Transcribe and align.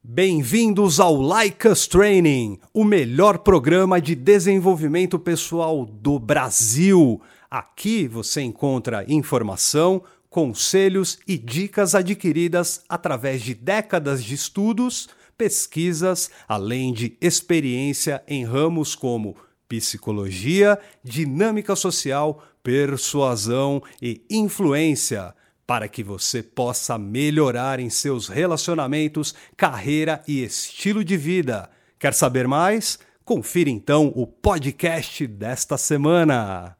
Bem-vindos 0.00 1.00
ao 1.00 1.18
Us 1.20 1.88
Training, 1.88 2.60
o 2.72 2.84
melhor 2.84 3.38
programa 3.38 4.00
de 4.00 4.14
desenvolvimento 4.14 5.18
pessoal 5.18 5.84
do 5.84 6.20
Brasil. 6.20 7.20
Aqui 7.50 8.06
você 8.06 8.40
encontra 8.40 9.04
informação, 9.08 10.00
conselhos 10.30 11.18
e 11.26 11.36
dicas 11.36 11.96
adquiridas 11.96 12.84
através 12.88 13.42
de 13.42 13.54
décadas 13.54 14.22
de 14.22 14.34
estudos, 14.34 15.08
pesquisas, 15.36 16.30
além 16.46 16.92
de 16.92 17.18
experiência 17.20 18.22
em 18.28 18.44
ramos 18.44 18.94
como 18.94 19.36
psicologia, 19.68 20.78
dinâmica 21.02 21.74
social, 21.74 22.40
persuasão 22.62 23.82
e 24.00 24.22
influência 24.30 25.34
para 25.68 25.86
que 25.86 26.02
você 26.02 26.42
possa 26.42 26.96
melhorar 26.96 27.78
em 27.78 27.90
seus 27.90 28.26
relacionamentos, 28.26 29.34
carreira 29.54 30.22
e 30.26 30.42
estilo 30.42 31.04
de 31.04 31.14
vida. 31.14 31.68
Quer 31.98 32.14
saber 32.14 32.48
mais? 32.48 32.98
Confira 33.22 33.68
então 33.68 34.10
o 34.16 34.26
podcast 34.26 35.26
desta 35.26 35.76
semana. 35.76 36.74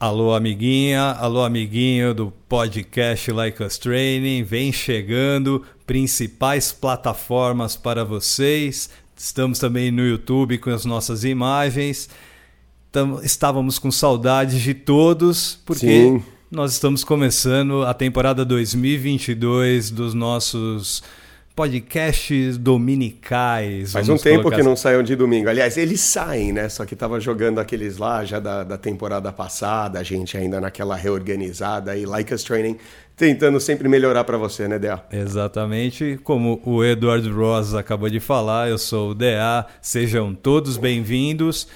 Alô, 0.00 0.34
amiguinha, 0.34 1.12
alô, 1.12 1.44
amiguinho 1.44 2.12
do 2.12 2.32
podcast 2.48 3.30
Like 3.30 3.62
Us 3.62 3.78
Training, 3.78 4.42
vem 4.42 4.72
chegando, 4.72 5.64
principais 5.86 6.72
plataformas 6.72 7.76
para 7.76 8.04
vocês. 8.04 8.90
Estamos 9.16 9.60
também 9.60 9.92
no 9.92 10.04
YouTube 10.04 10.58
com 10.58 10.70
as 10.70 10.84
nossas 10.84 11.22
imagens. 11.22 12.08
Estávamos 13.22 13.78
com 13.78 13.92
saudades 13.92 14.60
de 14.60 14.74
todos, 14.74 15.60
porque 15.64 15.86
Sim 15.86 16.33
nós 16.50 16.72
estamos 16.72 17.02
começando 17.02 17.82
a 17.82 17.94
temporada 17.94 18.44
2022 18.44 19.90
dos 19.90 20.14
nossos 20.14 21.02
podcasts 21.54 22.58
dominicais. 22.58 23.92
Faz 23.92 24.08
um 24.08 24.16
tempo 24.16 24.50
que 24.50 24.62
não 24.62 24.76
saiam 24.76 25.02
de 25.02 25.14
domingo. 25.14 25.48
Aliás, 25.48 25.76
eles 25.76 26.00
saem, 26.00 26.52
né? 26.52 26.68
Só 26.68 26.84
que 26.84 26.96
tava 26.96 27.20
jogando 27.20 27.60
aqueles 27.60 27.96
lá 27.96 28.24
já 28.24 28.40
da, 28.40 28.64
da 28.64 28.76
temporada 28.76 29.32
passada, 29.32 29.98
a 29.98 30.02
gente 30.02 30.36
ainda 30.36 30.60
naquela 30.60 30.96
reorganizada 30.96 31.96
e 31.96 32.04
Like 32.04 32.34
Us 32.34 32.42
Training 32.42 32.76
tentando 33.16 33.60
sempre 33.60 33.88
melhorar 33.88 34.24
para 34.24 34.36
você, 34.36 34.66
né, 34.66 34.78
DA? 34.78 35.00
Exatamente. 35.12 36.18
Como 36.24 36.60
o 36.64 36.84
Eduardo 36.84 37.32
Rosa 37.32 37.78
acabou 37.78 38.10
de 38.10 38.18
falar, 38.18 38.68
eu 38.68 38.78
sou 38.78 39.10
o 39.10 39.14
DA. 39.14 39.66
Sejam 39.80 40.34
todos 40.34 40.76
bem-vindos 40.76 41.68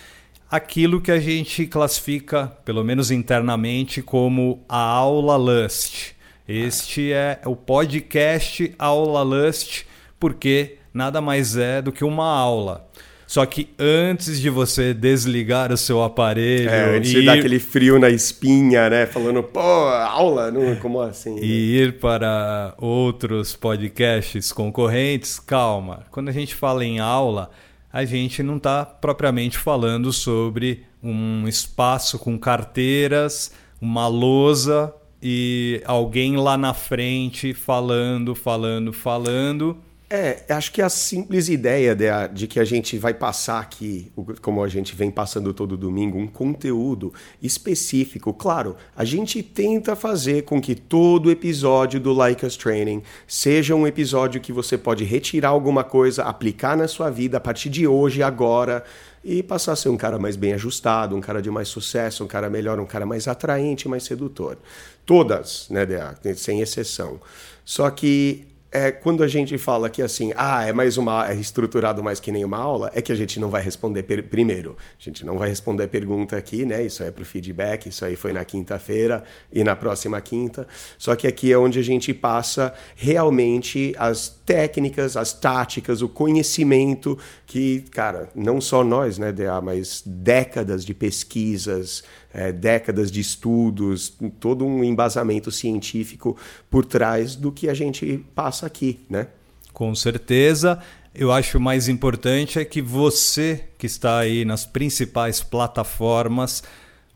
aquilo 0.50 1.00
que 1.00 1.10
a 1.10 1.20
gente 1.20 1.66
classifica, 1.66 2.46
pelo 2.64 2.82
menos 2.82 3.10
internamente, 3.10 4.00
como 4.00 4.64
a 4.68 4.80
aula 4.80 5.36
Lust. 5.36 6.12
Este 6.46 7.12
é 7.12 7.40
o 7.44 7.54
podcast 7.54 8.74
Aula 8.78 9.22
Lust, 9.22 9.84
porque 10.18 10.76
nada 10.94 11.20
mais 11.20 11.56
é 11.56 11.82
do 11.82 11.92
que 11.92 12.02
uma 12.02 12.26
aula. 12.26 12.88
Só 13.26 13.44
que 13.44 13.68
antes 13.78 14.40
de 14.40 14.48
você 14.48 14.94
desligar 14.94 15.70
o 15.70 15.76
seu 15.76 16.02
aparelho. 16.02 16.70
É, 16.70 16.96
antes 16.96 17.10
de 17.10 17.26
dar 17.26 17.34
aquele 17.34 17.58
frio 17.58 17.98
na 17.98 18.08
espinha, 18.08 18.88
né? 18.88 19.04
Falando, 19.04 19.42
pô, 19.42 19.60
aula, 19.60 20.50
não, 20.50 20.74
como 20.76 21.02
assim? 21.02 21.34
Né? 21.34 21.42
E 21.42 21.76
ir 21.76 21.98
para 21.98 22.72
outros 22.78 23.54
podcasts 23.54 24.50
concorrentes, 24.50 25.38
calma. 25.38 26.06
Quando 26.10 26.30
a 26.30 26.32
gente 26.32 26.54
fala 26.54 26.82
em 26.82 27.00
aula, 27.00 27.50
a 27.92 28.04
gente 28.04 28.42
não 28.42 28.56
está 28.56 28.84
propriamente 28.84 29.58
falando 29.58 30.12
sobre 30.12 30.84
um 31.02 31.46
espaço 31.48 32.18
com 32.18 32.38
carteiras, 32.38 33.52
uma 33.80 34.06
lousa 34.06 34.94
e 35.22 35.82
alguém 35.84 36.36
lá 36.36 36.56
na 36.56 36.74
frente 36.74 37.54
falando, 37.54 38.34
falando, 38.34 38.92
falando 38.92 39.78
é, 40.10 40.42
acho 40.48 40.72
que 40.72 40.80
a 40.80 40.88
simples 40.88 41.50
ideia 41.50 41.94
de, 41.94 42.06
de, 42.32 42.46
que 42.46 42.58
a 42.58 42.64
gente 42.64 42.96
vai 42.96 43.12
passar 43.12 43.60
aqui, 43.60 44.10
como 44.40 44.64
a 44.64 44.68
gente 44.68 44.96
vem 44.96 45.10
passando 45.10 45.52
todo 45.52 45.76
domingo, 45.76 46.16
um 46.16 46.26
conteúdo 46.26 47.12
específico. 47.42 48.32
Claro, 48.32 48.74
a 48.96 49.04
gente 49.04 49.42
tenta 49.42 49.94
fazer 49.94 50.44
com 50.44 50.62
que 50.62 50.74
todo 50.74 51.30
episódio 51.30 52.00
do 52.00 52.14
Like 52.14 52.46
Us 52.46 52.56
Training 52.56 53.02
seja 53.26 53.74
um 53.74 53.86
episódio 53.86 54.40
que 54.40 54.50
você 54.50 54.78
pode 54.78 55.04
retirar 55.04 55.50
alguma 55.50 55.84
coisa, 55.84 56.22
aplicar 56.22 56.74
na 56.74 56.88
sua 56.88 57.10
vida 57.10 57.36
a 57.36 57.40
partir 57.40 57.68
de 57.68 57.86
hoje, 57.86 58.22
agora, 58.22 58.82
e 59.22 59.42
passar 59.42 59.72
a 59.72 59.76
ser 59.76 59.90
um 59.90 59.96
cara 59.98 60.18
mais 60.18 60.36
bem 60.36 60.54
ajustado, 60.54 61.14
um 61.14 61.20
cara 61.20 61.42
de 61.42 61.50
mais 61.50 61.68
sucesso, 61.68 62.24
um 62.24 62.26
cara 62.26 62.48
melhor, 62.48 62.80
um 62.80 62.86
cara 62.86 63.04
mais 63.04 63.28
atraente, 63.28 63.86
mais 63.86 64.04
sedutor. 64.04 64.56
Todas, 65.04 65.68
né, 65.68 65.84
Dea? 65.84 66.14
Sem 66.34 66.62
exceção. 66.62 67.20
Só 67.62 67.90
que 67.90 68.46
é, 68.70 68.90
quando 68.92 69.22
a 69.22 69.28
gente 69.28 69.56
fala 69.56 69.88
que 69.88 70.02
assim, 70.02 70.32
ah, 70.36 70.64
é 70.64 70.72
mais 70.72 70.98
uma 70.98 71.30
é 71.30 71.34
estruturado 71.34 72.02
mais 72.02 72.20
que 72.20 72.30
nem 72.30 72.44
uma 72.44 72.58
aula, 72.58 72.90
é 72.94 73.00
que 73.00 73.10
a 73.10 73.14
gente 73.14 73.40
não 73.40 73.48
vai 73.48 73.62
responder 73.62 74.02
primeiro. 74.02 74.76
A 74.98 75.02
gente 75.02 75.24
não 75.24 75.38
vai 75.38 75.48
responder 75.48 75.88
pergunta 75.88 76.36
aqui, 76.36 76.66
né? 76.66 76.84
Isso 76.84 77.02
é 77.02 77.10
para 77.10 77.22
o 77.22 77.24
feedback, 77.24 77.88
isso 77.88 78.04
aí 78.04 78.14
foi 78.14 78.32
na 78.32 78.44
quinta-feira 78.44 79.24
e 79.50 79.64
na 79.64 79.74
próxima 79.74 80.20
quinta. 80.20 80.66
Só 80.98 81.16
que 81.16 81.26
aqui 81.26 81.50
é 81.50 81.56
onde 81.56 81.78
a 81.78 81.82
gente 81.82 82.12
passa 82.12 82.74
realmente 82.94 83.94
as 83.98 84.28
técnicas, 84.28 85.16
as 85.16 85.32
táticas, 85.32 86.02
o 86.02 86.08
conhecimento 86.08 87.18
que, 87.46 87.80
cara, 87.90 88.28
não 88.34 88.60
só 88.60 88.84
nós, 88.84 89.16
né, 89.16 89.32
DA, 89.32 89.60
mas 89.62 90.02
décadas 90.04 90.84
de 90.84 90.92
pesquisas, 90.92 92.02
é, 92.32 92.52
décadas 92.52 93.10
de 93.10 93.20
estudos, 93.20 94.14
todo 94.38 94.64
um 94.64 94.84
embasamento 94.84 95.50
científico 95.50 96.36
por 96.70 96.84
trás 96.84 97.34
do 97.34 97.50
que 97.50 97.68
a 97.68 97.74
gente 97.74 98.24
passa 98.34 98.66
aqui, 98.66 99.00
né? 99.08 99.28
Com 99.72 99.94
certeza. 99.94 100.78
Eu 101.14 101.32
acho 101.32 101.58
mais 101.58 101.88
importante 101.88 102.58
é 102.58 102.64
que 102.64 102.82
você 102.82 103.64
que 103.78 103.86
está 103.86 104.18
aí 104.18 104.44
nas 104.44 104.66
principais 104.66 105.40
plataformas 105.40 106.62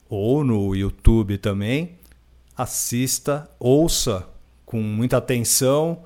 ou 0.09 0.43
no 0.43 0.75
YouTube 0.75 1.39
também, 1.39 1.99
assista, 2.57 3.49
ouça 3.59 4.29
com 4.65 4.81
muita 4.83 5.19
atenção, 5.19 6.03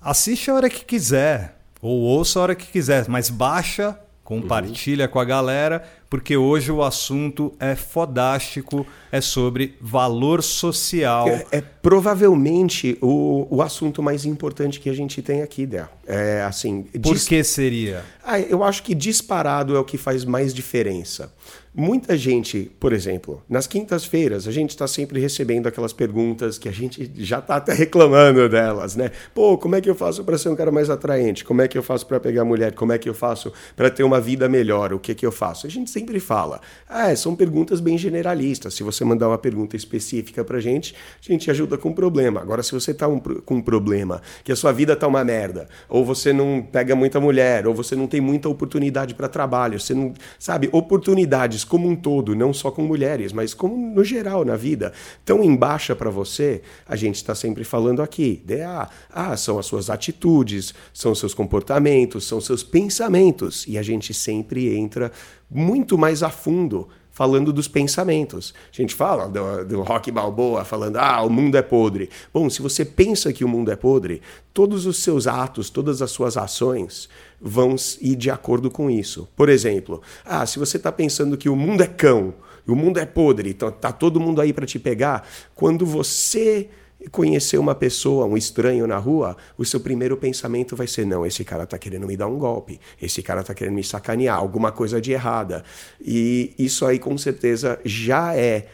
assiste 0.00 0.50
a 0.50 0.54
hora 0.54 0.70
que 0.70 0.84
quiser 0.84 1.60
ou 1.80 2.00
ouça 2.00 2.38
a 2.38 2.42
hora 2.42 2.54
que 2.54 2.66
quiser, 2.66 3.08
mas 3.08 3.30
baixa, 3.30 3.98
compartilha 4.30 5.06
uhum. 5.06 5.10
com 5.10 5.18
a 5.18 5.24
galera 5.24 5.82
porque 6.10 6.36
hoje 6.36 6.72
o 6.72 6.82
assunto 6.82 7.52
é 7.60 7.76
fodástico, 7.76 8.84
é 9.12 9.20
sobre 9.20 9.76
valor 9.80 10.42
social. 10.42 11.28
É, 11.28 11.46
é 11.52 11.60
provavelmente 11.60 12.98
o, 13.00 13.46
o 13.48 13.62
assunto 13.62 14.02
mais 14.02 14.24
importante 14.24 14.80
que 14.80 14.90
a 14.90 14.92
gente 14.92 15.22
tem 15.22 15.40
aqui, 15.40 15.64
Dé. 15.64 15.86
É 16.04 16.42
assim. 16.42 16.82
Por 16.82 17.14
dis... 17.14 17.28
que 17.28 17.44
seria? 17.44 18.04
Ah, 18.24 18.40
eu 18.40 18.64
acho 18.64 18.82
que 18.82 18.92
disparado 18.92 19.76
é 19.76 19.78
o 19.78 19.84
que 19.84 19.96
faz 19.96 20.24
mais 20.24 20.52
diferença. 20.52 21.32
Muita 21.72 22.16
gente, 22.16 22.68
por 22.80 22.92
exemplo, 22.92 23.44
nas 23.48 23.64
quintas-feiras, 23.64 24.48
a 24.48 24.50
gente 24.50 24.70
está 24.70 24.88
sempre 24.88 25.20
recebendo 25.20 25.68
aquelas 25.68 25.92
perguntas 25.92 26.58
que 26.58 26.68
a 26.68 26.72
gente 26.72 27.08
já 27.16 27.38
está 27.38 27.54
até 27.54 27.72
reclamando 27.72 28.48
delas, 28.48 28.96
né? 28.96 29.12
Pô, 29.32 29.56
como 29.56 29.76
é 29.76 29.80
que 29.80 29.88
eu 29.88 29.94
faço 29.94 30.24
para 30.24 30.36
ser 30.36 30.48
um 30.48 30.56
cara 30.56 30.72
mais 30.72 30.90
atraente? 30.90 31.44
Como 31.44 31.62
é 31.62 31.68
que 31.68 31.78
eu 31.78 31.82
faço 31.82 32.04
para 32.08 32.18
pegar 32.18 32.44
mulher? 32.44 32.74
Como 32.74 32.92
é 32.92 32.98
que 32.98 33.08
eu 33.08 33.14
faço 33.14 33.52
para 33.76 33.88
ter 33.88 34.02
uma 34.02 34.20
vida 34.20 34.48
melhor? 34.48 34.92
O 34.92 34.98
que 34.98 35.14
que 35.14 35.24
eu 35.24 35.30
faço? 35.30 35.64
A 35.64 35.70
gente 35.70 35.88
sempre 35.92 36.18
fala. 36.18 36.60
Ah, 36.88 37.14
são 37.14 37.36
perguntas 37.36 37.78
bem 37.78 37.96
generalistas. 37.96 38.74
Se 38.74 38.82
você 38.82 39.04
mandar 39.04 39.28
uma 39.28 39.38
pergunta 39.38 39.76
específica 39.76 40.42
para 40.42 40.58
gente, 40.58 40.92
a 41.24 41.32
gente 41.32 41.48
ajuda 41.52 41.78
com 41.78 41.90
o 41.90 41.94
problema. 41.94 42.40
Agora, 42.40 42.64
se 42.64 42.72
você 42.72 42.90
está 42.90 43.06
um, 43.06 43.20
com 43.20 43.54
um 43.54 43.62
problema, 43.62 44.20
que 44.42 44.50
a 44.50 44.56
sua 44.56 44.72
vida 44.72 44.94
está 44.94 45.06
uma 45.06 45.22
merda, 45.22 45.68
ou 45.88 46.04
você 46.04 46.32
não 46.32 46.66
pega 46.68 46.96
muita 46.96 47.20
mulher, 47.20 47.68
ou 47.68 47.72
você 47.72 47.94
não 47.94 48.08
tem 48.08 48.20
muita 48.20 48.48
oportunidade 48.48 49.14
para 49.14 49.28
trabalho, 49.28 49.78
você 49.78 49.94
não. 49.94 50.12
Sabe, 50.36 50.68
oportunidades 50.72 51.59
como 51.64 51.88
um 51.88 51.96
todo, 51.96 52.34
não 52.34 52.52
só 52.52 52.70
com 52.70 52.82
mulheres, 52.82 53.32
mas 53.32 53.54
como 53.54 53.76
no 53.76 54.04
geral 54.04 54.44
na 54.44 54.56
vida, 54.56 54.92
tão 55.24 55.42
em 55.42 55.54
baixa 55.54 55.94
para 55.94 56.10
você, 56.10 56.62
a 56.86 56.96
gente 56.96 57.16
está 57.16 57.34
sempre 57.34 57.64
falando 57.64 58.02
aqui. 58.02 58.42
DA, 58.44 58.88
ah, 59.10 59.36
são 59.36 59.58
as 59.58 59.66
suas 59.66 59.90
atitudes, 59.90 60.74
são 60.92 61.14
seus 61.14 61.34
comportamentos, 61.34 62.26
são 62.26 62.40
seus 62.40 62.62
pensamentos. 62.62 63.66
E 63.66 63.78
a 63.78 63.82
gente 63.82 64.12
sempre 64.14 64.76
entra 64.76 65.12
muito 65.50 65.98
mais 65.98 66.22
a 66.22 66.30
fundo 66.30 66.88
falando 67.10 67.52
dos 67.52 67.68
pensamentos. 67.68 68.54
A 68.72 68.76
gente 68.76 68.94
fala 68.94 69.28
do, 69.28 69.64
do 69.66 69.82
Rock 69.82 70.10
Balboa 70.10 70.64
falando, 70.64 70.96
ah, 70.96 71.22
o 71.22 71.28
mundo 71.28 71.56
é 71.56 71.62
podre. 71.62 72.08
Bom, 72.32 72.48
se 72.48 72.62
você 72.62 72.84
pensa 72.84 73.32
que 73.32 73.44
o 73.44 73.48
mundo 73.48 73.70
é 73.70 73.76
podre, 73.76 74.22
todos 74.54 74.86
os 74.86 75.02
seus 75.02 75.26
atos, 75.26 75.68
todas 75.68 76.00
as 76.00 76.10
suas 76.10 76.36
ações 76.36 77.08
vão 77.40 77.74
ir 78.00 78.16
de 78.16 78.30
acordo 78.30 78.70
com 78.70 78.90
isso. 78.90 79.28
Por 79.34 79.48
exemplo, 79.48 80.02
ah, 80.24 80.44
se 80.44 80.58
você 80.58 80.76
está 80.76 80.92
pensando 80.92 81.36
que 81.36 81.48
o 81.48 81.56
mundo 81.56 81.82
é 81.82 81.86
cão, 81.86 82.34
o 82.66 82.76
mundo 82.76 82.98
é 82.98 83.06
podre, 83.06 83.50
então 83.50 83.70
tá 83.70 83.90
todo 83.90 84.20
mundo 84.20 84.40
aí 84.40 84.52
para 84.52 84.66
te 84.66 84.78
pegar, 84.78 85.26
quando 85.54 85.84
você 85.86 86.68
conhecer 87.10 87.58
uma 87.58 87.74
pessoa, 87.74 88.26
um 88.26 88.36
estranho 88.36 88.86
na 88.86 88.98
rua, 88.98 89.36
o 89.56 89.64
seu 89.64 89.80
primeiro 89.80 90.16
pensamento 90.16 90.76
vai 90.76 90.86
ser: 90.86 91.06
não, 91.06 91.24
esse 91.24 91.44
cara 91.44 91.64
está 91.64 91.78
querendo 91.78 92.06
me 92.06 92.16
dar 92.16 92.26
um 92.26 92.38
golpe, 92.38 92.78
esse 93.00 93.22
cara 93.22 93.40
está 93.40 93.54
querendo 93.54 93.74
me 93.74 93.84
sacanear, 93.84 94.36
alguma 94.36 94.70
coisa 94.70 95.00
de 95.00 95.12
errada. 95.12 95.64
E 96.00 96.54
isso 96.58 96.84
aí 96.84 96.98
com 96.98 97.16
certeza 97.16 97.80
já 97.84 98.36
é 98.36 98.68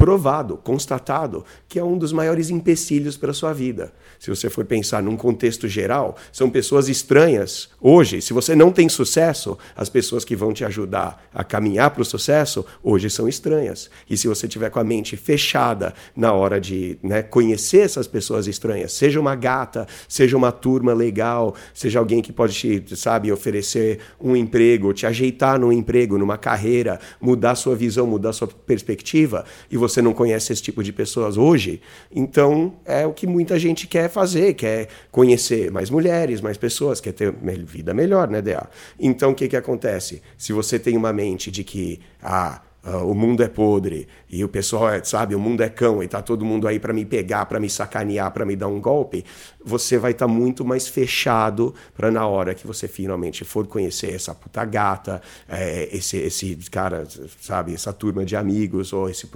provado, 0.00 0.56
constatado, 0.56 1.44
que 1.68 1.78
é 1.78 1.84
um 1.84 1.98
dos 1.98 2.10
maiores 2.10 2.48
empecilhos 2.48 3.18
para 3.18 3.32
a 3.32 3.34
sua 3.34 3.52
vida. 3.52 3.92
Se 4.18 4.30
você 4.30 4.48
for 4.48 4.64
pensar 4.64 5.02
num 5.02 5.14
contexto 5.14 5.68
geral, 5.68 6.16
são 6.32 6.48
pessoas 6.48 6.88
estranhas. 6.88 7.68
Hoje, 7.78 8.22
se 8.22 8.32
você 8.32 8.56
não 8.56 8.72
tem 8.72 8.88
sucesso, 8.88 9.58
as 9.76 9.90
pessoas 9.90 10.24
que 10.24 10.34
vão 10.34 10.54
te 10.54 10.64
ajudar 10.64 11.28
a 11.34 11.44
caminhar 11.44 11.90
para 11.90 12.00
o 12.00 12.04
sucesso, 12.04 12.64
hoje 12.82 13.10
são 13.10 13.28
estranhas. 13.28 13.90
E 14.08 14.16
se 14.16 14.26
você 14.26 14.48
tiver 14.48 14.70
com 14.70 14.78
a 14.78 14.84
mente 14.84 15.18
fechada 15.18 15.92
na 16.16 16.32
hora 16.32 16.58
de 16.58 16.98
né, 17.02 17.22
conhecer 17.22 17.80
essas 17.80 18.06
pessoas 18.06 18.46
estranhas, 18.46 18.92
seja 18.92 19.20
uma 19.20 19.34
gata, 19.34 19.86
seja 20.08 20.34
uma 20.34 20.50
turma 20.50 20.94
legal, 20.94 21.54
seja 21.74 21.98
alguém 21.98 22.22
que 22.22 22.32
pode 22.32 22.54
te, 22.54 22.96
sabe, 22.96 23.30
oferecer 23.30 23.98
um 24.18 24.34
emprego, 24.34 24.94
te 24.94 25.04
ajeitar 25.04 25.60
no 25.60 25.70
emprego, 25.70 26.16
numa 26.16 26.38
carreira, 26.38 26.98
mudar 27.20 27.54
sua 27.54 27.76
visão, 27.76 28.06
mudar 28.06 28.32
sua 28.32 28.48
perspectiva, 28.48 29.44
e 29.70 29.76
você 29.76 29.89
você 29.90 30.02
não 30.02 30.12
conhece 30.12 30.52
esse 30.52 30.62
tipo 30.62 30.82
de 30.82 30.92
pessoas 30.92 31.36
hoje, 31.36 31.80
então 32.10 32.74
é 32.84 33.06
o 33.06 33.12
que 33.12 33.26
muita 33.26 33.58
gente 33.58 33.86
quer 33.86 34.08
fazer, 34.08 34.54
quer 34.54 34.88
conhecer 35.10 35.70
mais 35.70 35.90
mulheres, 35.90 36.40
mais 36.40 36.56
pessoas, 36.56 37.00
quer 37.00 37.12
ter 37.12 37.32
vida 37.64 37.92
melhor, 37.92 38.28
né, 38.28 38.40
DA? 38.40 38.68
Então 38.98 39.32
o 39.32 39.34
que, 39.34 39.48
que 39.48 39.56
acontece? 39.56 40.22
Se 40.38 40.52
você 40.52 40.78
tem 40.78 40.96
uma 40.96 41.12
mente 41.12 41.50
de 41.50 41.64
que, 41.64 42.00
ah, 42.22 42.62
Uh, 42.82 43.04
o 43.04 43.14
mundo 43.14 43.42
é 43.42 43.48
podre 43.48 44.08
e 44.26 44.42
o 44.42 44.48
pessoal 44.48 44.88
é, 44.88 45.04
sabe, 45.04 45.34
o 45.34 45.38
mundo 45.38 45.62
é 45.62 45.68
cão 45.68 46.02
e 46.02 46.08
tá 46.08 46.22
todo 46.22 46.46
mundo 46.46 46.66
aí 46.66 46.80
para 46.80 46.94
me 46.94 47.04
pegar, 47.04 47.44
para 47.44 47.60
me 47.60 47.68
sacanear, 47.68 48.32
para 48.32 48.46
me 48.46 48.56
dar 48.56 48.68
um 48.68 48.80
golpe, 48.80 49.22
você 49.62 49.98
vai 49.98 50.12
estar 50.12 50.26
tá 50.26 50.32
muito 50.32 50.64
mais 50.64 50.88
fechado 50.88 51.74
para 51.94 52.10
na 52.10 52.26
hora 52.26 52.54
que 52.54 52.66
você 52.66 52.88
finalmente 52.88 53.44
for 53.44 53.66
conhecer 53.66 54.14
essa 54.14 54.34
puta 54.34 54.64
gata, 54.64 55.20
é, 55.46 55.94
esse, 55.94 56.16
esse 56.16 56.56
cara, 56.70 57.06
sabe, 57.38 57.74
essa 57.74 57.92
turma 57.92 58.24
de 58.24 58.34
amigos 58.34 58.94
ou 58.94 59.10
esse 59.10 59.26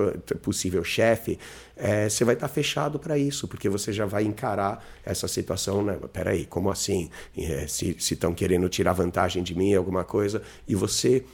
possível 0.41 0.83
chefe, 0.83 1.39
é, 1.77 2.09
você 2.09 2.25
vai 2.25 2.35
estar 2.35 2.49
tá 2.49 2.55
fechado 2.55 2.99
para 2.99 3.19
isso, 3.19 3.47
porque 3.47 3.69
você 3.69 3.93
já 3.93 4.07
vai 4.07 4.25
encarar 4.25 4.83
essa 5.05 5.29
situação, 5.29 5.83
né? 5.85 5.99
Peraí, 6.13 6.47
como 6.47 6.71
assim? 6.71 7.11
É, 7.37 7.67
se 7.67 7.95
estão 7.99 8.33
querendo 8.33 8.69
tirar 8.71 8.93
vantagem 8.93 9.43
de 9.43 9.55
mim, 9.55 9.75
alguma 9.75 10.05
coisa, 10.05 10.41
e 10.67 10.75
você 10.75 11.25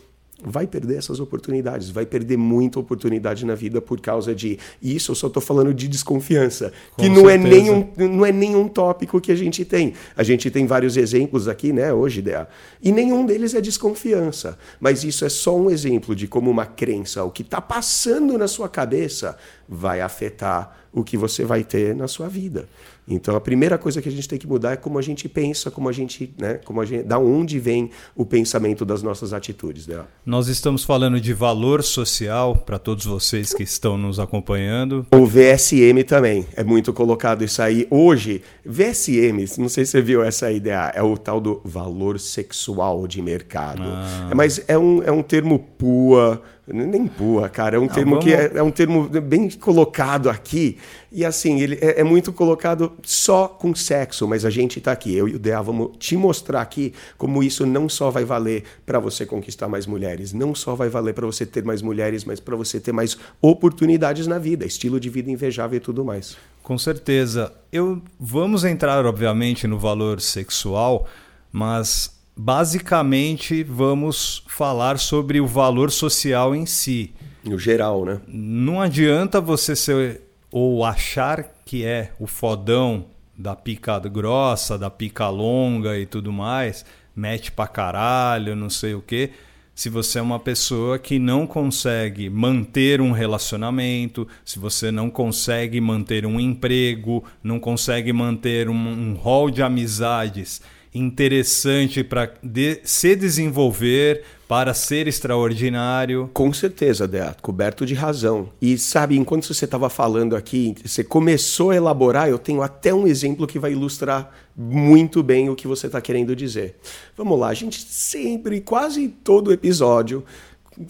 vai 0.42 0.66
perder 0.66 0.98
essas 0.98 1.20
oportunidades, 1.20 1.90
vai 1.90 2.06
perder 2.06 2.36
muita 2.36 2.78
oportunidade 2.78 3.44
na 3.44 3.54
vida 3.54 3.80
por 3.80 4.00
causa 4.00 4.34
de 4.34 4.58
isso. 4.82 5.12
Eu 5.12 5.14
só 5.14 5.26
estou 5.26 5.42
falando 5.42 5.72
de 5.72 5.88
desconfiança, 5.88 6.72
Com 6.96 7.02
que 7.02 7.08
não 7.08 7.28
é, 7.28 7.36
nenhum, 7.36 7.88
não 7.96 8.24
é 8.24 8.32
nenhum 8.32 8.68
tópico 8.68 9.20
que 9.20 9.32
a 9.32 9.36
gente 9.36 9.64
tem. 9.64 9.94
A 10.16 10.22
gente 10.22 10.50
tem 10.50 10.66
vários 10.66 10.96
exemplos 10.96 11.48
aqui, 11.48 11.72
né, 11.72 11.92
hoje, 11.92 12.22
Dea, 12.22 12.48
e 12.82 12.92
nenhum 12.92 13.26
deles 13.26 13.54
é 13.54 13.60
desconfiança. 13.60 14.58
Mas 14.78 15.04
isso 15.04 15.24
é 15.24 15.28
só 15.28 15.56
um 15.56 15.70
exemplo 15.70 16.14
de 16.14 16.26
como 16.26 16.50
uma 16.50 16.66
crença, 16.66 17.24
o 17.24 17.30
que 17.30 17.42
está 17.42 17.60
passando 17.60 18.36
na 18.38 18.48
sua 18.48 18.68
cabeça, 18.68 19.36
vai 19.68 20.00
afetar 20.00 20.78
o 20.92 21.04
que 21.04 21.16
você 21.16 21.44
vai 21.44 21.62
ter 21.62 21.94
na 21.94 22.08
sua 22.08 22.28
vida. 22.28 22.68
Então 23.10 23.34
a 23.34 23.40
primeira 23.40 23.76
coisa 23.76 24.00
que 24.00 24.08
a 24.08 24.12
gente 24.12 24.28
tem 24.28 24.38
que 24.38 24.46
mudar 24.46 24.72
é 24.72 24.76
como 24.76 24.98
a 24.98 25.02
gente 25.02 25.28
pensa, 25.28 25.70
como 25.70 25.88
a 25.88 25.92
gente, 25.92 26.32
né, 26.38 26.54
como 26.64 26.80
a 26.80 26.84
gente, 26.84 27.02
da 27.02 27.18
onde 27.18 27.58
vem 27.58 27.90
o 28.14 28.24
pensamento 28.24 28.84
das 28.84 29.02
nossas 29.02 29.32
atitudes. 29.32 29.86
Né? 29.86 30.00
Nós 30.24 30.46
estamos 30.46 30.84
falando 30.84 31.20
de 31.20 31.32
valor 31.32 31.82
social 31.82 32.56
para 32.56 32.78
todos 32.78 33.04
vocês 33.04 33.52
que 33.52 33.64
estão 33.64 33.98
nos 33.98 34.20
acompanhando. 34.20 35.04
O 35.12 35.26
VSM 35.26 36.04
também 36.06 36.46
é 36.54 36.62
muito 36.62 36.92
colocado 36.92 37.42
isso 37.42 37.60
aí 37.60 37.86
hoje. 37.90 38.42
VSM, 38.64 39.44
não 39.58 39.68
sei 39.68 39.84
se 39.84 39.92
você 39.92 40.02
viu 40.02 40.22
essa 40.22 40.52
ideia, 40.52 40.92
é 40.94 41.02
o 41.02 41.16
tal 41.16 41.40
do 41.40 41.60
valor 41.64 42.20
sexual 42.20 43.08
de 43.08 43.20
mercado. 43.20 43.82
Ah. 43.84 44.30
Mas 44.34 44.62
é 44.68 44.78
um, 44.78 45.02
é 45.02 45.10
um 45.10 45.22
termo 45.22 45.58
pua 45.58 46.40
nem 46.72 47.06
pua, 47.06 47.48
cara. 47.48 47.76
É 47.76 47.78
um 47.78 47.86
Não, 47.86 47.88
termo 47.88 48.10
vamos... 48.12 48.24
que 48.24 48.32
é, 48.32 48.52
é, 48.54 48.62
um 48.62 48.70
termo 48.70 49.08
bem 49.08 49.48
colocado 49.50 50.30
aqui. 50.30 50.78
E 51.10 51.24
assim, 51.24 51.60
ele 51.60 51.78
é, 51.80 52.00
é, 52.00 52.04
muito 52.04 52.32
colocado 52.32 52.92
só 53.04 53.48
com 53.48 53.74
sexo, 53.74 54.26
mas 54.26 54.44
a 54.44 54.50
gente 54.50 54.78
está 54.78 54.92
aqui. 54.92 55.14
Eu 55.14 55.28
e 55.28 55.34
o 55.34 55.38
Dea 55.38 55.60
vamos 55.62 55.96
te 55.98 56.16
mostrar 56.16 56.60
aqui 56.60 56.92
como 57.16 57.42
isso 57.42 57.66
não 57.66 57.88
só 57.88 58.10
vai 58.10 58.24
valer 58.24 58.64
para 58.84 58.98
você 58.98 59.26
conquistar 59.26 59.68
mais 59.68 59.86
mulheres, 59.86 60.32
não 60.32 60.54
só 60.54 60.74
vai 60.74 60.88
valer 60.88 61.14
para 61.14 61.26
você 61.26 61.44
ter 61.44 61.64
mais 61.64 61.82
mulheres, 61.82 62.24
mas 62.24 62.40
para 62.40 62.56
você 62.56 62.80
ter 62.80 62.92
mais 62.92 63.16
oportunidades 63.40 64.26
na 64.26 64.38
vida, 64.38 64.64
estilo 64.64 65.00
de 65.00 65.08
vida 65.08 65.30
invejável 65.30 65.76
e 65.76 65.80
tudo 65.80 66.04
mais. 66.04 66.36
Com 66.62 66.78
certeza. 66.78 67.52
Eu 67.72 68.02
vamos 68.18 68.64
entrar, 68.64 69.04
obviamente, 69.04 69.66
no 69.66 69.78
valor 69.78 70.20
sexual, 70.20 71.08
mas 71.52 72.18
basicamente 72.36 73.62
vamos 73.62 74.44
falar 74.46 74.98
sobre 74.98 75.40
o 75.40 75.46
valor 75.46 75.90
social 75.90 76.54
em 76.54 76.66
si. 76.66 77.12
No 77.44 77.58
geral, 77.58 78.04
né? 78.04 78.20
Não 78.28 78.80
adianta 78.80 79.40
você 79.40 79.74
ser 79.74 80.20
ou 80.50 80.84
achar 80.84 81.44
que 81.70 81.84
é 81.84 82.10
o 82.18 82.26
fodão 82.26 83.06
da 83.38 83.54
pica 83.54 83.96
grossa, 84.00 84.76
da 84.76 84.90
pica 84.90 85.28
longa 85.28 85.96
e 85.96 86.04
tudo 86.04 86.32
mais, 86.32 86.84
mete 87.14 87.52
pra 87.52 87.68
caralho, 87.68 88.56
não 88.56 88.68
sei 88.68 88.92
o 88.94 89.00
quê. 89.00 89.30
Se 89.72 89.88
você 89.88 90.18
é 90.18 90.22
uma 90.22 90.40
pessoa 90.40 90.98
que 90.98 91.16
não 91.16 91.46
consegue 91.46 92.28
manter 92.28 93.00
um 93.00 93.12
relacionamento, 93.12 94.26
se 94.44 94.58
você 94.58 94.90
não 94.90 95.08
consegue 95.08 95.80
manter 95.80 96.26
um 96.26 96.40
emprego, 96.40 97.22
não 97.40 97.60
consegue 97.60 98.12
manter 98.12 98.68
um, 98.68 98.74
um 98.74 99.14
hall 99.14 99.48
de 99.48 99.62
amizades 99.62 100.60
interessante 100.94 102.02
para 102.02 102.32
de, 102.42 102.80
se 102.84 103.14
desenvolver, 103.14 104.24
para 104.48 104.74
ser 104.74 105.06
extraordinário. 105.06 106.28
Com 106.34 106.52
certeza, 106.52 107.06
Deato, 107.06 107.42
coberto 107.42 107.86
de 107.86 107.94
razão. 107.94 108.50
E 108.60 108.76
sabe, 108.76 109.16
enquanto 109.16 109.52
você 109.52 109.64
estava 109.64 109.88
falando 109.88 110.34
aqui, 110.34 110.74
você 110.84 111.04
começou 111.04 111.70
a 111.70 111.76
elaborar, 111.76 112.28
eu 112.28 112.38
tenho 112.38 112.62
até 112.62 112.92
um 112.92 113.06
exemplo 113.06 113.46
que 113.46 113.58
vai 113.58 113.72
ilustrar 113.72 114.32
muito 114.56 115.22
bem 115.22 115.48
o 115.48 115.54
que 115.54 115.68
você 115.68 115.86
está 115.86 116.00
querendo 116.00 116.34
dizer. 116.34 116.76
Vamos 117.16 117.38
lá, 117.38 117.48
a 117.48 117.54
gente 117.54 117.80
sempre, 117.80 118.60
quase 118.60 119.08
todo 119.08 119.52
episódio, 119.52 120.24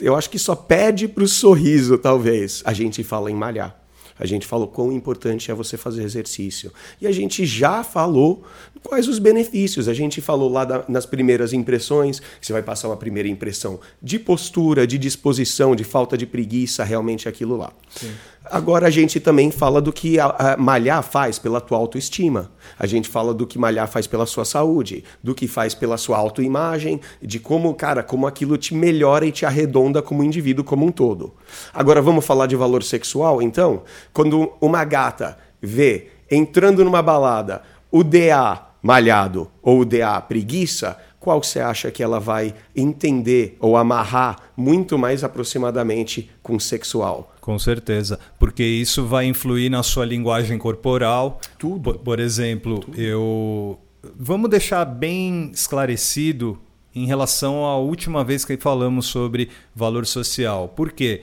eu 0.00 0.17
acho 0.17 0.31
que 0.31 0.38
só 0.38 0.55
pede 0.55 1.08
para 1.08 1.25
o 1.25 1.29
sorriso, 1.29 1.99
talvez, 1.99 2.62
a 2.64 2.73
gente 2.73 3.03
fala 3.03 3.31
em 3.31 3.35
malhar. 3.35 3.80
A 4.20 4.26
gente 4.26 4.46
falou 4.46 4.69
quão 4.69 4.93
importante 4.93 5.50
é 5.50 5.55
você 5.55 5.78
fazer 5.78 6.02
exercício. 6.02 6.70
E 7.00 7.06
a 7.06 7.12
gente 7.12 7.46
já 7.46 7.82
falou 7.82 8.44
quais 8.82 9.08
os 9.08 9.19
benefícios. 9.19 9.88
A 9.88 9.94
gente 9.94 10.20
falou 10.20 10.50
lá 10.50 10.64
da, 10.64 10.84
nas 10.87 11.06
primeiras 11.06 11.55
impressões, 11.55 12.20
você 12.40 12.52
vai 12.52 12.62
passar 12.62 12.88
uma 12.88 12.96
primeira 12.96 13.28
impressão 13.28 13.81
de 14.02 14.19
postura, 14.19 14.87
de 14.87 14.99
disposição, 14.99 15.75
de 15.75 15.84
falta 15.84 16.19
de 16.19 16.26
preguiça, 16.26 16.84
realmente 16.84 17.28
aquilo 17.28 17.56
lá. 17.56 17.72
Sim. 17.88 18.12
Agora 18.50 18.88
a 18.88 18.91
gente 18.91 19.20
também 19.20 19.52
fala 19.52 19.81
do 19.81 19.93
que 19.93 20.19
a, 20.19 20.26
a 20.26 20.56
malhar 20.56 21.05
faz 21.05 21.38
pela 21.38 21.61
tua 21.61 21.79
autoestima. 21.79 22.50
A 22.76 22.85
gente 22.85 23.08
fala 23.08 23.32
do 23.32 23.47
que 23.47 23.56
malhar 23.56 23.87
faz 23.87 24.08
pela 24.08 24.26
sua 24.26 24.44
saúde, 24.44 25.05
do 25.23 25.37
que 25.37 25.47
faz 25.47 25.73
pela 25.73 25.97
sua 25.97 26.19
autoimagem, 26.19 27.01
de 27.22 27.39
como, 27.39 27.72
cara, 27.75 28.03
como 28.03 28.27
aquilo 28.27 28.58
te 28.58 28.75
melhora 28.75 29.25
e 29.25 29.31
te 29.31 29.46
arredonda 29.46 30.03
como 30.03 30.25
indivíduo 30.25 30.65
como 30.65 30.84
um 30.84 30.91
todo. 30.91 31.32
Agora 31.72 32.03
vamos 32.03 32.27
falar 32.27 32.48
de 32.48 32.56
valor 32.56 32.82
sexual, 32.82 33.41
então? 33.41 33.84
Quando 34.13 34.53
uma 34.60 34.84
gata 34.84 35.39
vê 35.63 36.08
entrando 36.29 36.84
numa 36.84 37.03
balada 37.03 37.63
o 37.89 38.03
DA 38.03 38.67
malhado 38.82 39.48
ou 39.63 39.81
o 39.81 39.84
DA 39.84 40.20
preguiça, 40.20 40.96
qual 41.20 41.43
você 41.43 41.60
acha 41.60 41.91
que 41.91 42.03
ela 42.03 42.19
vai 42.19 42.55
entender 42.75 43.56
ou 43.60 43.77
amarrar 43.77 44.36
muito 44.56 44.98
mais 44.98 45.22
aproximadamente 45.22 46.31
com 46.43 46.58
sexual? 46.58 47.34
Com 47.51 47.59
certeza, 47.59 48.17
porque 48.39 48.63
isso 48.63 49.05
vai 49.07 49.27
influir 49.27 49.69
na 49.69 49.83
sua 49.83 50.05
linguagem 50.05 50.57
corporal. 50.57 51.41
Tudo. 51.59 51.83
Por, 51.83 51.99
por 51.99 52.21
exemplo, 52.21 52.79
Tudo. 52.79 53.01
eu 53.01 53.77
vamos 54.17 54.49
deixar 54.49 54.85
bem 54.85 55.51
esclarecido 55.53 56.57
em 56.95 57.07
relação 57.07 57.65
à 57.65 57.77
última 57.77 58.23
vez 58.23 58.45
que 58.45 58.57
falamos 58.57 59.07
sobre 59.07 59.49
valor 59.75 60.07
social. 60.07 60.69
Por 60.69 60.93
quê? 60.93 61.23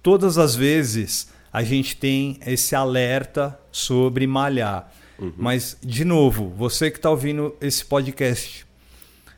Todas 0.00 0.38
as 0.38 0.54
vezes 0.54 1.32
a 1.52 1.64
gente 1.64 1.96
tem 1.96 2.38
esse 2.46 2.76
alerta 2.76 3.58
sobre 3.72 4.28
malhar. 4.28 4.92
Uhum. 5.18 5.32
Mas, 5.36 5.76
de 5.82 6.04
novo, 6.04 6.52
você 6.56 6.88
que 6.88 6.98
está 6.98 7.10
ouvindo 7.10 7.56
esse 7.60 7.84
podcast, 7.84 8.64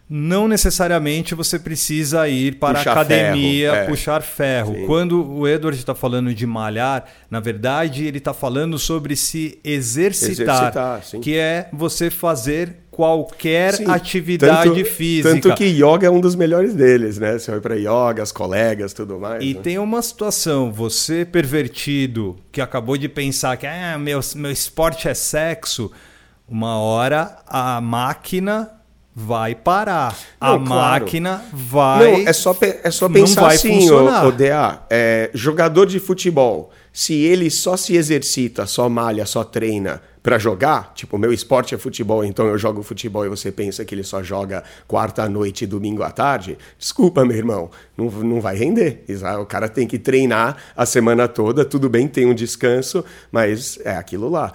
não 0.08 0.46
necessariamente 0.46 1.34
você 1.34 1.58
precisa 1.58 2.28
ir 2.28 2.58
para 2.60 2.78
puxar 2.78 2.90
a 2.90 2.92
academia 2.92 3.72
ferro, 3.72 3.82
é. 3.82 3.86
puxar 3.86 4.22
ferro. 4.22 4.74
Sim. 4.74 4.86
Quando 4.86 5.28
o 5.28 5.48
Edward 5.48 5.76
está 5.76 5.96
falando 5.96 6.32
de 6.32 6.46
malhar, 6.46 7.04
na 7.28 7.40
verdade 7.40 8.04
ele 8.04 8.18
está 8.18 8.32
falando 8.32 8.78
sobre 8.78 9.16
se 9.16 9.58
exercitar, 9.64 10.68
exercitar 10.68 11.20
que 11.20 11.36
é 11.36 11.68
você 11.72 12.08
fazer 12.08 12.76
qualquer 12.88 13.74
sim. 13.74 13.90
atividade 13.90 14.70
tanto, 14.70 14.84
física. 14.84 15.34
Tanto 15.34 15.54
que 15.56 15.64
yoga 15.64 16.06
é 16.06 16.10
um 16.10 16.20
dos 16.20 16.36
melhores 16.36 16.72
deles, 16.72 17.18
né? 17.18 17.38
Você 17.38 17.50
vai 17.50 17.60
para 17.60 17.74
yoga, 17.74 18.22
as 18.22 18.30
colegas, 18.30 18.92
tudo 18.92 19.18
mais. 19.18 19.42
E 19.42 19.54
né? 19.54 19.60
tem 19.60 19.76
uma 19.76 20.00
situação, 20.00 20.72
você 20.72 21.24
pervertido 21.24 22.36
que 22.52 22.60
acabou 22.60 22.96
de 22.96 23.08
pensar 23.08 23.56
que 23.56 23.66
ah, 23.66 23.98
meu, 23.98 24.20
meu 24.36 24.52
esporte 24.52 25.08
é 25.08 25.14
sexo, 25.14 25.90
uma 26.48 26.78
hora 26.78 27.38
a 27.46 27.80
máquina 27.80 28.75
vai 29.18 29.54
parar. 29.54 30.14
Não, 30.38 30.56
a 30.56 30.58
claro. 30.58 30.66
máquina 30.66 31.42
vai. 31.50 32.22
Não, 32.22 32.28
é 32.28 32.32
só, 32.34 32.54
é 32.60 32.90
só 32.90 33.08
pensar 33.08 33.46
assim, 33.46 33.80
funcionar. 33.80 34.26
o, 34.26 34.32
DA. 34.32 34.82
É, 34.90 35.30
jogador 35.32 35.86
de 35.86 35.98
futebol, 35.98 36.70
se 36.92 37.14
ele 37.14 37.50
só 37.50 37.78
se 37.78 37.96
exercita, 37.96 38.66
só 38.66 38.90
malha, 38.90 39.24
só 39.24 39.42
treina 39.42 40.02
pra 40.22 40.38
jogar, 40.38 40.92
tipo, 40.92 41.16
meu 41.16 41.32
esporte 41.32 41.72
é 41.72 41.78
futebol, 41.78 42.24
então 42.24 42.48
eu 42.48 42.58
jogo 42.58 42.82
futebol 42.82 43.24
e 43.24 43.28
você 43.28 43.52
pensa 43.52 43.84
que 43.84 43.94
ele 43.94 44.02
só 44.02 44.24
joga 44.24 44.64
quarta 44.86 45.22
à 45.22 45.28
noite 45.28 45.62
e 45.62 45.66
domingo 45.68 46.02
à 46.02 46.10
tarde, 46.10 46.58
desculpa, 46.76 47.24
meu 47.24 47.36
irmão, 47.36 47.70
não, 47.96 48.10
não 48.10 48.40
vai 48.40 48.56
render. 48.56 49.04
O 49.40 49.46
cara 49.46 49.68
tem 49.68 49.86
que 49.86 50.00
treinar 50.00 50.56
a 50.76 50.84
semana 50.84 51.28
toda, 51.28 51.64
tudo 51.64 51.88
bem, 51.88 52.08
tem 52.08 52.26
um 52.26 52.34
descanso, 52.34 53.04
mas 53.30 53.78
é 53.84 53.96
aquilo 53.96 54.28
lá. 54.28 54.52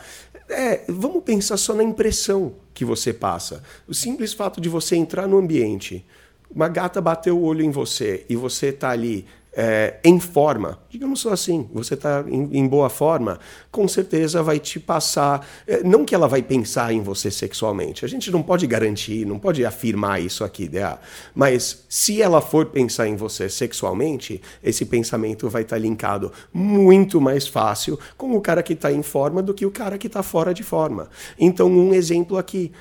É, 0.50 0.82
vamos 0.89 1.24
pensar 1.24 1.56
só 1.56 1.74
na 1.74 1.84
impressão 1.84 2.53
que 2.74 2.86
você 2.86 3.13
passa. 3.13 3.63
O 3.88 3.94
simples 3.94 4.34
fato 4.34 4.60
de 4.62 4.70
você 4.70 4.96
entrar 4.96 5.28
no 5.28 5.38
ambiente, 5.38 6.06
uma 6.54 6.68
gata 6.68 7.00
bateu 7.00 7.38
o 7.38 7.44
olho 7.44 7.63
em 7.63 7.72
você 7.72 8.25
e 8.30 8.36
você 8.36 8.68
está 8.68 8.90
ali 8.90 9.25
é, 9.54 10.00
em 10.04 10.20
forma, 10.20 10.80
digamos 10.90 11.25
assim, 11.25 11.70
você 11.74 11.96
está 11.96 12.24
em, 12.28 12.58
em 12.58 12.68
boa 12.68 12.90
forma, 12.90 13.40
com 13.72 13.88
certeza 13.88 14.44
vai 14.44 14.60
te 14.60 14.80
passar. 14.80 15.48
é, 15.66 15.82
não 15.84 16.04
que 16.04 16.13
ela 16.13 16.28
vai 16.28 16.42
pensar 16.42 16.92
em 16.94 17.01
você 17.01 17.32
sexualmente, 17.32 18.04
a 18.04 18.08
gente 18.08 18.30
não 18.30 18.44
pode 18.44 18.68
garantir, 18.68 19.25
não 19.25 19.40
pode 19.40 19.66
afirmar 19.66 20.22
isso 20.22 20.44
aqui, 20.44 20.68
DA, 20.68 21.00
mas 21.34 21.86
se 21.88 22.22
ela 22.22 22.42
for 22.42 22.66
pensar 22.66 23.08
em 23.08 23.16
você 23.16 23.50
sexualmente, 23.50 24.42
esse 24.62 24.86
pensamento 24.86 25.50
vai 25.50 25.62
estar 25.62 25.78
linkado 25.78 26.32
muito 26.54 27.22
mais 27.22 27.48
fácil 27.48 27.98
com 28.18 28.36
o 28.36 28.42
cara 28.42 28.62
que 28.62 28.74
está 28.74 28.92
em 28.92 29.01
forma 29.01 29.42
do 29.42 29.54
que 29.54 29.66
o 29.66 29.72
cara 29.72 29.98
que 29.98 30.08
está 30.08 30.22
fora 30.22 30.54
de 30.54 30.63
forma. 30.63 31.10
Então, 31.40 31.72
um 31.72 31.94
exemplo 31.94 32.38
aqui, 32.38 32.72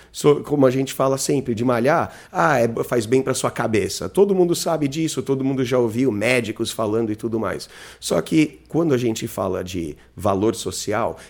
como 0.44 0.66
a 0.66 0.70
gente 0.70 0.92
fala 0.92 1.16
sempre, 1.16 1.54
de 1.54 1.64
malhar, 1.64 2.12
ah, 2.32 2.58
é- 2.58 2.84
faz 2.84 3.06
bem 3.06 3.22
para 3.22 3.34
sua 3.34 3.50
cabeça. 3.50 4.08
Todo 4.08 4.34
mundo 4.34 4.54
sabe 4.56 4.88
disso, 4.88 5.22
todo 5.22 5.44
mundo 5.44 5.64
já 5.64 5.78
ouviu 5.78 6.10
médicos 6.10 6.70
falando 6.70 7.12
e 7.12 7.16
tudo 7.16 7.38
mais. 7.38 7.68
Só 8.00 8.20
que 8.20 8.60
quando 8.68 8.94
a 8.94 8.98
gente 8.98 9.28
fala 9.28 9.62
de 9.62 9.96
valor 10.16 10.54
social, 10.54 10.79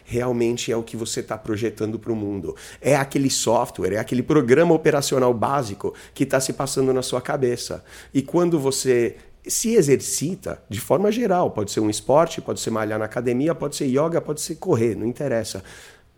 realmente 0.05 0.71
é 0.71 0.77
o 0.77 0.83
que 0.83 0.97
você 0.97 1.21
está 1.21 1.37
projetando 1.37 1.99
para 1.99 2.13
o 2.13 2.17
mundo. 2.17 2.55
É 2.81 2.95
aquele 2.95 3.31
software, 3.31 3.95
é 3.95 3.99
aquele 3.99 4.23
programa 4.23 4.75
operacional 4.75 5.33
básico 5.33 5.95
que 6.15 6.25
está 6.25 6.41
se 6.41 6.53
passando 6.53 6.93
na 6.93 7.03
sua 7.03 7.21
cabeça. 7.21 7.85
E 8.15 8.23
quando 8.23 8.59
você 8.59 9.17
se 9.47 9.75
exercita 9.75 10.63
de 10.69 10.81
forma 10.81 11.11
geral, 11.11 11.51
pode 11.51 11.71
ser 11.71 11.81
um 11.81 11.91
esporte, 11.91 12.41
pode 12.41 12.61
ser 12.61 12.71
malhar 12.71 12.99
na 12.99 13.07
academia, 13.07 13.55
pode 13.55 13.77
ser 13.77 13.87
yoga, 13.87 14.21
pode 14.21 14.41
ser 14.41 14.57
correr, 14.57 14.95
não 14.95 15.07
interessa. 15.07 15.63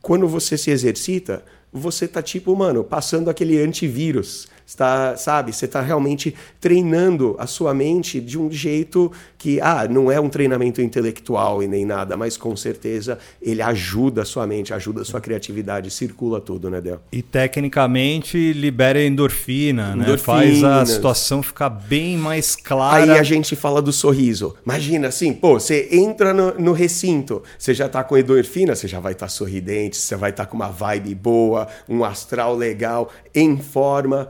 Quando 0.00 0.26
você 0.26 0.58
se 0.58 0.70
exercita, 0.70 1.44
você 1.72 2.06
tá 2.06 2.20
tipo, 2.20 2.54
mano, 2.54 2.84
passando 2.84 3.30
aquele 3.30 3.60
antivírus. 3.62 4.48
Está, 4.66 5.16
sabe, 5.16 5.52
você 5.52 5.64
está 5.64 5.80
realmente 5.80 6.34
treinando 6.60 7.34
a 7.38 7.46
sua 7.46 7.72
mente 7.72 8.20
de 8.20 8.38
um 8.38 8.50
jeito 8.50 9.10
que, 9.42 9.60
ah, 9.60 9.88
não 9.90 10.08
é 10.08 10.20
um 10.20 10.28
treinamento 10.28 10.80
intelectual 10.80 11.64
e 11.64 11.66
nem 11.66 11.84
nada, 11.84 12.16
mas 12.16 12.36
com 12.36 12.54
certeza 12.54 13.18
ele 13.42 13.60
ajuda 13.60 14.22
a 14.22 14.24
sua 14.24 14.46
mente, 14.46 14.72
ajuda 14.72 15.02
a 15.02 15.04
sua 15.04 15.20
criatividade, 15.20 15.90
circula 15.90 16.40
tudo, 16.40 16.70
né, 16.70 16.80
Del? 16.80 17.00
E 17.10 17.22
tecnicamente 17.22 18.52
libera 18.52 19.02
endorfina, 19.02 19.96
né? 19.96 20.04
Endorfinas. 20.04 20.60
Faz 20.60 20.62
a 20.62 20.86
situação 20.86 21.42
ficar 21.42 21.70
bem 21.70 22.16
mais 22.16 22.54
clara. 22.54 23.02
Aí 23.02 23.18
a 23.18 23.22
gente 23.24 23.56
fala 23.56 23.82
do 23.82 23.92
sorriso. 23.92 24.54
Imagina 24.64 25.08
assim, 25.08 25.32
pô, 25.32 25.54
você 25.58 25.88
entra 25.90 26.32
no, 26.32 26.54
no 26.54 26.72
recinto, 26.72 27.42
você 27.58 27.74
já 27.74 27.88
tá 27.88 28.04
com 28.04 28.16
endorfina, 28.16 28.76
você 28.76 28.86
já 28.86 29.00
vai 29.00 29.10
estar 29.10 29.26
sorridente, 29.26 29.96
você 29.96 30.14
vai 30.14 30.30
estar 30.30 30.46
com 30.46 30.54
uma 30.54 30.68
vibe 30.68 31.16
boa, 31.16 31.66
um 31.88 32.04
astral 32.04 32.54
legal, 32.54 33.10
em 33.34 33.56
forma. 33.56 34.28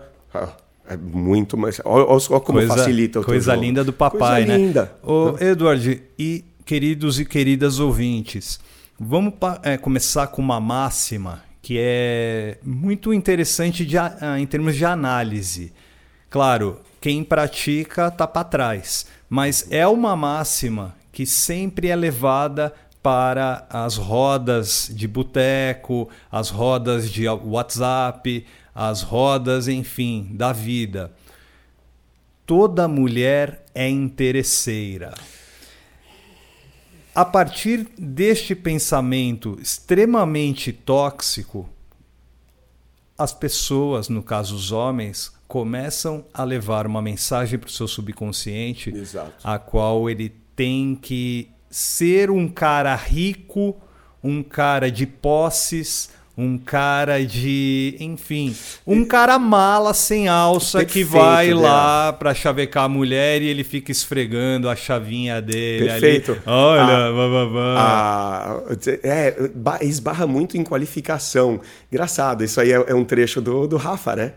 É 0.93 0.97
muito 0.97 1.57
mais. 1.57 1.81
Olha, 1.85 2.21
só 2.21 2.41
como 2.41 2.61
facilita 2.67 3.21
o 3.21 3.25
Coisa 3.25 3.53
jogo. 3.53 3.65
linda 3.65 3.85
do 3.85 3.93
papai, 3.93 4.45
coisa 4.45 4.47
né? 4.47 4.57
linda. 4.57 4.93
Ô, 5.03 5.37
Edward, 5.41 6.03
e 6.19 6.45
queridos 6.65 7.19
e 7.19 7.25
queridas 7.25 7.79
ouvintes, 7.79 8.61
vamos 8.99 9.35
é, 9.63 9.77
começar 9.77 10.27
com 10.29 10.41
uma 10.41 10.61
máxima 10.61 11.43
que 11.61 11.77
é 11.79 12.59
muito 12.65 13.15
interessante 13.15 13.87
de 13.87 13.97
em 14.39 14.47
termos 14.47 14.75
de 14.77 14.85
análise. 14.85 15.73
Claro, 16.29 16.81
quem 17.01 17.23
pratica 17.23 18.11
tá 18.11 18.27
para 18.27 18.45
trás, 18.45 19.07
mas 19.29 19.67
é 19.71 19.87
uma 19.87 20.17
máxima 20.17 20.95
que 21.13 21.25
sempre 21.27 21.89
é 21.89 21.97
levada 21.97 22.73
para 23.03 23.67
as 23.69 23.97
rodas 23.97 24.91
de 24.95 25.09
boteco, 25.09 26.09
as 26.31 26.51
rodas 26.51 27.11
de 27.11 27.29
WhatsApp, 27.29 28.47
as 28.75 29.03
rodas, 29.03 29.69
enfim, 29.69 30.29
da 30.33 30.53
vida. 30.53 31.13
Toda 32.47 32.89
mulher 32.89 33.65
é 33.75 33.89
interesseira. 33.89 35.15
A 37.15 37.25
partir 37.25 37.89
deste 37.99 38.55
pensamento 38.55 39.59
extremamente 39.61 40.73
tóxico, 40.73 41.69
as 43.19 43.33
pessoas, 43.33 44.09
no 44.09 44.23
caso 44.23 44.57
os 44.57 44.73
homens, 44.73 45.31
começam 45.47 46.25
a 46.33 46.43
levar 46.43 46.87
uma 46.87 47.03
mensagem 47.03 47.59
para 47.59 47.69
o 47.69 47.71
seu 47.71 47.87
subconsciente, 47.87 48.89
Exato. 48.91 49.33
a 49.45 49.59
qual 49.59 50.09
ele 50.09 50.35
tem 50.57 50.95
que 50.95 51.51
ser 51.69 52.31
um 52.31 52.49
cara 52.49 52.95
rico, 52.95 53.77
um 54.25 54.43
cara 54.43 54.91
de 54.91 55.07
posses, 55.07 56.11
um 56.37 56.57
cara 56.57 57.25
de, 57.25 57.95
enfim, 58.01 58.57
um 58.87 59.05
cara 59.05 59.39
mala 59.39 59.93
sem 59.93 60.29
alça 60.29 60.79
que 60.85 61.01
Perfeito, 61.05 61.11
vai 61.11 61.49
Débora. 61.49 61.67
lá 61.67 62.13
para 62.15 62.35
chavecar 62.35 62.85
a 62.85 62.89
mulher 62.89 63.43
e 63.43 63.47
ele 63.49 63.63
fica 63.63 63.93
esfregando 63.93 64.69
a 64.69 64.75
chavinha 64.75 65.43
dele 65.43 65.87
Perfeito. 65.89 66.33
ali. 66.33 66.41
Olha, 66.47 67.13
vá, 67.13 67.29
vá, 67.29 67.45
vá. 67.45 67.75
Ah, 67.77 68.61
é, 69.03 69.51
ba- 69.55 69.79
esbarra 69.83 70.27
muito 70.27 70.57
em 70.57 70.65
qualificação. 70.65 71.61
Engraçado, 71.91 72.43
isso 72.43 72.61
aí 72.61 72.73
é, 72.73 72.83
é 72.89 72.95
um 72.95 73.05
trecho 73.05 73.41
do, 73.41 73.67
do 73.67 73.77
Rafa, 73.77 74.17
né? 74.17 74.33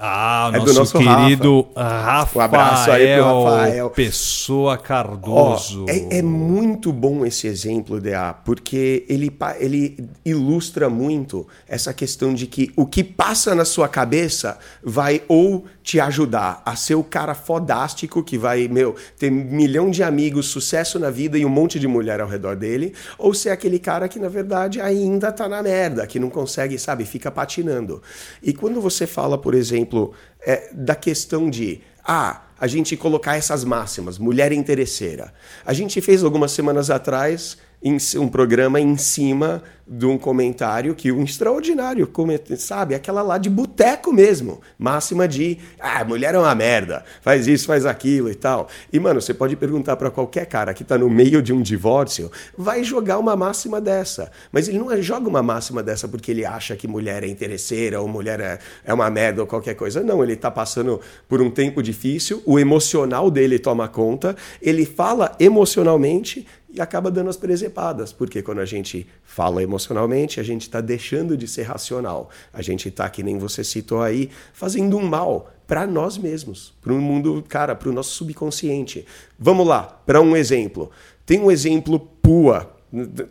Ah, 0.00 0.50
É 0.54 0.58
do 0.60 0.66
nosso, 0.66 0.78
nosso 0.78 0.98
querido 0.98 1.66
Rafael, 1.76 2.28
Um 2.34 2.40
abraço 2.44 2.90
aí 2.90 3.16
pro 3.16 3.44
Rafael. 3.44 3.90
Pessoa 3.90 4.78
Cardoso. 4.78 5.84
é, 5.88 6.18
é 6.18 6.22
muito 6.22 6.92
bom 6.92 7.24
esse 7.26 7.46
exemplo, 7.46 8.00
DA, 8.00 8.34
porque 8.44 9.04
ele, 9.08 9.34
ele 9.58 10.08
ilustra 10.24 10.88
muito 10.88 11.46
essa 11.68 11.92
questão 11.92 12.32
de 12.32 12.46
que 12.46 12.70
o 12.76 12.86
que 12.86 13.02
passa 13.02 13.54
na 13.54 13.64
sua 13.64 13.88
cabeça 13.88 14.58
vai 14.82 15.22
ou 15.28 15.64
te 15.88 15.98
ajudar 15.98 16.60
a 16.66 16.76
ser 16.76 16.96
o 16.96 17.02
cara 17.02 17.34
fodástico 17.34 18.22
que 18.22 18.36
vai, 18.36 18.68
meu, 18.68 18.94
ter 19.18 19.30
milhão 19.30 19.90
de 19.90 20.02
amigos, 20.02 20.48
sucesso 20.48 20.98
na 20.98 21.08
vida 21.08 21.38
e 21.38 21.46
um 21.46 21.48
monte 21.48 21.80
de 21.80 21.88
mulher 21.88 22.20
ao 22.20 22.28
redor 22.28 22.56
dele, 22.56 22.92
ou 23.16 23.32
ser 23.32 23.48
aquele 23.48 23.78
cara 23.78 24.06
que, 24.06 24.18
na 24.18 24.28
verdade, 24.28 24.82
ainda 24.82 25.32
tá 25.32 25.48
na 25.48 25.62
merda, 25.62 26.06
que 26.06 26.18
não 26.18 26.28
consegue, 26.28 26.78
sabe, 26.78 27.06
fica 27.06 27.30
patinando. 27.30 28.02
E 28.42 28.52
quando 28.52 28.82
você 28.82 29.06
fala, 29.06 29.38
por 29.38 29.54
exemplo, 29.54 30.12
é, 30.42 30.68
da 30.74 30.94
questão 30.94 31.48
de, 31.48 31.80
ah, 32.04 32.42
a 32.60 32.66
gente 32.66 32.94
colocar 32.94 33.36
essas 33.36 33.64
máximas, 33.64 34.18
mulher 34.18 34.52
interesseira. 34.52 35.32
A 35.64 35.72
gente 35.72 36.02
fez 36.02 36.22
algumas 36.22 36.52
semanas 36.52 36.90
atrás 36.90 37.56
um 37.82 38.28
programa 38.28 38.80
em 38.80 38.96
cima 38.96 39.62
de 39.90 40.04
um 40.04 40.18
comentário 40.18 40.94
que 40.94 41.10
um 41.10 41.24
extraordinário, 41.24 42.10
sabe? 42.58 42.94
Aquela 42.94 43.22
lá 43.22 43.38
de 43.38 43.48
boteco 43.48 44.12
mesmo. 44.12 44.60
Máxima 44.78 45.26
de, 45.26 45.58
ah, 45.80 46.04
mulher 46.04 46.34
é 46.34 46.38
uma 46.38 46.54
merda, 46.54 47.04
faz 47.22 47.46
isso, 47.46 47.66
faz 47.66 47.86
aquilo 47.86 48.30
e 48.30 48.34
tal. 48.34 48.68
E, 48.92 49.00
mano, 49.00 49.20
você 49.20 49.32
pode 49.32 49.56
perguntar 49.56 49.96
para 49.96 50.10
qualquer 50.10 50.44
cara 50.44 50.74
que 50.74 50.84
tá 50.84 50.98
no 50.98 51.08
meio 51.08 51.40
de 51.40 51.52
um 51.54 51.62
divórcio, 51.62 52.30
vai 52.56 52.84
jogar 52.84 53.18
uma 53.18 53.34
máxima 53.34 53.80
dessa. 53.80 54.30
Mas 54.52 54.68
ele 54.68 54.78
não 54.78 54.92
é- 54.92 55.00
joga 55.00 55.26
uma 55.28 55.42
máxima 55.42 55.82
dessa 55.82 56.06
porque 56.06 56.32
ele 56.32 56.44
acha 56.44 56.76
que 56.76 56.86
mulher 56.86 57.24
é 57.24 57.28
interesseira 57.28 58.00
ou 58.00 58.08
mulher 58.08 58.40
é, 58.40 58.58
é 58.84 58.92
uma 58.92 59.08
merda 59.08 59.40
ou 59.40 59.46
qualquer 59.46 59.74
coisa. 59.74 60.02
Não, 60.02 60.22
ele 60.22 60.36
tá 60.36 60.50
passando 60.50 61.00
por 61.26 61.40
um 61.40 61.50
tempo 61.50 61.82
difícil, 61.82 62.42
o 62.44 62.58
emocional 62.58 63.30
dele 63.30 63.58
toma 63.58 63.88
conta, 63.88 64.36
ele 64.60 64.84
fala 64.84 65.34
emocionalmente 65.40 66.46
acaba 66.80 67.10
dando 67.10 67.30
as 67.30 67.36
presepadas, 67.36 68.12
porque 68.12 68.42
quando 68.42 68.60
a 68.60 68.64
gente 68.64 69.06
fala 69.24 69.62
emocionalmente, 69.62 70.40
a 70.40 70.42
gente 70.42 70.62
está 70.62 70.80
deixando 70.80 71.36
de 71.36 71.46
ser 71.48 71.62
racional. 71.62 72.30
A 72.52 72.62
gente 72.62 72.88
está, 72.88 73.08
que 73.08 73.22
nem 73.22 73.38
você 73.38 73.62
citou 73.64 74.02
aí, 74.02 74.30
fazendo 74.52 74.96
um 74.96 75.06
mal 75.06 75.50
para 75.66 75.86
nós 75.86 76.16
mesmos, 76.16 76.74
para 76.80 76.92
o 76.92 77.00
mundo, 77.00 77.44
cara, 77.46 77.74
para 77.74 77.88
o 77.88 77.92
nosso 77.92 78.10
subconsciente. 78.14 79.06
Vamos 79.38 79.66
lá, 79.66 79.82
para 79.82 80.20
um 80.20 80.36
exemplo. 80.36 80.90
Tem 81.26 81.38
um 81.38 81.50
exemplo 81.50 82.00
pua, 82.00 82.74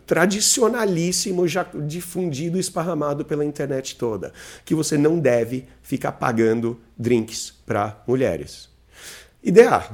tradicionalíssimo, 0.06 1.48
já 1.48 1.66
difundido, 1.86 2.58
esparramado 2.58 3.24
pela 3.24 3.44
internet 3.44 3.96
toda, 3.96 4.32
que 4.64 4.74
você 4.74 4.96
não 4.96 5.18
deve 5.18 5.66
ficar 5.82 6.12
pagando 6.12 6.80
drinks 6.96 7.52
para 7.66 8.02
mulheres. 8.06 8.68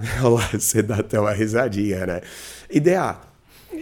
Lá, 0.23 0.49
você 0.52 0.82
dá 0.82 0.96
até 0.96 1.18
uma 1.18 1.32
risadinha, 1.32 2.06
né? 2.06 2.20
Idear. 2.70 3.33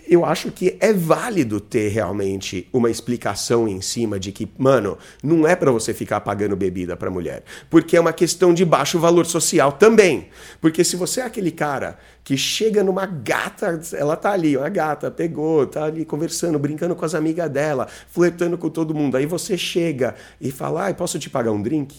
Eu 0.08 0.24
acho 0.24 0.50
que 0.50 0.76
é 0.80 0.92
válido 0.92 1.60
ter 1.60 1.88
realmente 1.88 2.68
uma 2.72 2.90
explicação 2.90 3.66
em 3.68 3.80
cima 3.80 4.18
de 4.18 4.32
que, 4.32 4.50
mano, 4.58 4.98
não 5.22 5.46
é 5.46 5.56
para 5.56 5.70
você 5.70 5.94
ficar 5.94 6.20
pagando 6.20 6.56
bebida 6.56 6.96
para 6.96 7.10
mulher, 7.10 7.44
porque 7.70 7.96
é 7.96 8.00
uma 8.00 8.12
questão 8.12 8.52
de 8.52 8.64
baixo 8.64 8.98
valor 8.98 9.26
social 9.26 9.72
também. 9.72 10.28
Porque 10.60 10.84
se 10.84 10.96
você 10.96 11.20
é 11.20 11.24
aquele 11.24 11.50
cara 11.50 11.98
que 12.24 12.36
chega 12.36 12.84
numa 12.84 13.06
gata, 13.06 13.80
ela 13.94 14.16
tá 14.16 14.32
ali, 14.32 14.56
uma 14.56 14.68
gata, 14.68 15.10
pegou, 15.10 15.66
tá 15.66 15.84
ali 15.84 16.04
conversando, 16.04 16.58
brincando 16.58 16.94
com 16.94 17.04
as 17.04 17.14
amigas 17.14 17.50
dela, 17.50 17.88
flertando 18.08 18.58
com 18.58 18.68
todo 18.68 18.94
mundo, 18.94 19.16
aí 19.16 19.26
você 19.26 19.56
chega 19.56 20.14
e 20.40 20.50
fala: 20.50 20.84
"Ai, 20.84 20.94
posso 20.94 21.18
te 21.18 21.30
pagar 21.30 21.52
um 21.52 21.62
drink?" 21.62 21.96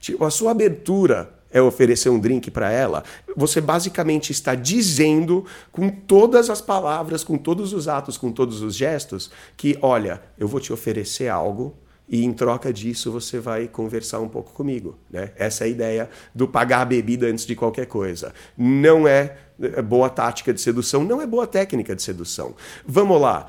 Tipo, 0.00 0.24
a 0.24 0.30
sua 0.30 0.52
abertura 0.52 1.39
é 1.52 1.60
oferecer 1.60 2.08
um 2.08 2.18
drink 2.18 2.50
para 2.50 2.70
ela, 2.70 3.02
você 3.36 3.60
basicamente 3.60 4.30
está 4.30 4.54
dizendo 4.54 5.44
com 5.72 5.88
todas 5.88 6.48
as 6.48 6.60
palavras, 6.60 7.24
com 7.24 7.36
todos 7.36 7.72
os 7.72 7.88
atos, 7.88 8.16
com 8.16 8.30
todos 8.30 8.62
os 8.62 8.74
gestos, 8.74 9.30
que 9.56 9.78
olha, 9.82 10.22
eu 10.38 10.46
vou 10.46 10.60
te 10.60 10.72
oferecer 10.72 11.28
algo 11.28 11.76
e 12.10 12.24
em 12.24 12.32
troca 12.32 12.72
disso 12.72 13.12
você 13.12 13.38
vai 13.38 13.68
conversar 13.68 14.18
um 14.18 14.28
pouco 14.28 14.52
comigo. 14.52 14.98
Né? 15.08 15.30
Essa 15.36 15.64
é 15.64 15.66
a 15.66 15.70
ideia 15.70 16.10
do 16.34 16.48
pagar 16.48 16.80
a 16.80 16.84
bebida 16.84 17.26
antes 17.26 17.46
de 17.46 17.54
qualquer 17.54 17.86
coisa. 17.86 18.34
Não 18.58 19.06
é, 19.06 19.36
é 19.60 19.80
boa 19.80 20.10
tática 20.10 20.52
de 20.52 20.60
sedução, 20.60 21.04
não 21.04 21.22
é 21.22 21.26
boa 21.26 21.46
técnica 21.46 21.94
de 21.94 22.02
sedução. 22.02 22.56
Vamos 22.84 23.20
lá. 23.20 23.48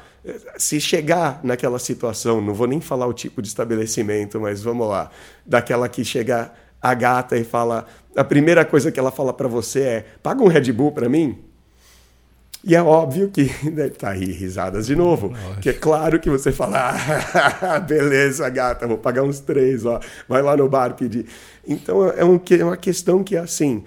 Se 0.58 0.80
chegar 0.80 1.40
naquela 1.44 1.80
situação, 1.80 2.40
não 2.40 2.54
vou 2.54 2.68
nem 2.68 2.80
falar 2.80 3.08
o 3.08 3.14
tipo 3.14 3.42
de 3.42 3.48
estabelecimento, 3.48 4.40
mas 4.40 4.62
vamos 4.62 4.88
lá, 4.88 5.10
daquela 5.44 5.90
que 5.90 6.06
chega 6.06 6.54
a 6.82 6.94
gata 6.94 7.38
e 7.38 7.44
fala, 7.44 7.86
a 8.16 8.24
primeira 8.24 8.66
coisa 8.66 8.92
que 8.92 9.00
ela 9.00 9.12
fala 9.12 9.34
para 9.34 9.48
você 9.48 9.82
é: 9.82 10.06
"Paga 10.22 10.44
um 10.44 10.48
Red 10.48 10.72
Bull 10.72 10.92
para 10.92 11.08
mim?" 11.08 11.38
E 12.64 12.76
é 12.76 12.82
óbvio 12.82 13.30
que 13.30 13.50
tá 13.98 14.12
aí 14.12 14.32
risadas 14.32 14.86
de 14.86 14.96
novo. 14.96 15.30
Nossa. 15.30 15.62
Que 15.62 15.70
é 15.70 15.74
claro 15.74 16.20
que 16.20 16.30
você 16.30 16.52
fala, 16.52 16.94
ah, 17.62 17.80
beleza, 17.80 18.48
gata, 18.50 18.88
vou 18.88 18.98
pagar 18.98 19.24
uns 19.24 19.40
três, 19.40 19.86
ó. 19.86 20.00
Vai 20.28 20.42
lá 20.42 20.56
no 20.56 20.70
bar 20.70 20.94
pedir. 20.96 21.26
Então 21.68 22.08
é, 22.10 22.24
um, 22.24 22.40
é 22.50 22.64
uma 22.64 22.78
questão 22.78 23.24
que 23.24 23.36
é 23.36 23.40
assim. 23.40 23.84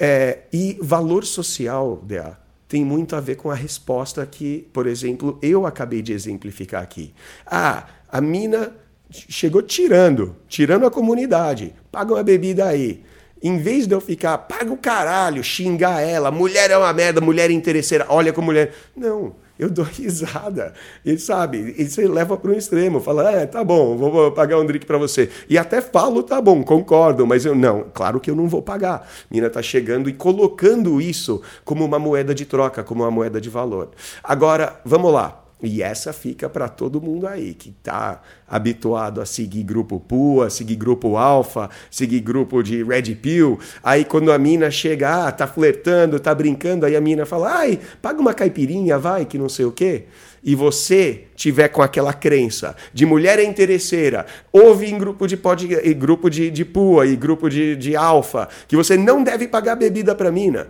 É, 0.00 0.40
e 0.52 0.78
valor 0.80 1.24
social, 1.24 2.02
DA, 2.04 2.36
tem 2.68 2.84
muito 2.84 3.16
a 3.16 3.20
ver 3.20 3.36
com 3.36 3.50
a 3.50 3.54
resposta 3.54 4.24
que, 4.26 4.68
por 4.72 4.86
exemplo, 4.86 5.38
eu 5.42 5.66
acabei 5.66 6.02
de 6.02 6.12
exemplificar 6.12 6.82
aqui. 6.82 7.14
Ah, 7.46 7.86
a 8.10 8.20
mina 8.20 8.72
chegou 9.10 9.62
tirando, 9.62 10.36
tirando 10.48 10.86
a 10.86 10.90
comunidade. 10.90 11.74
Paga 11.90 12.14
uma 12.14 12.22
bebida 12.22 12.66
aí. 12.66 13.02
Em 13.42 13.58
vez 13.58 13.86
de 13.86 13.94
eu 13.94 14.00
ficar, 14.00 14.36
paga 14.38 14.72
o 14.72 14.76
caralho, 14.76 15.44
xingar 15.44 16.00
ela, 16.00 16.30
mulher 16.30 16.70
é 16.70 16.76
uma 16.76 16.92
merda, 16.92 17.20
mulher 17.20 17.50
é 17.50 17.52
interesseira, 17.52 18.04
olha 18.08 18.32
como 18.32 18.46
mulher. 18.46 18.74
Não, 18.96 19.36
eu 19.56 19.70
dou 19.70 19.84
risada. 19.90 20.74
E 21.04 21.16
sabe, 21.18 21.74
e 21.78 21.88
você 21.88 22.08
leva 22.08 22.36
para 22.36 22.50
um 22.50 22.54
extremo, 22.54 23.00
fala, 23.00 23.30
é, 23.30 23.46
tá 23.46 23.62
bom, 23.62 23.96
vou 23.96 24.32
pagar 24.32 24.58
um 24.58 24.66
drink 24.66 24.84
para 24.84 24.98
você. 24.98 25.30
E 25.48 25.56
até 25.56 25.80
falo, 25.80 26.24
tá 26.24 26.40
bom, 26.40 26.64
concordo, 26.64 27.26
mas 27.26 27.44
eu 27.44 27.54
não, 27.54 27.86
claro 27.94 28.18
que 28.18 28.28
eu 28.28 28.34
não 28.34 28.48
vou 28.48 28.60
pagar. 28.60 29.08
Mina 29.30 29.48
tá 29.48 29.62
chegando 29.62 30.08
e 30.08 30.12
colocando 30.12 31.00
isso 31.00 31.40
como 31.64 31.84
uma 31.84 31.98
moeda 31.98 32.34
de 32.34 32.44
troca, 32.44 32.82
como 32.82 33.04
uma 33.04 33.10
moeda 33.10 33.40
de 33.40 33.48
valor. 33.48 33.90
Agora, 34.22 34.80
vamos 34.84 35.12
lá. 35.12 35.47
E 35.60 35.82
essa 35.82 36.12
fica 36.12 36.48
para 36.48 36.68
todo 36.68 37.00
mundo 37.00 37.26
aí 37.26 37.52
que 37.52 37.70
está 37.70 38.22
habituado 38.46 39.20
a 39.20 39.26
seguir 39.26 39.64
grupo 39.64 39.98
PUA, 39.98 40.50
seguir 40.50 40.76
grupo 40.76 41.16
Alpha, 41.16 41.68
seguir 41.90 42.20
grupo 42.20 42.62
de 42.62 42.84
Red 42.84 43.16
Pill. 43.16 43.58
Aí 43.82 44.04
quando 44.04 44.30
a 44.30 44.38
mina 44.38 44.70
chega, 44.70 45.26
ah, 45.26 45.32
tá 45.32 45.48
flertando, 45.48 46.20
tá 46.20 46.32
brincando, 46.32 46.86
aí 46.86 46.94
a 46.94 47.00
mina 47.00 47.26
fala: 47.26 47.58
"Ai, 47.58 47.80
paga 48.00 48.20
uma 48.20 48.32
caipirinha, 48.34 48.98
vai, 48.98 49.24
que 49.24 49.36
não 49.36 49.48
sei 49.48 49.64
o 49.64 49.72
quê". 49.72 50.04
E 50.44 50.54
você 50.54 51.24
tiver 51.34 51.68
com 51.68 51.82
aquela 51.82 52.12
crença 52.12 52.76
de 52.94 53.04
mulher 53.04 53.40
é 53.40 53.44
interesseira, 53.44 54.26
ouve 54.52 54.86
em 54.86 54.96
grupo 54.96 55.26
de 55.26 55.36
pod, 55.36 55.66
grupo 55.94 56.30
de, 56.30 56.52
de 56.52 56.64
PUA 56.64 57.06
e 57.06 57.16
grupo 57.16 57.48
de, 57.50 57.74
de 57.74 57.96
Alpha, 57.96 58.48
que 58.68 58.76
você 58.76 58.96
não 58.96 59.24
deve 59.24 59.48
pagar 59.48 59.74
bebida 59.74 60.14
para 60.14 60.30
mina 60.30 60.68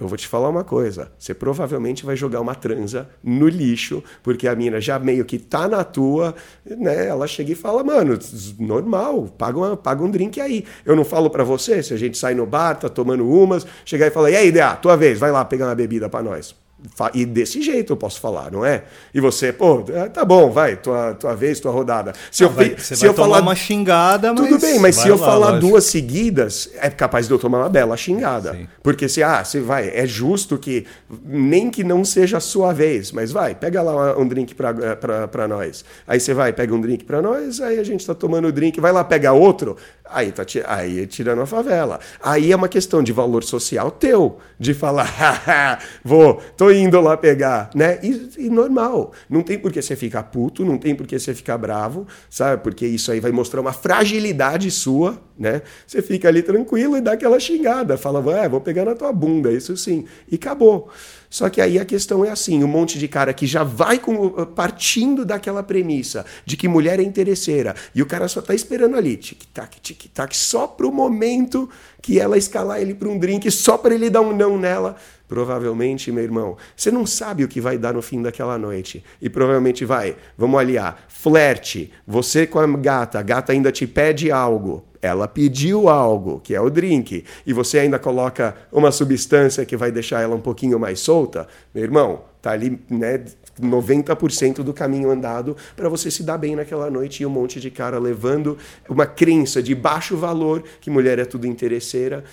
eu 0.00 0.06
vou 0.06 0.16
te 0.16 0.28
falar 0.28 0.48
uma 0.48 0.62
coisa: 0.62 1.10
você 1.18 1.34
provavelmente 1.34 2.06
vai 2.06 2.16
jogar 2.16 2.40
uma 2.40 2.54
transa 2.54 3.08
no 3.22 3.48
lixo, 3.48 4.02
porque 4.22 4.46
a 4.46 4.54
mina 4.54 4.80
já 4.80 4.98
meio 4.98 5.24
que 5.24 5.38
tá 5.38 5.66
na 5.66 5.82
tua, 5.82 6.34
né? 6.64 7.08
Ela 7.08 7.26
chega 7.26 7.52
e 7.52 7.56
fala, 7.56 7.82
mano, 7.82 8.18
normal, 8.58 9.26
paga, 9.36 9.58
uma, 9.58 9.76
paga 9.76 10.02
um 10.02 10.10
drink 10.10 10.40
aí. 10.40 10.64
Eu 10.84 10.94
não 10.94 11.04
falo 11.04 11.28
para 11.30 11.42
você, 11.42 11.82
se 11.82 11.92
a 11.92 11.96
gente 11.96 12.16
sai 12.16 12.34
no 12.34 12.46
bar, 12.46 12.76
tá 12.76 12.88
tomando 12.88 13.28
umas, 13.28 13.66
chegar 13.84 14.06
e 14.06 14.10
falar, 14.10 14.30
e 14.30 14.36
aí, 14.36 14.52
Dea, 14.52 14.76
tua 14.76 14.96
vez, 14.96 15.18
vai 15.18 15.32
lá 15.32 15.44
pegar 15.44 15.66
uma 15.66 15.74
bebida 15.74 16.08
para 16.08 16.22
nós. 16.22 16.54
E 17.12 17.26
desse 17.26 17.60
jeito 17.60 17.92
eu 17.92 17.96
posso 17.96 18.20
falar, 18.20 18.52
não 18.52 18.64
é? 18.64 18.84
E 19.12 19.20
você, 19.20 19.52
pô, 19.52 19.84
é, 19.88 20.08
tá 20.08 20.24
bom, 20.24 20.48
vai, 20.50 20.76
tua, 20.76 21.12
tua 21.14 21.34
vez, 21.34 21.58
tua 21.58 21.72
rodada. 21.72 22.12
Se 22.30 22.44
eu, 22.44 22.50
vai, 22.50 22.76
se 22.78 23.04
eu 23.04 23.12
falar 23.12 23.40
uma 23.40 23.56
xingada, 23.56 24.32
mas 24.32 24.48
tudo 24.48 24.60
bem, 24.60 24.78
mas 24.78 24.94
se 24.94 25.08
eu 25.08 25.16
lá, 25.18 25.26
falar 25.26 25.50
lógico. 25.50 25.66
duas 25.66 25.84
seguidas, 25.84 26.70
é 26.80 26.88
capaz 26.88 27.26
de 27.26 27.32
eu 27.34 27.38
tomar 27.38 27.58
uma 27.58 27.68
bela 27.68 27.96
xingada. 27.96 28.52
Sim. 28.52 28.68
Porque 28.80 29.08
se 29.08 29.24
ah, 29.24 29.44
você 29.44 29.60
vai, 29.60 29.88
é 29.88 30.06
justo 30.06 30.56
que 30.56 30.86
nem 31.24 31.68
que 31.68 31.82
não 31.82 32.04
seja 32.04 32.36
a 32.36 32.40
sua 32.40 32.72
vez, 32.72 33.10
mas 33.10 33.32
vai, 33.32 33.56
pega 33.56 33.82
lá 33.82 34.16
um 34.16 34.26
drink 34.26 34.54
para 34.54 35.48
nós. 35.48 35.84
Aí 36.06 36.20
você 36.20 36.32
vai, 36.32 36.52
pega 36.52 36.72
um 36.72 36.80
drink 36.80 37.04
para 37.04 37.20
nós, 37.20 37.60
aí 37.60 37.80
a 37.80 37.84
gente 37.84 38.06
tá 38.06 38.14
tomando 38.14 38.46
o 38.46 38.52
drink, 38.52 38.80
vai 38.80 38.92
lá 38.92 39.02
pegar 39.02 39.32
outro, 39.32 39.76
aí 40.08 40.30
tá 40.30 40.44
aí 40.66 41.06
tirando 41.08 41.42
a 41.42 41.46
favela. 41.46 41.98
Aí 42.22 42.52
é 42.52 42.56
uma 42.56 42.68
questão 42.68 43.02
de 43.02 43.12
valor 43.12 43.42
social 43.42 43.90
teu, 43.90 44.38
de 44.58 44.74
falar, 44.74 45.82
vou, 46.04 46.40
tô 46.56 46.67
indo 46.72 47.00
lá 47.00 47.16
pegar, 47.16 47.70
né? 47.74 47.98
E, 48.02 48.30
e, 48.38 48.50
normal. 48.50 49.12
Não 49.28 49.42
tem 49.42 49.58
por 49.58 49.72
que 49.72 49.80
você 49.80 49.96
ficar 49.96 50.24
puto, 50.24 50.64
não 50.64 50.78
tem 50.78 50.94
por 50.94 51.06
que 51.06 51.18
você 51.18 51.34
ficar 51.34 51.58
bravo, 51.58 52.06
sabe? 52.30 52.62
Porque 52.62 52.86
isso 52.86 53.10
aí 53.12 53.20
vai 53.20 53.32
mostrar 53.32 53.60
uma 53.60 53.72
fragilidade 53.72 54.70
sua, 54.70 55.20
né? 55.38 55.62
Você 55.86 56.02
fica 56.02 56.28
ali 56.28 56.42
tranquilo 56.42 56.96
e 56.96 57.00
dá 57.00 57.12
aquela 57.12 57.38
xingada, 57.38 57.96
fala, 57.96 58.18
é, 58.38 58.48
vou 58.48 58.60
pegar 58.60 58.84
na 58.84 58.94
tua 58.94 59.12
bunda, 59.12 59.52
isso 59.52 59.76
sim. 59.76 60.04
E 60.30 60.34
acabou. 60.34 60.90
Só 61.30 61.50
que 61.50 61.60
aí 61.60 61.78
a 61.78 61.84
questão 61.84 62.24
é 62.24 62.30
assim, 62.30 62.64
um 62.64 62.68
monte 62.68 62.98
de 62.98 63.06
cara 63.06 63.34
que 63.34 63.46
já 63.46 63.62
vai 63.62 63.98
com, 63.98 64.30
partindo 64.46 65.24
daquela 65.24 65.62
premissa 65.62 66.24
de 66.44 66.56
que 66.56 66.66
mulher 66.66 66.98
é 66.98 67.02
interesseira 67.02 67.74
e 67.94 68.00
o 68.00 68.06
cara 68.06 68.26
só 68.28 68.40
tá 68.40 68.54
esperando 68.54 68.96
ali, 68.96 69.16
tic-tac, 69.16 69.78
tic-tac, 69.80 70.34
só 70.34 70.66
pro 70.66 70.90
momento 70.90 71.68
que 72.00 72.18
ela 72.18 72.38
escalar 72.38 72.80
ele 72.80 72.94
para 72.94 73.08
um 73.08 73.18
drink, 73.18 73.50
só 73.50 73.76
para 73.76 73.94
ele 73.94 74.08
dar 74.08 74.22
um 74.22 74.34
não 74.34 74.58
nela. 74.58 74.96
Provavelmente, 75.28 76.10
meu 76.10 76.24
irmão, 76.24 76.56
você 76.74 76.90
não 76.90 77.04
sabe 77.04 77.44
o 77.44 77.48
que 77.48 77.60
vai 77.60 77.76
dar 77.76 77.92
no 77.92 78.00
fim 78.00 78.22
daquela 78.22 78.56
noite. 78.56 79.04
E 79.20 79.28
provavelmente 79.28 79.84
vai, 79.84 80.16
vamos 80.36 80.58
aliar, 80.58 81.04
flerte, 81.06 81.92
você 82.06 82.46
com 82.46 82.58
a 82.58 82.66
gata, 82.66 83.18
a 83.18 83.22
gata 83.22 83.52
ainda 83.52 83.70
te 83.70 83.86
pede 83.86 84.30
algo, 84.30 84.82
ela 85.02 85.28
pediu 85.28 85.88
algo, 85.88 86.40
que 86.40 86.54
é 86.54 86.60
o 86.60 86.70
drink, 86.70 87.24
e 87.46 87.52
você 87.52 87.80
ainda 87.80 87.98
coloca 87.98 88.56
uma 88.72 88.90
substância 88.90 89.66
que 89.66 89.76
vai 89.76 89.92
deixar 89.92 90.22
ela 90.22 90.34
um 90.34 90.40
pouquinho 90.40 90.78
mais 90.78 90.98
solta, 90.98 91.46
meu 91.74 91.84
irmão, 91.84 92.22
tá 92.40 92.52
ali, 92.52 92.80
né, 92.88 93.22
90% 93.60 94.62
do 94.62 94.72
caminho 94.72 95.10
andado 95.10 95.56
para 95.76 95.88
você 95.88 96.10
se 96.10 96.22
dar 96.22 96.38
bem 96.38 96.56
naquela 96.56 96.90
noite 96.90 97.22
e 97.22 97.26
um 97.26 97.30
monte 97.30 97.60
de 97.60 97.70
cara 97.70 97.98
levando 97.98 98.56
uma 98.88 99.06
crença 99.06 99.62
de 99.62 99.74
baixo 99.74 100.16
valor 100.16 100.62
que 100.80 100.90
mulher 100.90 101.18
é 101.18 101.24
tudo 101.24 101.46
interesseira, 101.46 102.24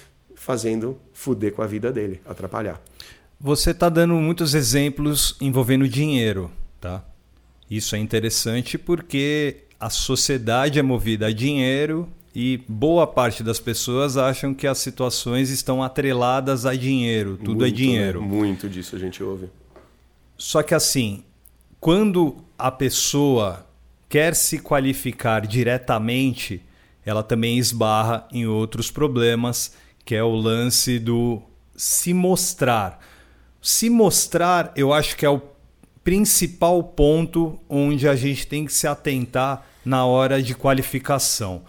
fazendo 0.45 0.95
fuder 1.11 1.53
com 1.53 1.63
a 1.63 1.65
vida 1.65 1.91
dele, 1.91 2.21
atrapalhar. 2.23 2.79
Você 3.39 3.71
está 3.71 3.89
dando 3.89 4.13
muitos 4.13 4.53
exemplos 4.53 5.35
envolvendo 5.41 5.89
dinheiro, 5.89 6.51
tá? 6.79 7.03
Isso 7.69 7.95
é 7.95 7.99
interessante 7.99 8.77
porque 8.77 9.63
a 9.79 9.89
sociedade 9.89 10.77
é 10.77 10.83
movida 10.83 11.25
a 11.25 11.33
dinheiro 11.33 12.07
e 12.33 12.63
boa 12.67 13.07
parte 13.07 13.41
das 13.41 13.59
pessoas 13.59 14.17
acham 14.17 14.53
que 14.53 14.67
as 14.67 14.77
situações 14.77 15.49
estão 15.49 15.81
atreladas 15.81 16.63
a 16.67 16.75
dinheiro, 16.75 17.37
tudo 17.37 17.65
é 17.65 17.65
muito, 17.65 17.65
é 17.65 17.71
dinheiro. 17.71 18.21
Né? 18.21 18.27
Muito 18.27 18.69
disso 18.69 18.95
a 18.95 18.99
gente 18.99 19.23
ouve. 19.23 19.49
Só 20.37 20.61
que 20.61 20.75
assim, 20.75 21.23
quando 21.79 22.37
a 22.55 22.69
pessoa 22.69 23.65
quer 24.07 24.35
se 24.35 24.59
qualificar 24.59 25.47
diretamente, 25.47 26.61
ela 27.03 27.23
também 27.23 27.57
esbarra 27.57 28.27
em 28.31 28.45
outros 28.45 28.91
problemas 28.91 29.73
que 30.05 30.13
é 30.13 30.23
o 30.23 30.35
lance 30.35 30.99
do 30.99 31.41
se 31.75 32.13
mostrar. 32.13 32.99
Se 33.61 33.89
mostrar, 33.89 34.71
eu 34.75 34.93
acho 34.93 35.17
que 35.17 35.25
é 35.25 35.29
o 35.29 35.41
principal 36.03 36.83
ponto 36.83 37.59
onde 37.67 38.07
a 38.07 38.15
gente 38.15 38.45
tem 38.45 38.63
que 38.65 38.71
se 38.71 38.87
atentar 38.87 39.65
na 39.83 40.05
hora 40.05 40.41
de 40.41 40.53
qualificação, 40.53 41.63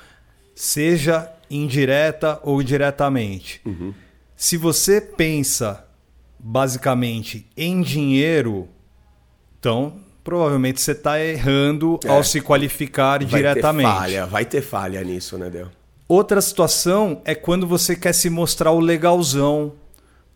seja 0.55 1.33
indireta 1.51 2.39
ou 2.43 2.63
diretamente. 2.63 3.63
Uhum. 3.65 3.95
Se 4.37 4.59
você 4.59 5.01
pensa 5.01 5.87
basicamente 6.39 7.47
em 7.57 7.81
dinheiro, 7.81 8.69
então 9.59 10.01
provavelmente 10.23 10.81
você 10.81 10.93
está 10.93 11.23
errando 11.23 11.99
é. 12.05 12.09
ao 12.09 12.23
se 12.23 12.41
qualificar 12.41 13.21
vai 13.21 13.27
diretamente. 13.27 13.89
Ter 13.89 13.95
falha, 13.95 14.27
vai 14.27 14.45
ter 14.45 14.61
falha 14.61 15.03
nisso, 15.03 15.39
né, 15.39 15.49
Del? 15.49 15.71
Outra 16.09 16.41
situação 16.41 17.21
é 17.25 17.35
quando 17.35 17.67
você 17.67 17.97
quer 17.97 18.13
se 18.13 18.31
mostrar 18.31 18.71
o 18.71 18.79
legalzão. 18.79 19.73